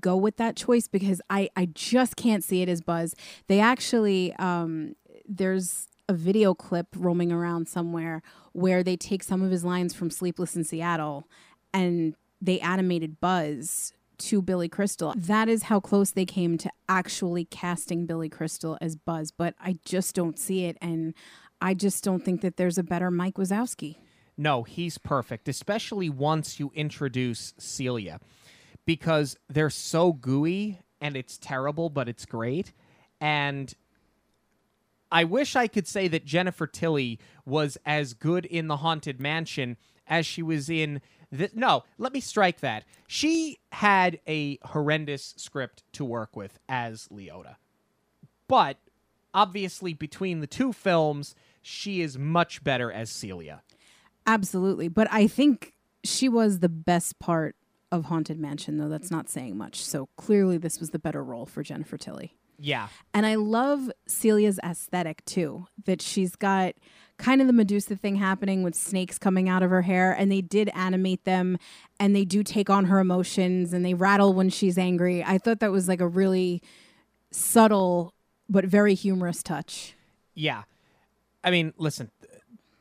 go 0.00 0.16
with 0.16 0.36
that 0.36 0.56
choice 0.56 0.88
because 0.88 1.20
I 1.30 1.48
I 1.56 1.66
just 1.66 2.16
can't 2.16 2.44
see 2.44 2.62
it 2.62 2.68
as 2.68 2.80
Buzz. 2.80 3.14
They 3.46 3.60
actually 3.60 4.34
um, 4.34 4.96
there's 5.26 5.86
a 6.08 6.14
video 6.14 6.54
clip 6.54 6.88
roaming 6.96 7.32
around 7.32 7.68
somewhere 7.68 8.22
where 8.52 8.82
they 8.82 8.96
take 8.96 9.22
some 9.22 9.42
of 9.42 9.50
his 9.50 9.64
lines 9.64 9.94
from 9.94 10.10
Sleepless 10.10 10.54
in 10.54 10.64
Seattle 10.64 11.24
and 11.72 12.14
they 12.40 12.60
animated 12.60 13.20
Buzz 13.20 13.92
to 14.18 14.42
Billy 14.42 14.68
Crystal. 14.68 15.14
That 15.16 15.48
is 15.48 15.64
how 15.64 15.80
close 15.80 16.10
they 16.10 16.26
came 16.26 16.58
to 16.58 16.70
actually 16.88 17.46
casting 17.46 18.06
Billy 18.06 18.28
Crystal 18.28 18.78
as 18.80 18.96
Buzz, 18.96 19.30
but 19.30 19.54
I 19.60 19.78
just 19.84 20.14
don't 20.14 20.38
see 20.38 20.66
it 20.66 20.76
and 20.80 21.14
I 21.60 21.74
just 21.74 22.04
don't 22.04 22.24
think 22.24 22.42
that 22.42 22.56
there's 22.56 22.78
a 22.78 22.82
better 22.82 23.10
Mike 23.10 23.34
Wazowski. 23.34 23.96
No, 24.36 24.64
he's 24.64 24.98
perfect, 24.98 25.48
especially 25.48 26.10
once 26.10 26.58
you 26.58 26.72
introduce 26.74 27.54
Celia, 27.56 28.20
because 28.86 29.36
they're 29.48 29.70
so 29.70 30.12
gooey 30.12 30.80
and 31.00 31.16
it's 31.16 31.38
terrible, 31.38 31.90
but 31.90 32.08
it's 32.08 32.26
great. 32.26 32.72
And 33.20 33.72
I 35.10 35.24
wish 35.24 35.54
I 35.54 35.68
could 35.68 35.86
say 35.86 36.08
that 36.08 36.24
Jennifer 36.24 36.66
Tilly 36.66 37.18
was 37.46 37.78
as 37.86 38.14
good 38.14 38.46
in 38.46 38.68
The 38.68 38.78
Haunted 38.78 39.20
Mansion 39.20 39.76
as 40.06 40.26
she 40.26 40.42
was 40.42 40.68
in. 40.68 41.00
The, 41.30 41.50
no, 41.54 41.84
let 41.98 42.12
me 42.12 42.20
strike 42.20 42.60
that. 42.60 42.84
She 43.06 43.58
had 43.72 44.18
a 44.26 44.58
horrendous 44.64 45.34
script 45.36 45.82
to 45.92 46.04
work 46.04 46.36
with 46.36 46.58
as 46.68 47.08
Leota. 47.08 47.56
But 48.48 48.78
obviously, 49.32 49.94
between 49.94 50.40
the 50.40 50.46
two 50.46 50.72
films, 50.72 51.34
she 51.62 52.00
is 52.00 52.18
much 52.18 52.62
better 52.62 52.92
as 52.92 53.10
Celia. 53.10 53.62
Absolutely, 54.26 54.88
but 54.88 55.06
I 55.10 55.26
think 55.26 55.74
she 56.02 56.28
was 56.28 56.58
the 56.58 56.68
best 56.68 57.18
part 57.18 57.56
of 57.94 58.06
Haunted 58.06 58.38
Mansion 58.38 58.78
though 58.78 58.88
that's 58.88 59.10
not 59.10 59.28
saying 59.28 59.56
much. 59.56 59.84
So 59.84 60.08
clearly 60.16 60.58
this 60.58 60.80
was 60.80 60.90
the 60.90 60.98
better 60.98 61.22
role 61.22 61.46
for 61.46 61.62
Jennifer 61.62 61.96
Tilly. 61.96 62.36
Yeah. 62.58 62.88
And 63.12 63.26
I 63.26 63.34
love 63.34 63.90
Celia's 64.06 64.60
aesthetic 64.64 65.24
too, 65.24 65.66
that 65.86 66.00
she's 66.00 66.36
got 66.36 66.74
kind 67.16 67.40
of 67.40 67.46
the 67.46 67.52
Medusa 67.52 67.96
thing 67.96 68.16
happening 68.16 68.62
with 68.62 68.74
snakes 68.74 69.18
coming 69.18 69.48
out 69.48 69.62
of 69.62 69.70
her 69.70 69.82
hair. 69.82 70.12
And 70.12 70.30
they 70.30 70.40
did 70.40 70.70
animate 70.74 71.24
them 71.24 71.58
and 71.98 72.14
they 72.14 72.24
do 72.24 72.42
take 72.42 72.70
on 72.70 72.86
her 72.86 72.98
emotions 72.98 73.72
and 73.72 73.84
they 73.84 73.94
rattle 73.94 74.32
when 74.34 74.50
she's 74.50 74.78
angry. 74.78 75.22
I 75.24 75.38
thought 75.38 75.60
that 75.60 75.72
was 75.72 75.88
like 75.88 76.00
a 76.00 76.08
really 76.08 76.62
subtle 77.30 78.12
but 78.48 78.64
very 78.64 78.94
humorous 78.94 79.42
touch. 79.42 79.94
Yeah. 80.34 80.62
I 81.42 81.50
mean, 81.50 81.72
listen, 81.76 82.10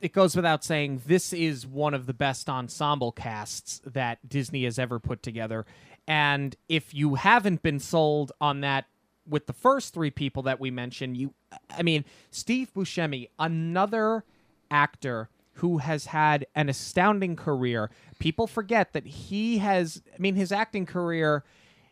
it 0.04 0.12
goes 0.12 0.36
without 0.36 0.66
saying 0.66 1.02
this 1.08 1.32
is 1.32 1.66
one 1.66 1.94
of 1.94 2.08
the 2.08 2.14
best 2.14 2.50
ensemble 2.50 3.14
casts 3.14 3.82
that 3.86 4.20
Disney 4.28 4.66
has 4.66 4.78
ever 4.78 5.00
put 5.00 5.24
together. 5.24 5.66
And 6.06 6.58
if 6.68 6.94
you 6.94 7.16
haven't 7.16 7.64
been 7.64 7.80
sold 7.80 8.34
on 8.42 8.60
that 8.62 8.84
with 9.26 9.48
the 9.48 9.54
first 9.54 9.94
three 9.94 10.12
people 10.12 10.44
that 10.44 10.60
we 10.60 10.70
mentioned, 10.72 11.16
you 11.16 11.34
I 11.72 11.84
mean, 11.84 12.04
Steve 12.32 12.74
Buscemi, 12.74 13.30
another 13.40 14.26
actor 14.70 15.30
who 15.54 15.78
has 15.78 16.08
had 16.08 16.48
an 16.54 16.68
astounding 16.68 17.38
career. 17.38 17.90
People 18.20 18.46
forget 18.46 18.92
that 18.92 19.06
he 19.08 19.60
has 19.60 20.02
I 20.14 20.18
mean, 20.20 20.36
his 20.36 20.52
acting 20.52 20.86
career 20.86 21.46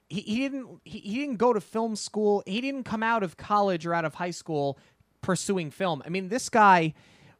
he, 0.10 0.20
he 0.20 0.36
didn't 0.36 0.82
he, 0.84 1.00
he 1.00 1.16
didn't 1.20 1.38
go 1.38 1.54
to 1.54 1.62
film 1.62 1.96
school. 1.96 2.44
He 2.46 2.60
didn't 2.60 2.84
come 2.84 3.04
out 3.04 3.24
of 3.24 3.38
college 3.38 3.86
or 3.86 3.94
out 3.94 4.04
of 4.04 4.16
high 4.16 4.32
school 4.32 4.78
pursuing 5.22 5.72
film. 5.72 6.04
I 6.06 6.10
mean, 6.10 6.28
this 6.28 6.50
guy 6.50 6.94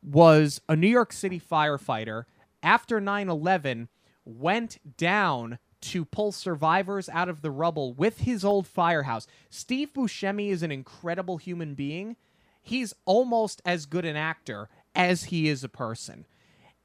was 0.04 0.62
a 0.68 0.76
New 0.76 0.88
York 0.88 1.14
City 1.14 1.40
firefighter 1.40 2.26
after 2.64 3.00
9/11 3.00 3.88
went 4.26 4.80
down 4.98 5.60
to 5.82 6.06
pull 6.06 6.32
survivors 6.32 7.10
out 7.10 7.28
of 7.28 7.42
the 7.42 7.52
rubble 7.52 7.94
with 7.94 8.20
his 8.20 8.46
old 8.46 8.68
firehouse. 8.68 9.28
Steve 9.50 9.94
Buscemi 9.94 10.50
is 10.50 10.64
an 10.64 10.72
incredible 10.72 11.38
human 11.38 11.74
being. 11.74 12.16
He's 12.62 12.94
almost 13.06 13.62
as 13.66 13.88
good 13.88 14.06
an 14.06 14.16
actor 14.16 14.70
as 14.96 15.26
he 15.26 15.48
is 15.48 15.64
a 15.64 15.70
person. 15.70 16.26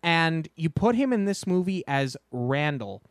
And 0.02 0.48
you 0.56 0.70
put 0.70 0.94
him 0.94 1.12
in 1.12 1.26
this 1.26 1.46
movie 1.46 1.84
as 1.86 2.16
Randall. 2.30 3.02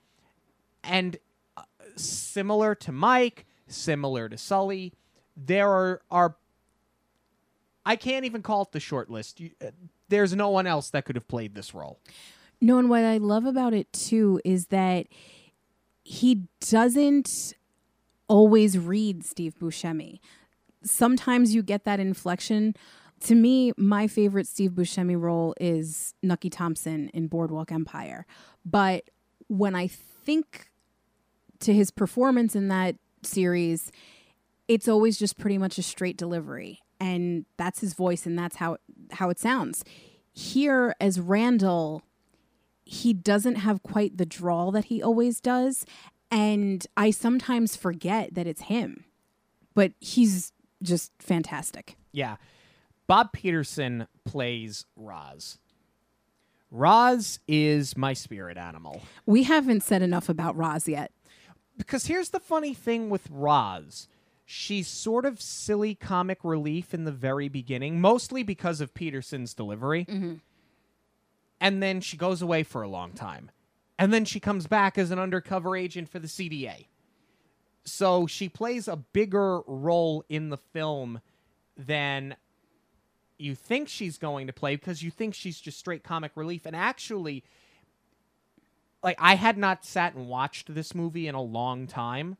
And 0.83 1.17
uh, 1.55 1.63
similar 1.95 2.73
to 2.75 2.91
Mike, 2.91 3.45
similar 3.67 4.29
to 4.29 4.37
Sully, 4.37 4.93
there 5.37 5.69
are, 5.69 6.01
are 6.09 6.35
I 7.85 7.95
can't 7.95 8.25
even 8.25 8.41
call 8.41 8.63
it 8.63 8.71
the 8.71 8.79
short 8.79 9.09
list. 9.11 9.39
Uh, 9.61 9.71
there's 10.09 10.35
no 10.35 10.49
one 10.49 10.67
else 10.67 10.89
that 10.91 11.05
could 11.05 11.15
have 11.15 11.27
played 11.27 11.55
this 11.55 11.73
role. 11.73 11.99
No, 12.61 12.77
and 12.77 12.89
what 12.89 13.03
I 13.03 13.17
love 13.17 13.45
about 13.45 13.73
it 13.73 13.91
too 13.91 14.39
is 14.45 14.67
that 14.67 15.07
he 16.03 16.43
doesn't 16.69 17.53
always 18.27 18.77
read 18.77 19.25
Steve 19.25 19.55
Buscemi. 19.59 20.19
Sometimes 20.83 21.53
you 21.53 21.63
get 21.63 21.83
that 21.83 21.99
inflection. 21.99 22.75
To 23.21 23.35
me, 23.35 23.71
my 23.77 24.07
favorite 24.07 24.47
Steve 24.47 24.71
Buscemi 24.71 25.19
role 25.19 25.55
is 25.59 26.13
Nucky 26.21 26.49
Thompson 26.49 27.09
in 27.09 27.27
Boardwalk 27.27 27.71
Empire. 27.71 28.25
But 28.63 29.09
when 29.47 29.75
I 29.75 29.87
think 29.87 30.69
to 31.61 31.73
his 31.73 31.91
performance 31.91 32.55
in 32.55 32.67
that 32.67 32.95
series, 33.23 33.91
it's 34.67 34.87
always 34.87 35.17
just 35.17 35.37
pretty 35.37 35.57
much 35.57 35.77
a 35.77 35.83
straight 35.83 36.17
delivery. 36.17 36.81
And 36.99 37.45
that's 37.57 37.81
his 37.81 37.93
voice 37.93 38.25
and 38.25 38.37
that's 38.37 38.57
how 38.57 38.77
how 39.11 39.29
it 39.29 39.39
sounds. 39.39 39.83
Here 40.33 40.95
as 40.99 41.19
Randall, 41.19 42.03
he 42.85 43.13
doesn't 43.13 43.55
have 43.55 43.83
quite 43.83 44.17
the 44.17 44.25
drawl 44.25 44.71
that 44.71 44.85
he 44.85 45.01
always 45.01 45.41
does. 45.41 45.85
And 46.31 46.85
I 46.97 47.11
sometimes 47.11 47.75
forget 47.75 48.33
that 48.33 48.47
it's 48.47 48.63
him, 48.63 49.05
but 49.73 49.93
he's 49.99 50.51
just 50.81 51.11
fantastic. 51.19 51.95
Yeah. 52.11 52.37
Bob 53.07 53.31
Peterson 53.33 54.07
plays 54.25 54.85
Roz. 54.95 55.59
Roz 56.71 57.39
is 57.47 57.95
my 57.95 58.13
spirit 58.13 58.57
animal. 58.57 59.01
We 59.25 59.43
haven't 59.43 59.83
said 59.83 60.01
enough 60.01 60.27
about 60.27 60.57
Roz 60.57 60.87
yet. 60.87 61.11
Because 61.77 62.07
here's 62.07 62.29
the 62.29 62.39
funny 62.39 62.73
thing 62.73 63.09
with 63.09 63.27
Roz. 63.29 64.07
She's 64.45 64.87
sort 64.87 65.25
of 65.25 65.41
silly 65.41 65.95
comic 65.95 66.39
relief 66.43 66.93
in 66.93 67.03
the 67.03 67.11
very 67.11 67.49
beginning, 67.49 67.99
mostly 67.99 68.43
because 68.43 68.79
of 68.79 68.93
Peterson's 68.93 69.55
delivery. 69.55 70.05
Mm-hmm. 70.05 70.35
And 71.59 71.81
then 71.81 71.99
she 71.99 72.15
goes 72.15 72.41
away 72.41 72.63
for 72.63 72.83
a 72.83 72.87
long 72.87 73.13
time. 73.13 73.49
And 73.97 74.13
then 74.13 74.25
she 74.25 74.39
comes 74.39 74.67
back 74.67 74.97
as 74.97 75.09
an 75.09 75.19
undercover 75.19 75.75
agent 75.75 76.09
for 76.09 76.19
the 76.19 76.27
CDA. 76.27 76.87
So 77.85 78.27
she 78.27 78.49
plays 78.49 78.87
a 78.87 78.95
bigger 78.95 79.61
role 79.61 80.23
in 80.29 80.49
the 80.49 80.57
film 80.57 81.21
than 81.77 82.35
you 83.37 83.55
think 83.55 83.89
she's 83.89 84.17
going 84.17 84.47
to 84.47 84.53
play 84.53 84.75
because 84.75 85.01
you 85.01 85.11
think 85.11 85.33
she's 85.33 85.59
just 85.59 85.79
straight 85.79 86.03
comic 86.03 86.31
relief. 86.35 86.65
And 86.65 86.75
actually, 86.75 87.43
like, 89.01 89.17
I 89.19 89.35
had 89.35 89.57
not 89.57 89.85
sat 89.85 90.13
and 90.13 90.27
watched 90.27 90.73
this 90.73 90.93
movie 90.93 91.27
in 91.27 91.35
a 91.35 91.41
long 91.41 91.87
time. 91.87 92.37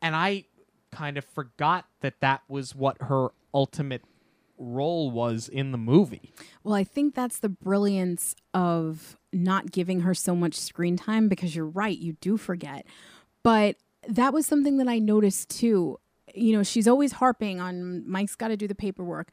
And 0.00 0.16
I 0.16 0.44
kind 0.92 1.16
of 1.18 1.24
forgot 1.24 1.86
that 2.00 2.20
that 2.20 2.42
was 2.48 2.74
what 2.74 2.96
her 3.02 3.28
ultimate 3.52 4.02
role 4.58 5.10
was 5.10 5.48
in 5.48 5.72
the 5.72 5.78
movie. 5.78 6.32
Well, 6.62 6.74
I 6.74 6.84
think 6.84 7.14
that's 7.14 7.38
the 7.38 7.48
brilliance 7.48 8.34
of 8.54 9.16
not 9.32 9.72
giving 9.72 10.00
her 10.00 10.14
so 10.14 10.36
much 10.36 10.54
screen 10.54 10.96
time 10.96 11.28
because 11.28 11.56
you're 11.56 11.66
right, 11.66 11.98
you 11.98 12.14
do 12.20 12.36
forget. 12.36 12.86
But 13.42 13.76
that 14.08 14.32
was 14.32 14.46
something 14.46 14.76
that 14.76 14.88
I 14.88 14.98
noticed 14.98 15.50
too. 15.50 15.98
You 16.34 16.56
know, 16.56 16.62
she's 16.62 16.86
always 16.86 17.12
harping 17.12 17.60
on 17.60 18.08
Mike's 18.08 18.36
got 18.36 18.48
to 18.48 18.56
do 18.56 18.68
the 18.68 18.74
paperwork. 18.74 19.30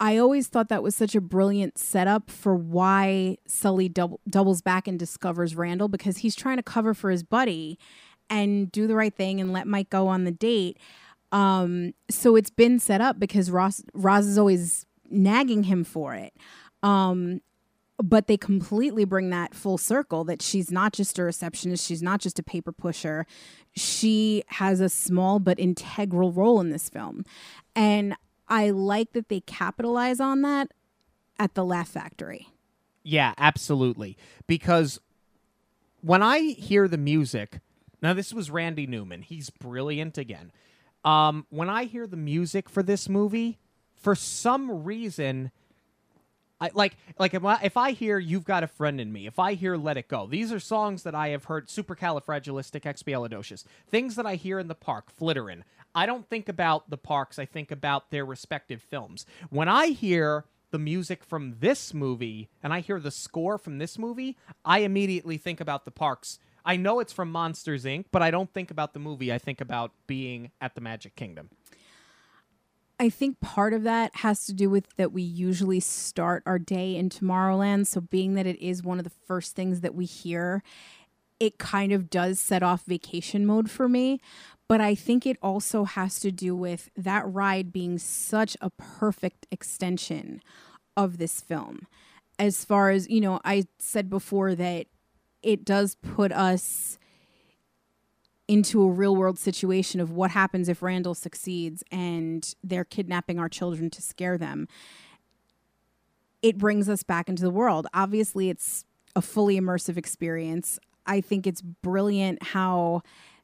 I 0.00 0.16
always 0.16 0.48
thought 0.48 0.68
that 0.68 0.82
was 0.82 0.96
such 0.96 1.14
a 1.14 1.20
brilliant 1.20 1.78
setup 1.78 2.28
for 2.28 2.56
why 2.56 3.38
Sully 3.46 3.88
double, 3.88 4.20
doubles 4.28 4.60
back 4.60 4.88
and 4.88 4.98
discovers 4.98 5.54
Randall 5.54 5.86
because 5.86 6.18
he's 6.18 6.34
trying 6.34 6.56
to 6.56 6.62
cover 6.62 6.92
for 6.92 7.10
his 7.10 7.22
buddy 7.22 7.78
and 8.30 8.70
do 8.72 8.86
the 8.86 8.94
right 8.94 9.14
thing 9.14 9.40
and 9.40 9.52
let 9.52 9.66
Mike 9.66 9.90
go 9.90 10.08
on 10.08 10.24
the 10.24 10.30
date. 10.30 10.78
Um, 11.32 11.94
so 12.10 12.36
it's 12.36 12.50
been 12.50 12.78
set 12.78 13.00
up 13.00 13.18
because 13.18 13.50
Ross 13.50 13.82
Roz 13.94 14.26
is 14.26 14.38
always 14.38 14.86
nagging 15.10 15.64
him 15.64 15.84
for 15.84 16.14
it. 16.14 16.34
Um, 16.82 17.40
but 18.02 18.26
they 18.26 18.36
completely 18.36 19.04
bring 19.04 19.30
that 19.30 19.54
full 19.54 19.78
circle 19.78 20.24
that 20.24 20.42
she's 20.42 20.70
not 20.70 20.92
just 20.92 21.18
a 21.18 21.22
receptionist, 21.22 21.86
she's 21.86 22.02
not 22.02 22.20
just 22.20 22.38
a 22.38 22.42
paper 22.42 22.72
pusher. 22.72 23.26
She 23.74 24.42
has 24.48 24.80
a 24.80 24.88
small 24.88 25.38
but 25.38 25.58
integral 25.58 26.32
role 26.32 26.60
in 26.60 26.70
this 26.70 26.88
film. 26.88 27.24
And 27.76 28.14
I 28.48 28.70
like 28.70 29.12
that 29.12 29.28
they 29.28 29.40
capitalize 29.40 30.20
on 30.20 30.42
that 30.42 30.72
at 31.38 31.54
the 31.54 31.64
Laugh 31.64 31.88
Factory. 31.88 32.48
Yeah, 33.02 33.34
absolutely. 33.38 34.16
Because 34.46 35.00
when 36.00 36.22
I 36.22 36.40
hear 36.40 36.88
the 36.88 36.98
music, 36.98 37.60
now 38.02 38.12
this 38.12 38.34
was 38.34 38.50
Randy 38.50 38.86
Newman. 38.86 39.22
He's 39.22 39.50
brilliant 39.50 40.18
again. 40.18 40.52
Um, 41.04 41.46
when 41.50 41.68
I 41.68 41.84
hear 41.84 42.06
the 42.06 42.16
music 42.16 42.68
for 42.68 42.82
this 42.82 43.08
movie, 43.08 43.58
for 43.94 44.14
some 44.14 44.84
reason, 44.84 45.50
I 46.60 46.70
like 46.74 46.96
like 47.18 47.34
if 47.34 47.44
I, 47.44 47.60
if 47.62 47.76
I 47.76 47.92
hear 47.92 48.18
"You've 48.18 48.44
Got 48.44 48.62
a 48.62 48.68
Friend 48.68 49.00
in 49.00 49.12
Me," 49.12 49.26
if 49.26 49.38
I 49.38 49.54
hear 49.54 49.76
"Let 49.76 49.96
It 49.96 50.08
Go," 50.08 50.26
these 50.26 50.52
are 50.52 50.60
songs 50.60 51.02
that 51.02 51.14
I 51.14 51.28
have 51.28 51.44
heard. 51.44 51.68
Supercalifragilisticexpialidocious, 51.68 53.64
things 53.88 54.16
that 54.16 54.26
I 54.26 54.36
hear 54.36 54.58
in 54.58 54.68
the 54.68 54.74
park, 54.74 55.10
flittering. 55.10 55.64
I 55.94 56.06
don't 56.06 56.28
think 56.28 56.48
about 56.48 56.88
the 56.88 56.96
parks. 56.96 57.38
I 57.38 57.44
think 57.46 57.70
about 57.70 58.10
their 58.10 58.24
respective 58.24 58.80
films. 58.80 59.26
When 59.50 59.68
I 59.68 59.88
hear 59.88 60.44
the 60.70 60.78
music 60.78 61.22
from 61.24 61.56
this 61.60 61.92
movie 61.92 62.48
and 62.62 62.72
I 62.72 62.80
hear 62.80 62.98
the 62.98 63.10
score 63.10 63.58
from 63.58 63.78
this 63.78 63.98
movie, 63.98 64.36
I 64.64 64.78
immediately 64.78 65.36
think 65.38 65.60
about 65.60 65.84
the 65.84 65.90
parks 65.90 66.38
I 66.64 66.76
know 66.76 67.00
it's 67.00 67.12
from 67.12 67.30
Monsters 67.32 67.84
Inc., 67.84 68.06
but 68.12 68.22
I 68.22 68.30
don't 68.30 68.52
think 68.52 68.70
about 68.70 68.92
the 68.92 69.00
movie. 69.00 69.32
I 69.32 69.38
think 69.38 69.60
about 69.60 69.92
being 70.06 70.50
at 70.60 70.74
the 70.74 70.80
Magic 70.80 71.16
Kingdom. 71.16 71.50
I 73.00 73.10
think 73.10 73.40
part 73.40 73.72
of 73.72 73.82
that 73.82 74.16
has 74.16 74.46
to 74.46 74.52
do 74.52 74.70
with 74.70 74.86
that 74.96 75.12
we 75.12 75.22
usually 75.22 75.80
start 75.80 76.42
our 76.46 76.58
day 76.58 76.94
in 76.94 77.08
Tomorrowland. 77.08 77.88
So, 77.88 78.00
being 78.00 78.34
that 78.34 78.46
it 78.46 78.60
is 78.60 78.82
one 78.82 78.98
of 78.98 79.04
the 79.04 79.10
first 79.10 79.56
things 79.56 79.80
that 79.80 79.94
we 79.94 80.04
hear, 80.04 80.62
it 81.40 81.58
kind 81.58 81.90
of 81.90 82.08
does 82.08 82.38
set 82.38 82.62
off 82.62 82.84
vacation 82.84 83.44
mode 83.44 83.68
for 83.68 83.88
me. 83.88 84.20
But 84.68 84.80
I 84.80 84.94
think 84.94 85.26
it 85.26 85.36
also 85.42 85.84
has 85.84 86.20
to 86.20 86.30
do 86.30 86.54
with 86.54 86.90
that 86.96 87.24
ride 87.26 87.72
being 87.72 87.98
such 87.98 88.56
a 88.60 88.70
perfect 88.70 89.46
extension 89.50 90.40
of 90.96 91.18
this 91.18 91.40
film. 91.40 91.88
As 92.38 92.64
far 92.64 92.90
as, 92.90 93.08
you 93.08 93.20
know, 93.20 93.40
I 93.44 93.66
said 93.78 94.08
before 94.08 94.54
that 94.54 94.86
it 95.42 95.64
does 95.64 95.96
put 95.96 96.32
us 96.32 96.98
into 98.48 98.82
a 98.82 98.90
real 98.90 99.16
world 99.16 99.38
situation 99.38 100.00
of 100.00 100.10
what 100.10 100.30
happens 100.30 100.68
if 100.68 100.82
Randall 100.82 101.14
succeeds 101.14 101.82
and 101.90 102.54
they're 102.62 102.84
kidnapping 102.84 103.38
our 103.38 103.48
children 103.48 103.88
to 103.90 104.02
scare 104.02 104.36
them. 104.36 104.68
It 106.42 106.58
brings 106.58 106.88
us 106.88 107.02
back 107.02 107.28
into 107.28 107.42
the 107.42 107.50
world. 107.50 107.86
Obviously, 107.94 108.50
it's 108.50 108.84
a 109.14 109.22
fully 109.22 109.58
immersive 109.58 109.96
experience. 109.96 110.78
I 111.06 111.20
think 111.20 111.46
it's 111.46 111.62
brilliant 111.62 112.42
how 112.42 113.02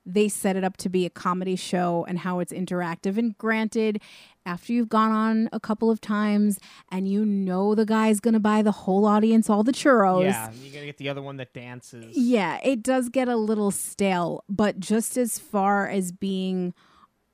they 0.09 0.27
set 0.27 0.57
it 0.57 0.65
up 0.65 0.79
to 0.79 0.89
be 0.89 1.05
a 1.05 1.11
comedy 1.11 1.55
show 1.55 2.05
and 2.09 2.21
how 2.21 2.41
it's 2.41 2.53
interactive. 2.53 3.19
And 3.19 3.37
granted, 3.37 4.01
after 4.47 4.73
you've 4.73 4.89
gone 4.89 5.13
on 5.13 5.51
a 5.53 5.61
couple 5.61 5.91
of 5.91 6.01
times 6.01 6.59
and 6.91 7.07
you 7.07 7.27
know 7.27 7.75
the 7.75 7.85
guy's 7.85 8.19
to 8.21 8.41
buy 8.41 8.63
the 8.63 8.73
whole 8.73 9.05
audience 9.05 9.51
all 9.51 9.63
the 9.63 9.73
churros. 9.73 10.23
Yeah, 10.23 10.51
you're 10.63 10.73
gonna 10.73 10.87
get 10.87 10.97
the 10.97 11.11
other 11.11 11.21
one 11.21 11.37
that 11.37 11.53
dances. 11.53 12.17
Yeah, 12.17 12.59
it 12.65 12.83
does 12.83 13.11
get 13.11 13.29
a 13.29 13.37
little 13.37 13.71
stale, 13.71 14.45
but 14.49 14.81
just 14.81 15.19
as 15.19 15.39
far 15.39 15.87
as 15.87 16.11
being 16.11 16.73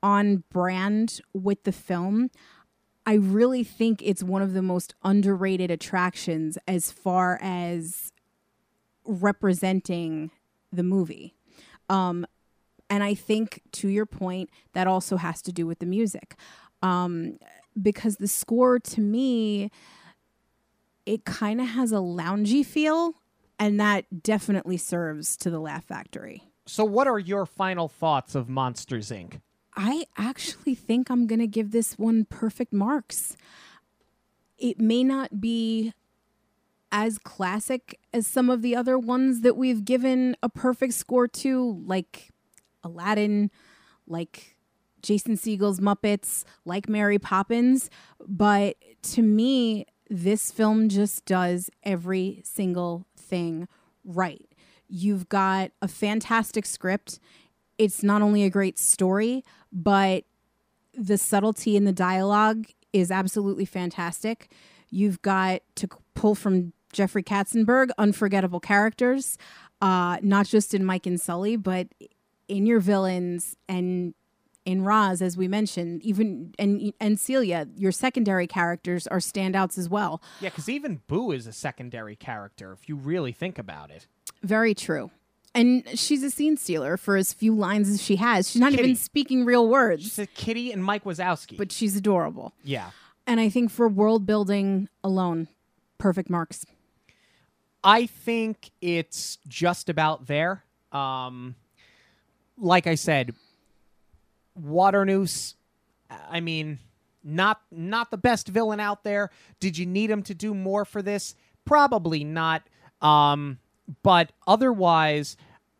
on 0.03 0.43
brand 0.51 1.21
with 1.33 1.63
the 1.63 1.71
film, 1.71 2.29
I 3.05 3.13
really 3.13 3.63
think 3.63 4.01
it's 4.03 4.21
one 4.21 4.41
of 4.41 4.53
the 4.53 4.61
most 4.61 4.93
underrated 5.03 5.71
attractions 5.71 6.57
as 6.67 6.91
far 6.91 7.39
as 7.41 8.11
representing 9.05 10.31
the 10.73 10.83
movie. 10.83 11.35
Um, 11.89 12.25
and 12.89 13.03
I 13.03 13.15
think, 13.15 13.61
to 13.73 13.87
your 13.87 14.05
point, 14.05 14.49
that 14.73 14.87
also 14.87 15.17
has 15.17 15.41
to 15.43 15.51
do 15.51 15.65
with 15.65 15.79
the 15.79 15.85
music. 15.85 16.35
Um, 16.81 17.37
because 17.81 18.17
the 18.17 18.27
score 18.27 18.79
to 18.79 19.01
me, 19.01 19.71
it 21.05 21.25
kind 21.25 21.59
of 21.59 21.67
has 21.67 21.91
a 21.91 21.95
loungy 21.95 22.65
feel, 22.65 23.13
and 23.59 23.79
that 23.79 24.23
definitely 24.23 24.77
serves 24.77 25.35
to 25.37 25.49
the 25.49 25.59
Laugh 25.59 25.85
Factory. 25.85 26.43
So, 26.65 26.83
what 26.83 27.07
are 27.07 27.19
your 27.19 27.45
final 27.45 27.87
thoughts 27.87 28.35
of 28.35 28.49
Monsters 28.49 29.09
Inc.? 29.09 29.39
I 29.75 30.05
actually 30.17 30.75
think 30.75 31.09
I'm 31.09 31.27
going 31.27 31.39
to 31.39 31.47
give 31.47 31.71
this 31.71 31.97
one 31.97 32.25
perfect 32.25 32.71
marks. 32.71 33.35
It 34.57 34.79
may 34.79 35.03
not 35.03 35.41
be 35.41 35.93
as 36.91 37.17
classic 37.17 37.99
as 38.13 38.25
some 38.25 38.49
of 38.49 38.61
the 38.61 38.75
other 38.75 38.97
ones 38.97 39.41
that 39.41 39.57
we've 39.57 39.83
given 39.83 40.37
a 40.41 40.47
perfect 40.47 40.93
score 40.93 41.27
to, 41.27 41.83
like 41.85 42.31
Aladdin, 42.85 43.51
like 44.07 44.55
Jason 45.01 45.35
Segel's 45.35 45.79
Muppets, 45.79 46.45
like 46.63 46.87
Mary 46.87 47.19
Poppins. 47.19 47.89
But 48.25 48.77
to 49.13 49.21
me, 49.21 49.85
this 50.09 50.51
film 50.51 50.89
just 50.89 51.25
does 51.25 51.69
every 51.83 52.41
single 52.45 53.05
thing 53.17 53.67
right. 54.03 54.47
You've 54.87 55.27
got 55.29 55.71
a 55.81 55.87
fantastic 55.87 56.65
script. 56.65 57.19
It's 57.77 58.03
not 58.03 58.21
only 58.21 58.43
a 58.43 58.49
great 58.49 58.79
story, 58.79 59.43
but 59.71 60.23
the 60.93 61.17
subtlety 61.17 61.75
in 61.75 61.83
the 61.83 61.91
dialogue 61.91 62.67
is 62.93 63.11
absolutely 63.11 63.65
fantastic. 63.65 64.51
You've 64.89 65.21
got 65.21 65.61
to 65.75 65.89
pull 66.13 66.35
from 66.35 66.71
Jeffrey 66.93 67.23
Katzenberg 67.23 67.89
unforgettable 67.97 68.61
characters, 68.61 69.37
uh, 69.81 70.17
not 70.21 70.45
just 70.45 70.73
in 70.73 70.85
Mike 70.85 71.05
and 71.05 71.19
Sully, 71.19 71.57
but 71.57 71.87
in 72.47 72.65
your 72.65 72.79
villains 72.79 73.55
and 73.67 74.13
in 74.65 74.83
Roz, 74.83 75.21
as 75.21 75.37
we 75.37 75.47
mentioned, 75.47 76.01
even 76.03 76.53
and 76.57 76.91
and 76.99 77.19
Celia, 77.19 77.67
your 77.75 77.91
secondary 77.91 78.47
characters 78.47 79.05
are 79.07 79.19
standouts 79.19 79.77
as 79.77 79.87
well. 79.89 80.21
Yeah, 80.41 80.49
because 80.49 80.67
even 80.69 81.01
Boo 81.07 81.31
is 81.31 81.45
a 81.45 81.53
secondary 81.53 82.15
character 82.15 82.71
if 82.73 82.89
you 82.89 82.95
really 82.95 83.31
think 83.31 83.59
about 83.59 83.91
it. 83.91 84.07
Very 84.41 84.73
true. 84.73 85.11
And 85.53 85.87
she's 85.97 86.21
a 86.23 86.29
scene 86.31 86.57
stealer 86.57 86.97
for 86.97 87.15
as 87.15 87.31
few 87.31 87.55
lines 87.55 87.89
as 87.89 88.01
she 88.01 88.17
has. 88.17 88.49
She's 88.51 88.59
not 88.59 88.71
Kitty. 88.71 88.83
even 88.83 88.95
speaking 88.97 89.45
real 89.45 89.69
words, 89.69 90.03
She's 90.03 90.19
a 90.19 90.25
Kitty 90.25 90.71
and 90.71 90.83
Mike 90.83 91.03
Wazowski. 91.05 91.57
but 91.57 91.71
she's 91.71 91.95
adorable. 91.95 92.53
yeah. 92.63 92.89
And 93.27 93.39
I 93.39 93.49
think 93.49 93.71
for 93.71 93.87
world 93.87 94.25
building 94.25 94.87
alone, 95.03 95.47
perfect 95.97 96.29
marks. 96.29 96.65
I 97.83 98.05
think 98.05 98.71
it's 98.81 99.37
just 99.47 99.89
about 99.89 100.27
there. 100.27 100.63
Um, 100.91 101.55
like 102.57 102.87
I 102.87 102.95
said, 102.95 103.33
Waternoose. 104.55 105.55
I 106.09 106.39
mean, 106.39 106.79
not 107.23 107.61
not 107.71 108.11
the 108.11 108.17
best 108.17 108.47
villain 108.47 108.79
out 108.79 109.03
there. 109.03 109.31
Did 109.59 109.77
you 109.77 109.85
need 109.85 110.09
him 110.09 110.23
to 110.23 110.33
do 110.33 110.53
more 110.53 110.85
for 110.85 111.01
this? 111.01 111.35
Probably 111.65 112.23
not. 112.23 112.63
Um, 113.01 113.59
but 114.03 114.31
otherwise, 114.47 115.35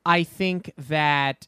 I 0.06 0.24
think 0.24 0.72
that 0.78 1.48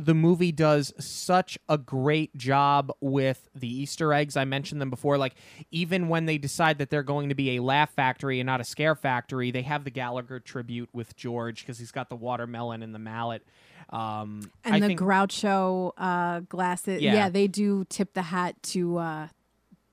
the 0.00 0.14
movie 0.14 0.52
does 0.52 0.92
such 1.04 1.58
a 1.68 1.76
great 1.76 2.36
job 2.36 2.92
with 3.00 3.48
the 3.54 3.68
Easter 3.68 4.12
eggs. 4.12 4.36
I 4.36 4.44
mentioned 4.44 4.80
them 4.80 4.90
before. 4.90 5.18
Like, 5.18 5.34
even 5.72 6.08
when 6.08 6.26
they 6.26 6.38
decide 6.38 6.78
that 6.78 6.88
they're 6.88 7.02
going 7.02 7.30
to 7.30 7.34
be 7.34 7.56
a 7.56 7.62
laugh 7.62 7.90
factory 7.90 8.38
and 8.38 8.46
not 8.46 8.60
a 8.60 8.64
scare 8.64 8.94
factory, 8.94 9.50
they 9.50 9.62
have 9.62 9.82
the 9.82 9.90
Gallagher 9.90 10.38
tribute 10.38 10.88
with 10.92 11.16
George 11.16 11.62
because 11.62 11.80
he's 11.80 11.90
got 11.90 12.10
the 12.10 12.16
watermelon 12.16 12.82
and 12.84 12.94
the 12.94 13.00
mallet. 13.00 13.44
Um, 13.90 14.50
And 14.64 14.74
I 14.74 14.80
the 14.80 14.86
think, 14.88 15.00
Groucho 15.00 15.92
uh, 15.96 16.40
glasses. 16.40 17.00
Yeah. 17.00 17.14
Yeah. 17.14 17.28
they 17.30 17.46
do 17.46 17.84
tip 17.88 18.14
the 18.14 18.22
hat 18.22 18.62
to 18.64 18.98
uh, 18.98 19.28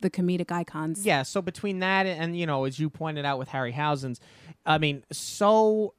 the 0.02 0.10
comedic 0.10 0.52
icons. 0.52 1.06
yeah. 1.06 1.24
So 1.24 1.42
between 1.42 1.80
that 1.80 2.06
and 2.06 2.38
you 2.38 2.46
know, 2.46 2.66
as 2.66 2.78
you 2.80 2.90
pointed 2.90 3.26
out 3.26 3.40
with 3.40 3.50
Harryhausen's, 3.50 4.20
I 4.66 4.78
mean, 4.78 5.04
so 5.12 5.94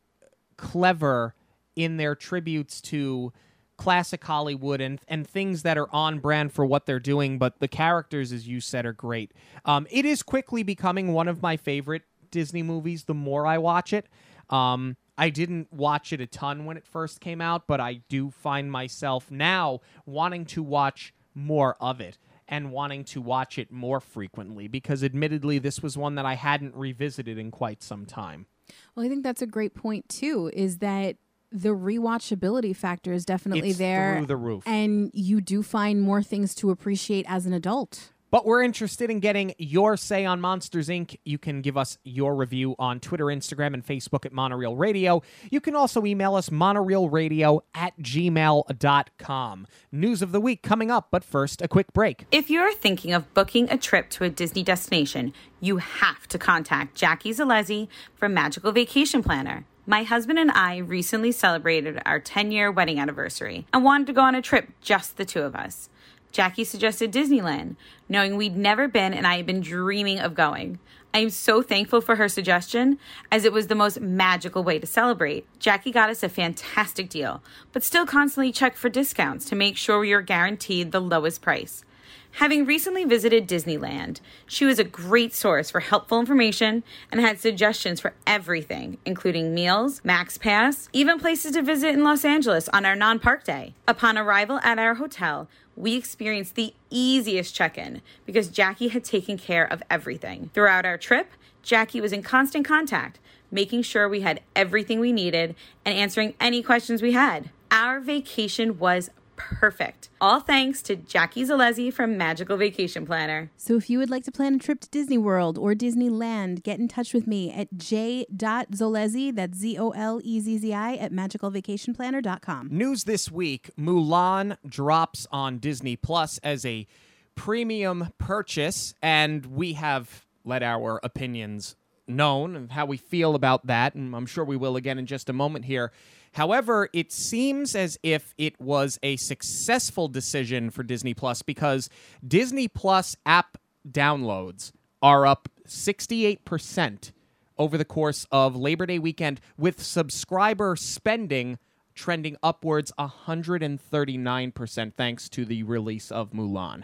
clever 0.57 1.35
in 1.75 1.97
their 1.97 2.15
tributes 2.15 2.81
to 2.81 3.33
classic 3.77 4.25
Hollywood 4.25 4.81
and 4.81 5.01
and 5.09 5.27
things 5.27 5.63
that 5.63 5.77
are 5.77 5.89
on 5.93 6.19
brand 6.19 6.53
for 6.53 6.65
what 6.65 6.87
they're 6.87 7.01
doing, 7.01 7.39
but 7.39 7.61
the 7.61 7.69
characters, 7.69 8.33
as 8.33 8.47
you 8.49 8.61
said, 8.61 8.87
are 8.87 8.93
great. 8.93 9.33
Um, 9.65 9.87
it 9.91 10.05
is 10.05 10.23
quickly 10.23 10.63
becoming 10.63 11.13
one 11.13 11.29
of 11.29 11.43
my 11.43 11.57
favorite 11.57 12.03
Disney 12.31 12.63
movies. 12.63 13.05
The 13.05 13.15
more 13.15 13.47
I 13.47 13.59
watch 13.59 13.93
it, 13.93 14.07
um, 14.51 14.97
I 15.19 15.31
didn't 15.31 15.73
watch 15.73 16.13
it 16.13 16.21
a 16.21 16.27
ton 16.27 16.65
when 16.65 16.77
it 16.77 16.87
first 16.87 17.21
came 17.21 17.41
out, 17.41 17.67
but 17.67 17.81
I 17.81 18.03
do 18.09 18.31
find 18.31 18.71
myself 18.71 19.31
now 19.31 19.81
wanting 20.05 20.45
to 20.47 20.63
watch 20.63 21.15
more 21.35 21.77
of 21.81 22.01
it 22.01 22.19
and 22.49 22.71
wanting 22.71 23.03
to 23.05 23.21
watch 23.21 23.59
it 23.59 23.73
more 23.73 24.01
frequently 24.01 24.69
because 24.69 25.03
admittedly 25.03 25.59
this 25.59 25.83
was 25.83 25.97
one 25.97 26.15
that 26.17 26.27
I 26.27 26.35
hadn't 26.35 26.75
revisited 26.75 27.39
in 27.39 27.51
quite 27.51 27.83
some 27.83 28.07
time. 28.07 28.47
Well, 28.95 29.05
I 29.05 29.09
think 29.09 29.23
that's 29.23 29.43
a 29.43 29.47
great 29.47 29.75
point 29.75 30.09
too. 30.09 30.51
Is 30.55 30.79
that 30.79 31.17
the 31.53 31.71
rewatchability 31.71 32.75
factor 32.75 33.13
is 33.13 33.25
definitely 33.25 33.71
It's 33.71 33.79
there, 33.79 34.17
through 34.19 34.27
the 34.27 34.37
roof. 34.37 34.65
and 34.67 35.11
you 35.15 35.41
do 35.41 35.63
find 35.63 36.03
more 36.03 36.23
things 36.23 36.55
to 36.57 36.71
appreciate 36.71 37.25
as 37.29 37.47
an 37.47 37.53
adult. 37.53 38.13
But 38.37 38.45
we're 38.45 38.63
interested 38.63 39.09
in 39.09 39.21
getting 39.21 39.55
your 39.57 39.97
say 39.97 40.27
on 40.27 40.43
Monsters 40.43 40.91
Inc. 40.91 41.17
You 41.25 41.39
can 41.39 41.63
give 41.63 41.79
us 41.79 41.97
your 42.05 42.37
review 42.37 42.77
on 42.79 43.01
Twitter, 43.01 43.25
Instagram, 43.25 43.73
and 43.73 43.83
Facebook 43.83 44.27
at 44.27 44.33
Monorail 44.35 44.77
Radio. 44.77 45.23
You 45.51 45.59
can 45.63 45.75
also 45.75 46.05
email 46.05 46.35
us 46.35 46.51
monorailradio 46.51 47.61
at 47.75 47.99
gmail.com. 47.99 49.67
News 49.91 50.21
of 50.21 50.33
the 50.33 50.41
week 50.43 50.63
coming 50.63 50.91
up, 50.91 51.09
but 51.11 51.25
first, 51.25 51.63
a 51.63 51.69
quick 51.69 51.95
break. 51.95 52.27
If 52.31 52.51
you're 52.51 52.75
thinking 52.75 53.15
of 53.15 53.33
booking 53.33 53.71
a 53.71 53.79
trip 53.79 54.11
to 54.11 54.25
a 54.25 54.29
Disney 54.29 54.63
destination, 54.63 55.33
you 55.59 55.79
have 55.79 56.29
to 56.29 56.37
contact 56.37 56.95
Jackie 56.95 57.33
Zolezzi 57.33 57.89
from 58.17 58.35
Magical 58.35 58.71
Vacation 58.71 59.23
Planner. 59.23 59.65
My 59.87 60.03
husband 60.03 60.39
and 60.39 60.51
I 60.51 60.77
recently 60.77 61.33
celebrated 61.33 62.03
our 62.05 62.21
10 62.21 62.53
year 62.53 62.71
wedding 62.71 63.01
anniversary 63.01 63.67
and 63.73 63.83
wanted 63.83 64.09
to 64.09 64.13
go 64.13 64.21
on 64.21 64.35
a 64.35 64.43
trip, 64.43 64.69
just 64.83 65.17
the 65.17 65.25
two 65.25 65.41
of 65.41 65.57
us. 65.57 65.89
Jackie 66.37 66.65
suggested 66.65 67.11
Disneyland, 67.11 67.77
knowing 68.11 68.37
we'd 68.37 68.59
never 68.59 68.89
been 68.89 69.15
and 69.15 69.27
I 69.27 69.39
had 69.39 69.47
been 69.47 69.63
dreaming 69.63 70.21
of 70.21 70.35
going. 70.35 70.79
I 71.15 71.21
am 71.21 71.31
so 71.31 71.63
thankful 71.63 72.03
for 72.03 72.17
her 72.17 72.29
suggestion, 72.29 72.99
as 73.33 73.47
it 73.47 73.55
was 73.55 73.69
the 73.69 73.75
most 73.75 74.03
magical 74.03 74.63
way 74.63 74.79
to 74.79 74.87
celebrate. 74.87 75.47
Jackie 75.59 75.91
got 75.91 76.11
us 76.11 76.23
a 76.23 76.29
fantastic 76.29 77.09
deal, 77.09 77.43
but 77.73 77.83
still 77.83 78.05
constantly 78.05 78.53
check 78.53 78.77
for 78.77 78.91
discounts 78.91 79.47
to 79.47 79.57
make 79.57 79.79
sure 79.79 79.99
we 79.99 80.13
are 80.13 80.21
guaranteed 80.21 80.93
the 80.93 81.01
lowest 81.01 81.41
price. 81.41 81.87
Having 82.33 82.67
recently 82.67 83.07
visited 83.07 83.49
Disneyland, 83.49 84.21
she 84.47 84.67
was 84.67 84.79
a 84.79 84.85
great 84.85 85.35
source 85.35 85.71
for 85.71 85.81
helpful 85.81 86.21
information 86.21 86.85
and 87.11 87.19
had 87.19 87.41
suggestions 87.41 87.99
for 87.99 88.13
everything, 88.27 88.99
including 89.07 89.55
meals, 89.55 90.03
Max 90.05 90.37
Pass, 90.37 90.91
even 90.93 91.19
places 91.19 91.53
to 91.53 91.63
visit 91.63 91.95
in 91.95 92.05
Los 92.05 92.27
Angeles 92.27 92.69
on 92.75 92.85
our 92.85 92.95
non 92.95 93.21
park 93.21 93.45
day. 93.45 93.73
Upon 93.89 94.19
arrival 94.19 94.61
at 94.63 94.79
our 94.79 94.97
hotel, 94.97 95.49
we 95.77 95.95
experienced 95.95 96.55
the 96.55 96.75
easiest 96.91 97.55
check 97.55 97.77
in 97.77 98.01
because 98.25 98.49
Jackie 98.49 98.89
had 98.89 99.05
taken 99.05 99.37
care 99.37 99.71
of 99.71 99.83
everything. 99.91 100.51
Throughout 100.55 100.87
our 100.87 100.97
trip, 100.97 101.31
Jackie 101.63 102.01
was 102.01 102.13
in 102.13 102.23
constant 102.23 102.65
contact, 102.65 103.19
making 103.51 103.83
sure 103.83 104.09
we 104.09 104.23
had 104.23 104.41
everything 104.55 104.99
we 104.99 105.13
needed 105.13 105.55
and 105.85 105.97
answering 105.97 106.35
any 106.41 106.63
questions 106.63 107.03
we 107.03 107.13
had. 107.13 107.51
Our 107.71 108.01
vacation 108.01 108.79
was 108.79 109.11
perfect. 109.37 110.09
All 110.21 110.41
thanks 110.41 110.83
to 110.83 110.97
Jackie 110.97 111.45
Zolezzi 111.45 111.93
from 111.93 112.17
Magical 112.17 112.57
Vacation 112.57 113.07
Planner. 113.07 113.51
So 113.57 113.77
if 113.77 113.89
you 113.89 113.99
would 113.99 114.11
like 114.11 114.25
to 114.25 114.33
plan 114.33 114.55
a 114.55 114.59
trip 114.59 114.81
to 114.81 114.89
Disney 114.89 115.19
World 115.19 115.59
or 115.59 115.75
Disneyland, 115.75 116.63
get 116.63 116.79
in 116.79 116.89
touch 116.89 117.15
with 117.15 117.27
me 117.27 117.53
at 117.53 117.69
j.zolezzi, 117.77 119.35
that's 119.35 119.59
Z-O-L-E-Z-Z-I, 119.59 120.95
at 120.95 121.13
magicalvacationplanner.com. 121.13 122.69
News 122.71 123.05
this 123.05 123.31
week 123.31 123.71
Mulan 123.79 124.57
drops 124.67 125.27
on 125.31 125.59
Disney 125.59 125.97
Plus 125.97 126.39
as 126.39 126.65
a 126.65 126.87
premium 127.35 128.09
purchase, 128.19 128.95
and 129.03 129.47
we 129.47 129.75
have 129.75 130.25
let 130.45 130.63
our 130.63 131.01
opinions 131.03 131.77
known 132.09 132.57
of 132.57 132.71
how 132.71 132.87
we 132.87 132.97
feel 132.97 133.35
about 133.35 133.67
that, 133.67 133.95
and 133.95 134.15
I'm 134.15 134.27
sure 134.27 134.45
we 134.45 134.57
will 134.57 134.77
again 134.77 134.99
in 134.99 135.07
just 135.07 135.29
a 135.29 135.33
moment 135.33 135.65
here. 135.65 135.93
However, 136.37 136.91
it 136.93 137.13
seems 137.13 137.75
as 137.75 137.99
if 138.03 138.35
it 138.37 138.61
was 138.61 138.99
a 139.03 139.17
successful 139.17 140.07
decision 140.07 140.69
for 140.69 140.83
Disney 140.83 141.15
Plus 141.15 141.41
because 141.41 141.89
Disney 142.27 142.69
Plus 142.69 143.17
app 143.25 143.57
downloads 143.91 144.73
are 145.01 145.25
up 145.25 145.49
68% 145.67 147.13
over 147.57 147.79
the 147.79 147.87
course 147.87 148.27
of 148.31 148.55
Labor 148.55 148.85
Day 148.85 148.99
weekend, 148.99 149.41
with 149.57 149.83
subscriber 149.83 150.77
spending 150.77 151.59
trending 151.95 152.37
upwards 152.43 152.93
139% 152.99 154.95
thanks 154.95 155.31
to 155.31 155.47
the 155.47 155.63
release 155.63 156.13
of 156.13 156.33
Mulan. 156.33 156.83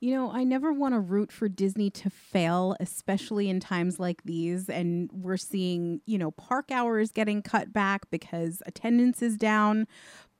You 0.00 0.14
know, 0.14 0.30
I 0.30 0.44
never 0.44 0.72
want 0.72 0.94
to 0.94 1.00
root 1.00 1.32
for 1.32 1.48
Disney 1.48 1.90
to 1.90 2.08
fail, 2.10 2.76
especially 2.78 3.48
in 3.48 3.58
times 3.58 3.98
like 3.98 4.22
these. 4.24 4.68
And 4.68 5.10
we're 5.12 5.36
seeing, 5.36 6.00
you 6.06 6.18
know, 6.18 6.30
park 6.30 6.70
hours 6.70 7.10
getting 7.10 7.42
cut 7.42 7.72
back 7.72 8.08
because 8.10 8.62
attendance 8.64 9.22
is 9.22 9.36
down. 9.36 9.88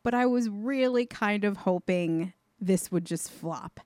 But 0.05 0.15
I 0.15 0.27
was 0.27 0.49
really 0.49 1.07
kind 1.07 1.43
of 1.43 1.59
hoping 1.59 2.33
this 2.61 2.93
would 2.93 3.05
just 3.05 3.31
flop 3.31 3.81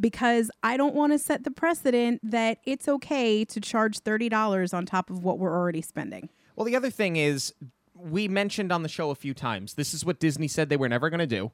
because 0.00 0.50
I 0.62 0.76
don't 0.76 0.94
want 0.94 1.12
to 1.12 1.18
set 1.18 1.44
the 1.44 1.50
precedent 1.50 2.20
that 2.24 2.58
it's 2.64 2.88
okay 2.88 3.44
to 3.44 3.60
charge 3.60 4.00
$30 4.00 4.74
on 4.74 4.84
top 4.84 5.10
of 5.10 5.22
what 5.22 5.38
we're 5.38 5.56
already 5.56 5.80
spending. 5.80 6.28
Well, 6.56 6.64
the 6.64 6.76
other 6.76 6.90
thing 6.90 7.16
is, 7.16 7.54
we 7.94 8.26
mentioned 8.26 8.72
on 8.72 8.82
the 8.82 8.88
show 8.88 9.10
a 9.10 9.14
few 9.14 9.34
times, 9.34 9.74
this 9.74 9.94
is 9.94 10.04
what 10.04 10.18
Disney 10.18 10.48
said 10.48 10.68
they 10.68 10.76
were 10.76 10.88
never 10.88 11.10
going 11.10 11.20
to 11.20 11.26
do. 11.26 11.52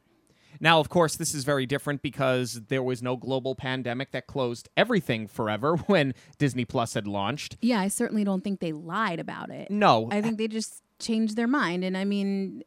Now, 0.59 0.81
of 0.81 0.89
course, 0.89 1.17
this 1.17 1.35
is 1.35 1.45
very 1.45 1.67
different 1.67 2.03
because 2.03 2.61
there 2.69 2.83
was 2.83 3.03
no 3.03 3.17
global 3.17 3.55
pandemic 3.55 4.13
that 4.13 4.27
closed 4.27 4.69
everything 4.77 5.29
forever 5.29 5.77
when 5.87 6.15
Disney 6.39 6.65
Plus 6.65 6.95
had 6.95 7.07
launched. 7.07 7.57
Yeah, 7.61 7.81
I 7.81 7.89
certainly 7.89 8.25
don't 8.25 8.43
think 8.43 8.61
they 8.61 8.73
lied 8.73 9.21
about 9.21 9.51
it. 9.51 9.71
No. 9.71 10.09
I 10.11 10.21
think 10.21 10.39
they 10.39 10.49
just 10.49 10.83
changed 10.99 11.37
their 11.37 11.47
mind. 11.47 11.85
And 11.85 11.97
I 11.97 12.05
mean, 12.05 12.63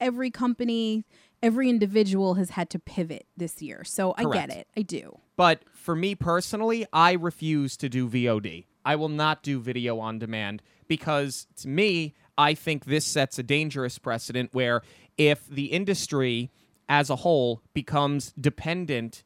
every 0.00 0.30
company, 0.30 1.04
every 1.42 1.68
individual 1.68 2.34
has 2.34 2.50
had 2.50 2.70
to 2.70 2.78
pivot 2.78 3.26
this 3.36 3.62
year. 3.62 3.84
So 3.84 4.14
I 4.16 4.24
Correct. 4.24 4.48
get 4.48 4.58
it. 4.58 4.68
I 4.76 4.82
do. 4.82 5.18
But 5.36 5.62
for 5.72 5.96
me 5.96 6.14
personally, 6.14 6.86
I 6.92 7.12
refuse 7.12 7.76
to 7.78 7.88
do 7.88 8.08
VOD. 8.08 8.66
I 8.84 8.96
will 8.96 9.08
not 9.08 9.42
do 9.42 9.60
video 9.60 9.98
on 9.98 10.18
demand 10.18 10.62
because 10.88 11.46
to 11.56 11.68
me, 11.68 12.14
I 12.36 12.54
think 12.54 12.84
this 12.84 13.04
sets 13.04 13.38
a 13.38 13.42
dangerous 13.42 13.98
precedent 13.98 14.50
where 14.52 14.82
if 15.16 15.46
the 15.46 15.66
industry 15.66 16.50
as 16.88 17.10
a 17.10 17.16
whole 17.16 17.62
becomes 17.72 18.32
dependent, 18.32 19.24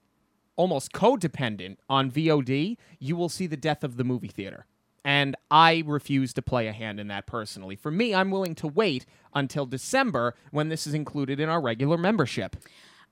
almost 0.57 0.93
codependent 0.93 1.77
on 1.89 2.11
VOD, 2.11 2.77
you 2.99 3.17
will 3.17 3.29
see 3.29 3.47
the 3.47 3.57
death 3.57 3.85
of 3.85 3.97
the 3.97 4.05
movie 4.05 4.29
theater. 4.29 4.67
And 5.05 5.37
I 5.51 5.83
refuse 5.87 6.35
to 6.35 6.43
play 6.43 6.67
a 6.67 6.73
hand 6.73 7.01
in 7.01 7.09
that 7.09 7.27
personally. 7.27 7.77
For 7.77 7.91
me, 7.91 8.15
I'm 8.15 8.31
willing 8.31 8.55
to 8.57 8.67
wait 8.67 9.07
until 9.35 9.65
December 9.65 10.35
when 10.51 10.69
this 10.69 10.87
is 10.87 10.93
included 10.93 11.41
in 11.41 11.49
our 11.49 11.61
regular 11.61 11.97
membership. 11.97 12.57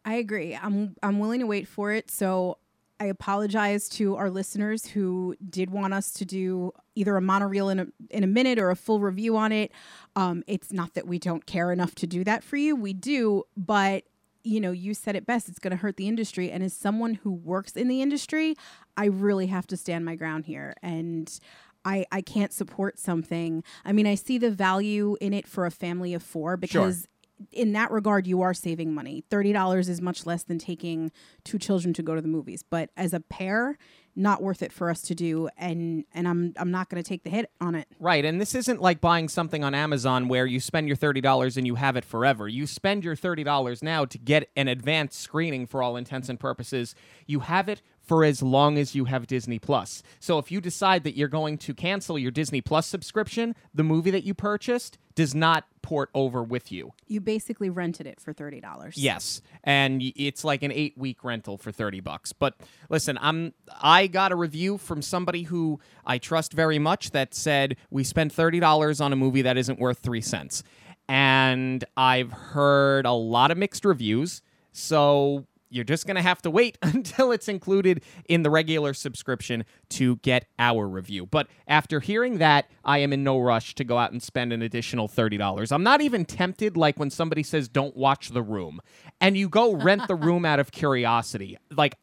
I 0.05 0.15
agree. 0.15 0.55
I'm 0.61 0.95
I'm 1.03 1.19
willing 1.19 1.41
to 1.41 1.47
wait 1.47 1.67
for 1.67 1.93
it. 1.93 2.11
So 2.11 2.59
I 2.99 3.07
apologize 3.07 3.89
to 3.91 4.17
our 4.17 4.31
listeners 4.31 4.87
who 4.87 5.37
did 5.49 5.71
want 5.71 5.93
us 5.95 6.13
to 6.15 6.25
do 6.25 6.73
either 6.95 7.17
a 7.17 7.21
monorail 7.21 7.69
in 7.69 7.79
a 7.81 7.87
in 8.11 8.25
a 8.25 8.27
minute 8.27 8.59
or 8.59 8.71
a 8.71 8.77
full 8.77 9.01
review 9.01 9.37
on 9.37 9.53
it. 9.53 9.73
Um, 10.15 10.45
it's 10.47 10.73
not 10.73 10.95
that 10.95 11.07
we 11.07 11.19
don't 11.19 11.45
care 11.45 11.73
enough 11.73 11.95
to 11.97 12.07
do 12.07 12.25
that 12.25 12.43
for 12.43 12.57
you. 12.57 12.75
We 12.75 12.93
do, 12.93 13.45
but 13.57 14.05
you 14.47 14.61
know, 14.61 14.71
you 14.71 14.95
said 14.95 15.17
it 15.17 15.27
best. 15.27 15.49
It's 15.49 15.59
going 15.59 15.73
to 15.73 15.77
hurt 15.77 15.97
the 15.97 16.09
industry. 16.09 16.51
And 16.51 16.63
as 16.63 16.73
someone 16.73 17.15
who 17.15 17.33
works 17.33 17.73
in 17.73 17.89
the 17.89 18.01
industry, 18.01 18.55
I 18.97 19.07
really 19.07 19.49
have 19.49 19.67
to 19.69 19.77
stand 19.77 20.05
my 20.05 20.15
ground 20.15 20.47
here. 20.47 20.75
And 20.83 21.39
I, 21.85 22.07
I 22.13 22.21
can't 22.21 22.53
support 22.53 22.99
something. 22.99 23.63
I 23.85 23.93
mean, 23.93 24.07
I 24.07 24.15
see 24.15 24.39
the 24.39 24.51
value 24.51 25.17
in 25.21 25.33
it 25.33 25.47
for 25.47 25.67
a 25.67 25.71
family 25.71 26.15
of 26.15 26.23
four 26.23 26.57
because 26.57 27.07
in 27.53 27.73
that 27.73 27.91
regard, 27.91 28.27
you 28.27 28.43
are 28.43 28.55
saving 28.55 28.95
money. 28.95 29.25
Thirty 29.31 29.53
dollars 29.53 29.89
is 29.89 30.01
much 30.01 30.27
less 30.27 30.43
than 30.43 30.59
taking 30.59 31.13
two 31.45 31.59
children 31.59 31.93
to 31.95 32.03
go 32.03 32.15
to 32.15 32.21
the 32.21 32.29
movies. 32.29 32.63
But 32.63 32.91
as 32.97 33.13
a 33.13 33.21
pair, 33.21 33.77
not 34.17 34.43
worth 34.43 34.63
it 34.63 34.73
for 34.73 34.91
us 34.91 35.03
to 35.03 35.15
do. 35.15 35.49
And 35.57 36.05
and 36.13 36.27
I'm 36.27 36.55
I'm 36.57 36.71
not 36.71 36.89
going 36.89 37.03
to 37.03 37.09
take 37.09 37.23
the 37.23 37.31
hit 37.31 37.51
on 37.61 37.75
it. 37.75 37.87
Right, 38.01 38.25
and 38.25 38.41
this 38.41 38.55
isn't 38.55 38.81
like 38.81 39.01
buying 39.01 39.29
something 39.29 39.63
on 39.63 39.75
Amazon 39.75 40.29
where 40.29 40.47
you 40.47 40.59
spend 40.59 40.89
your 40.89 40.97
$30 40.97 41.57
and 41.57 41.67
you 41.67 41.75
have 41.75 41.97
it 41.97 42.05
forever. 42.05 42.49
You 42.49 42.67
spend 42.67 43.05
your 43.05 43.15
$30 43.15 43.83
now 43.83 44.05
to 44.07 44.19
get 44.19 44.49
an 44.57 44.69
advanced 44.69 45.21
screening 45.21 45.67
for 45.67 45.83
all 45.83 45.97
intents 45.97 46.29
and 46.29 46.41
purposes. 46.41 46.95
You 47.27 47.41
have 47.41 47.69
it 47.69 47.83
for 48.07 48.25
as 48.25 48.43
long 48.43 48.79
as 48.79 48.95
you 48.95 49.07
have 49.07 49.27
Disney 49.27 49.59
Plus. 49.59 50.03
So 50.21 50.39
if 50.39 50.51
you 50.51 50.61
decide 50.61 51.05
that 51.05 51.17
you're 51.17 51.29
going 51.29 51.59
to 51.59 51.75
cancel 51.75 52.19
your 52.19 52.31
Disney 52.31 52.61
Plus 52.61 52.87
subscription, 52.87 53.55
the 53.75 53.83
movie 53.83 54.13
that 54.13 54.25
you 54.25 54.33
purchased 54.33 54.97
does 55.15 55.35
not 55.35 55.65
port 55.83 56.11
over 56.15 56.43
with 56.43 56.73
you. 56.73 56.93
You 57.07 57.21
basically 57.21 57.71
rented 57.71 58.07
it 58.07 58.21
for 58.21 58.33
thirty 58.33 58.61
dollars. 58.61 58.97
Yes, 58.97 59.41
and 59.65 60.03
it's 60.17 60.45
like 60.45 60.63
an 60.63 60.73
eight 60.73 60.97
week 60.97 61.25
rental 61.25 61.59
for 61.59 61.73
thirty 61.73 62.01
bucks. 62.01 62.33
But 62.33 62.55
listen, 62.89 63.19
I'm 63.21 63.55
I 63.81 64.07
got 64.07 64.33
a 64.33 64.37
review 64.37 64.79
from 64.79 65.03
somebody 65.03 65.45
who 65.45 65.81
I 66.05 66.19
trust 66.19 66.53
very 66.53 66.79
much 66.79 67.11
that 67.13 67.35
said 67.35 67.77
we 67.91 68.05
spent 68.05 68.33
thirty 68.33 68.61
dollars 68.61 69.01
on 69.01 69.13
a 69.13 69.17
movie 69.17 69.43
that 69.43 69.57
isn't 69.57 69.79
worth 69.79 69.99
three 69.99 70.21
cents, 70.21 70.63
and 71.09 71.85
I've 71.97 72.33
heard 72.33 73.07
a 73.07 73.13
lot 73.13 73.51
of 73.51 73.59
mixed 73.59 73.85
reviews. 73.85 74.43
So 74.73 75.47
you're 75.71 75.85
just 75.85 76.07
going 76.07 76.17
to 76.17 76.23
have 76.23 76.43
to 76.43 76.51
wait 76.51 76.79
until 76.83 77.33
it's 77.33 77.49
included 77.49 78.03
in 78.29 78.43
the 78.43 78.51
regular 78.51 78.95
subscription 78.95 79.65
to 79.91 80.17
get 80.17 80.47
our 80.59 80.89
review. 80.89 81.27
But 81.27 81.49
after 81.67 82.01
hearing 82.01 82.39
that, 82.39 82.71
I 82.85 82.99
am 82.99 83.13
in 83.13 83.25
no 83.25 83.39
rush 83.39 83.75
to 83.77 83.85
go 83.85 83.99
out 83.99 84.13
and 84.13 84.23
spend 84.23 84.53
an 84.53 84.63
additional 84.63 85.09
$30. 85.09 85.73
I'm 85.73 85.83
not 85.83 86.01
even 86.01 86.25
tempted 86.25 86.77
like 86.77 86.99
when 86.99 87.11
somebody 87.11 87.43
says 87.43 87.69
don't 87.69 87.97
watch 87.97 88.31
the 88.31 88.43
room 88.43 88.81
and 89.21 89.37
you 89.37 89.49
go 89.49 89.75
rent 89.75 90.09
the 90.09 90.15
room 90.15 90.45
out 90.45 90.61
of 90.61 90.73
curiosity. 90.73 91.57
Like 91.71 91.97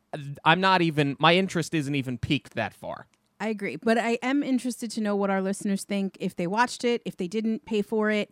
I'm 0.43 0.61
not 0.61 0.82
even 0.82 1.16
my 1.20 1.36
interest 1.36 1.74
isn't 1.74 1.95
even 1.95 2.18
peaked 2.18 2.55
that 2.55 2.74
far. 2.74 3.07
I 3.39 3.47
agree. 3.47 3.76
But 3.76 3.97
I 3.97 4.20
am 4.22 4.41
interested 4.41 4.89
to 4.91 5.01
know 5.01 5.16
what 5.16 5.30
our 5.30 5.41
listeners 5.41 5.84
think 5.84 6.18
if 6.20 6.36
they 6.36 6.47
watched 6.47 6.86
it, 6.86 7.01
if 7.03 7.18
they 7.18 7.28
didn't 7.28 7.66
pay 7.66 7.82
for 7.82 8.09
it. 8.09 8.32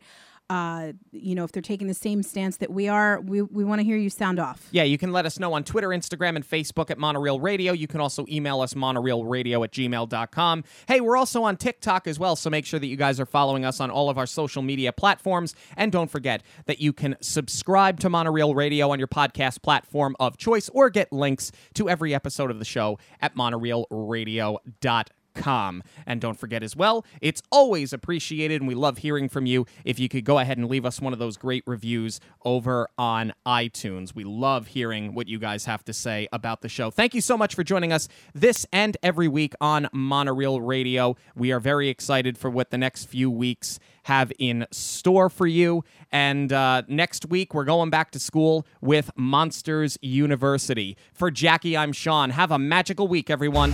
Uh, 0.51 0.91
you 1.13 1.33
know, 1.33 1.45
if 1.45 1.53
they're 1.53 1.61
taking 1.61 1.87
the 1.87 1.93
same 1.93 2.21
stance 2.21 2.57
that 2.57 2.69
we 2.69 2.89
are, 2.89 3.21
we, 3.21 3.41
we 3.41 3.63
want 3.63 3.79
to 3.79 3.85
hear 3.85 3.95
you 3.95 4.09
sound 4.09 4.37
off. 4.37 4.67
Yeah, 4.71 4.83
you 4.83 4.97
can 4.97 5.13
let 5.13 5.25
us 5.25 5.39
know 5.39 5.53
on 5.53 5.63
Twitter, 5.63 5.87
Instagram, 5.87 6.35
and 6.35 6.45
Facebook 6.45 6.91
at 6.91 6.97
Monorail 6.97 7.39
Radio. 7.39 7.71
You 7.71 7.87
can 7.87 8.01
also 8.01 8.25
email 8.27 8.59
us 8.59 8.73
monorailradio 8.73 9.63
at 9.63 9.71
gmail.com. 9.71 10.63
Hey, 10.89 10.99
we're 10.99 11.15
also 11.15 11.43
on 11.43 11.55
TikTok 11.55 12.05
as 12.05 12.19
well, 12.19 12.35
so 12.35 12.49
make 12.49 12.65
sure 12.65 12.81
that 12.81 12.87
you 12.87 12.97
guys 12.97 13.17
are 13.17 13.25
following 13.25 13.63
us 13.63 13.79
on 13.79 13.89
all 13.89 14.09
of 14.09 14.17
our 14.17 14.25
social 14.25 14.61
media 14.61 14.91
platforms. 14.91 15.55
And 15.77 15.89
don't 15.89 16.11
forget 16.11 16.43
that 16.65 16.81
you 16.81 16.91
can 16.91 17.15
subscribe 17.21 18.01
to 18.01 18.09
Monorail 18.09 18.53
Radio 18.53 18.91
on 18.91 18.99
your 18.99 19.07
podcast 19.07 19.61
platform 19.61 20.17
of 20.19 20.35
choice 20.35 20.67
or 20.73 20.89
get 20.89 21.13
links 21.13 21.53
to 21.75 21.87
every 21.87 22.13
episode 22.13 22.51
of 22.51 22.59
the 22.59 22.65
show 22.65 22.99
at 23.21 23.37
monorailradio.com. 23.37 25.20
Com. 25.33 25.83
And 26.05 26.19
don't 26.21 26.37
forget 26.39 26.63
as 26.63 26.75
well, 26.75 27.05
it's 27.21 27.41
always 27.51 27.93
appreciated 27.93 28.61
and 28.61 28.67
we 28.67 28.75
love 28.75 28.99
hearing 28.99 29.29
from 29.29 29.45
you 29.45 29.65
if 29.85 29.99
you 29.99 30.09
could 30.09 30.25
go 30.25 30.39
ahead 30.39 30.57
and 30.57 30.67
leave 30.67 30.85
us 30.85 30.99
one 30.99 31.13
of 31.13 31.19
those 31.19 31.37
great 31.37 31.63
reviews 31.65 32.19
over 32.45 32.89
on 32.97 33.33
iTunes. 33.45 34.13
We 34.13 34.23
love 34.23 34.67
hearing 34.67 35.13
what 35.13 35.27
you 35.27 35.39
guys 35.39 35.65
have 35.65 35.83
to 35.85 35.93
say 35.93 36.27
about 36.31 36.61
the 36.61 36.69
show. 36.69 36.91
Thank 36.91 37.13
you 37.13 37.21
so 37.21 37.37
much 37.37 37.55
for 37.55 37.63
joining 37.63 37.91
us 37.93 38.07
this 38.33 38.65
and 38.71 38.97
every 39.03 39.27
week 39.27 39.53
on 39.61 39.87
Monorail 39.93 40.61
Radio. 40.61 41.15
We 41.35 41.51
are 41.51 41.59
very 41.59 41.89
excited 41.89 42.37
for 42.37 42.49
what 42.49 42.71
the 42.71 42.77
next 42.77 43.05
few 43.05 43.29
weeks 43.29 43.79
have 44.03 44.31
in 44.39 44.65
store 44.71 45.29
for 45.29 45.47
you. 45.47 45.83
And 46.11 46.51
uh, 46.51 46.83
next 46.87 47.27
week, 47.27 47.53
we're 47.53 47.65
going 47.65 47.89
back 47.89 48.11
to 48.11 48.19
school 48.19 48.65
with 48.81 49.11
Monsters 49.15 49.97
University. 50.01 50.97
For 51.13 51.31
Jackie, 51.31 51.77
I'm 51.77 51.93
Sean. 51.93 52.31
Have 52.31 52.51
a 52.51 52.59
magical 52.59 53.07
week, 53.07 53.29
everyone. 53.29 53.73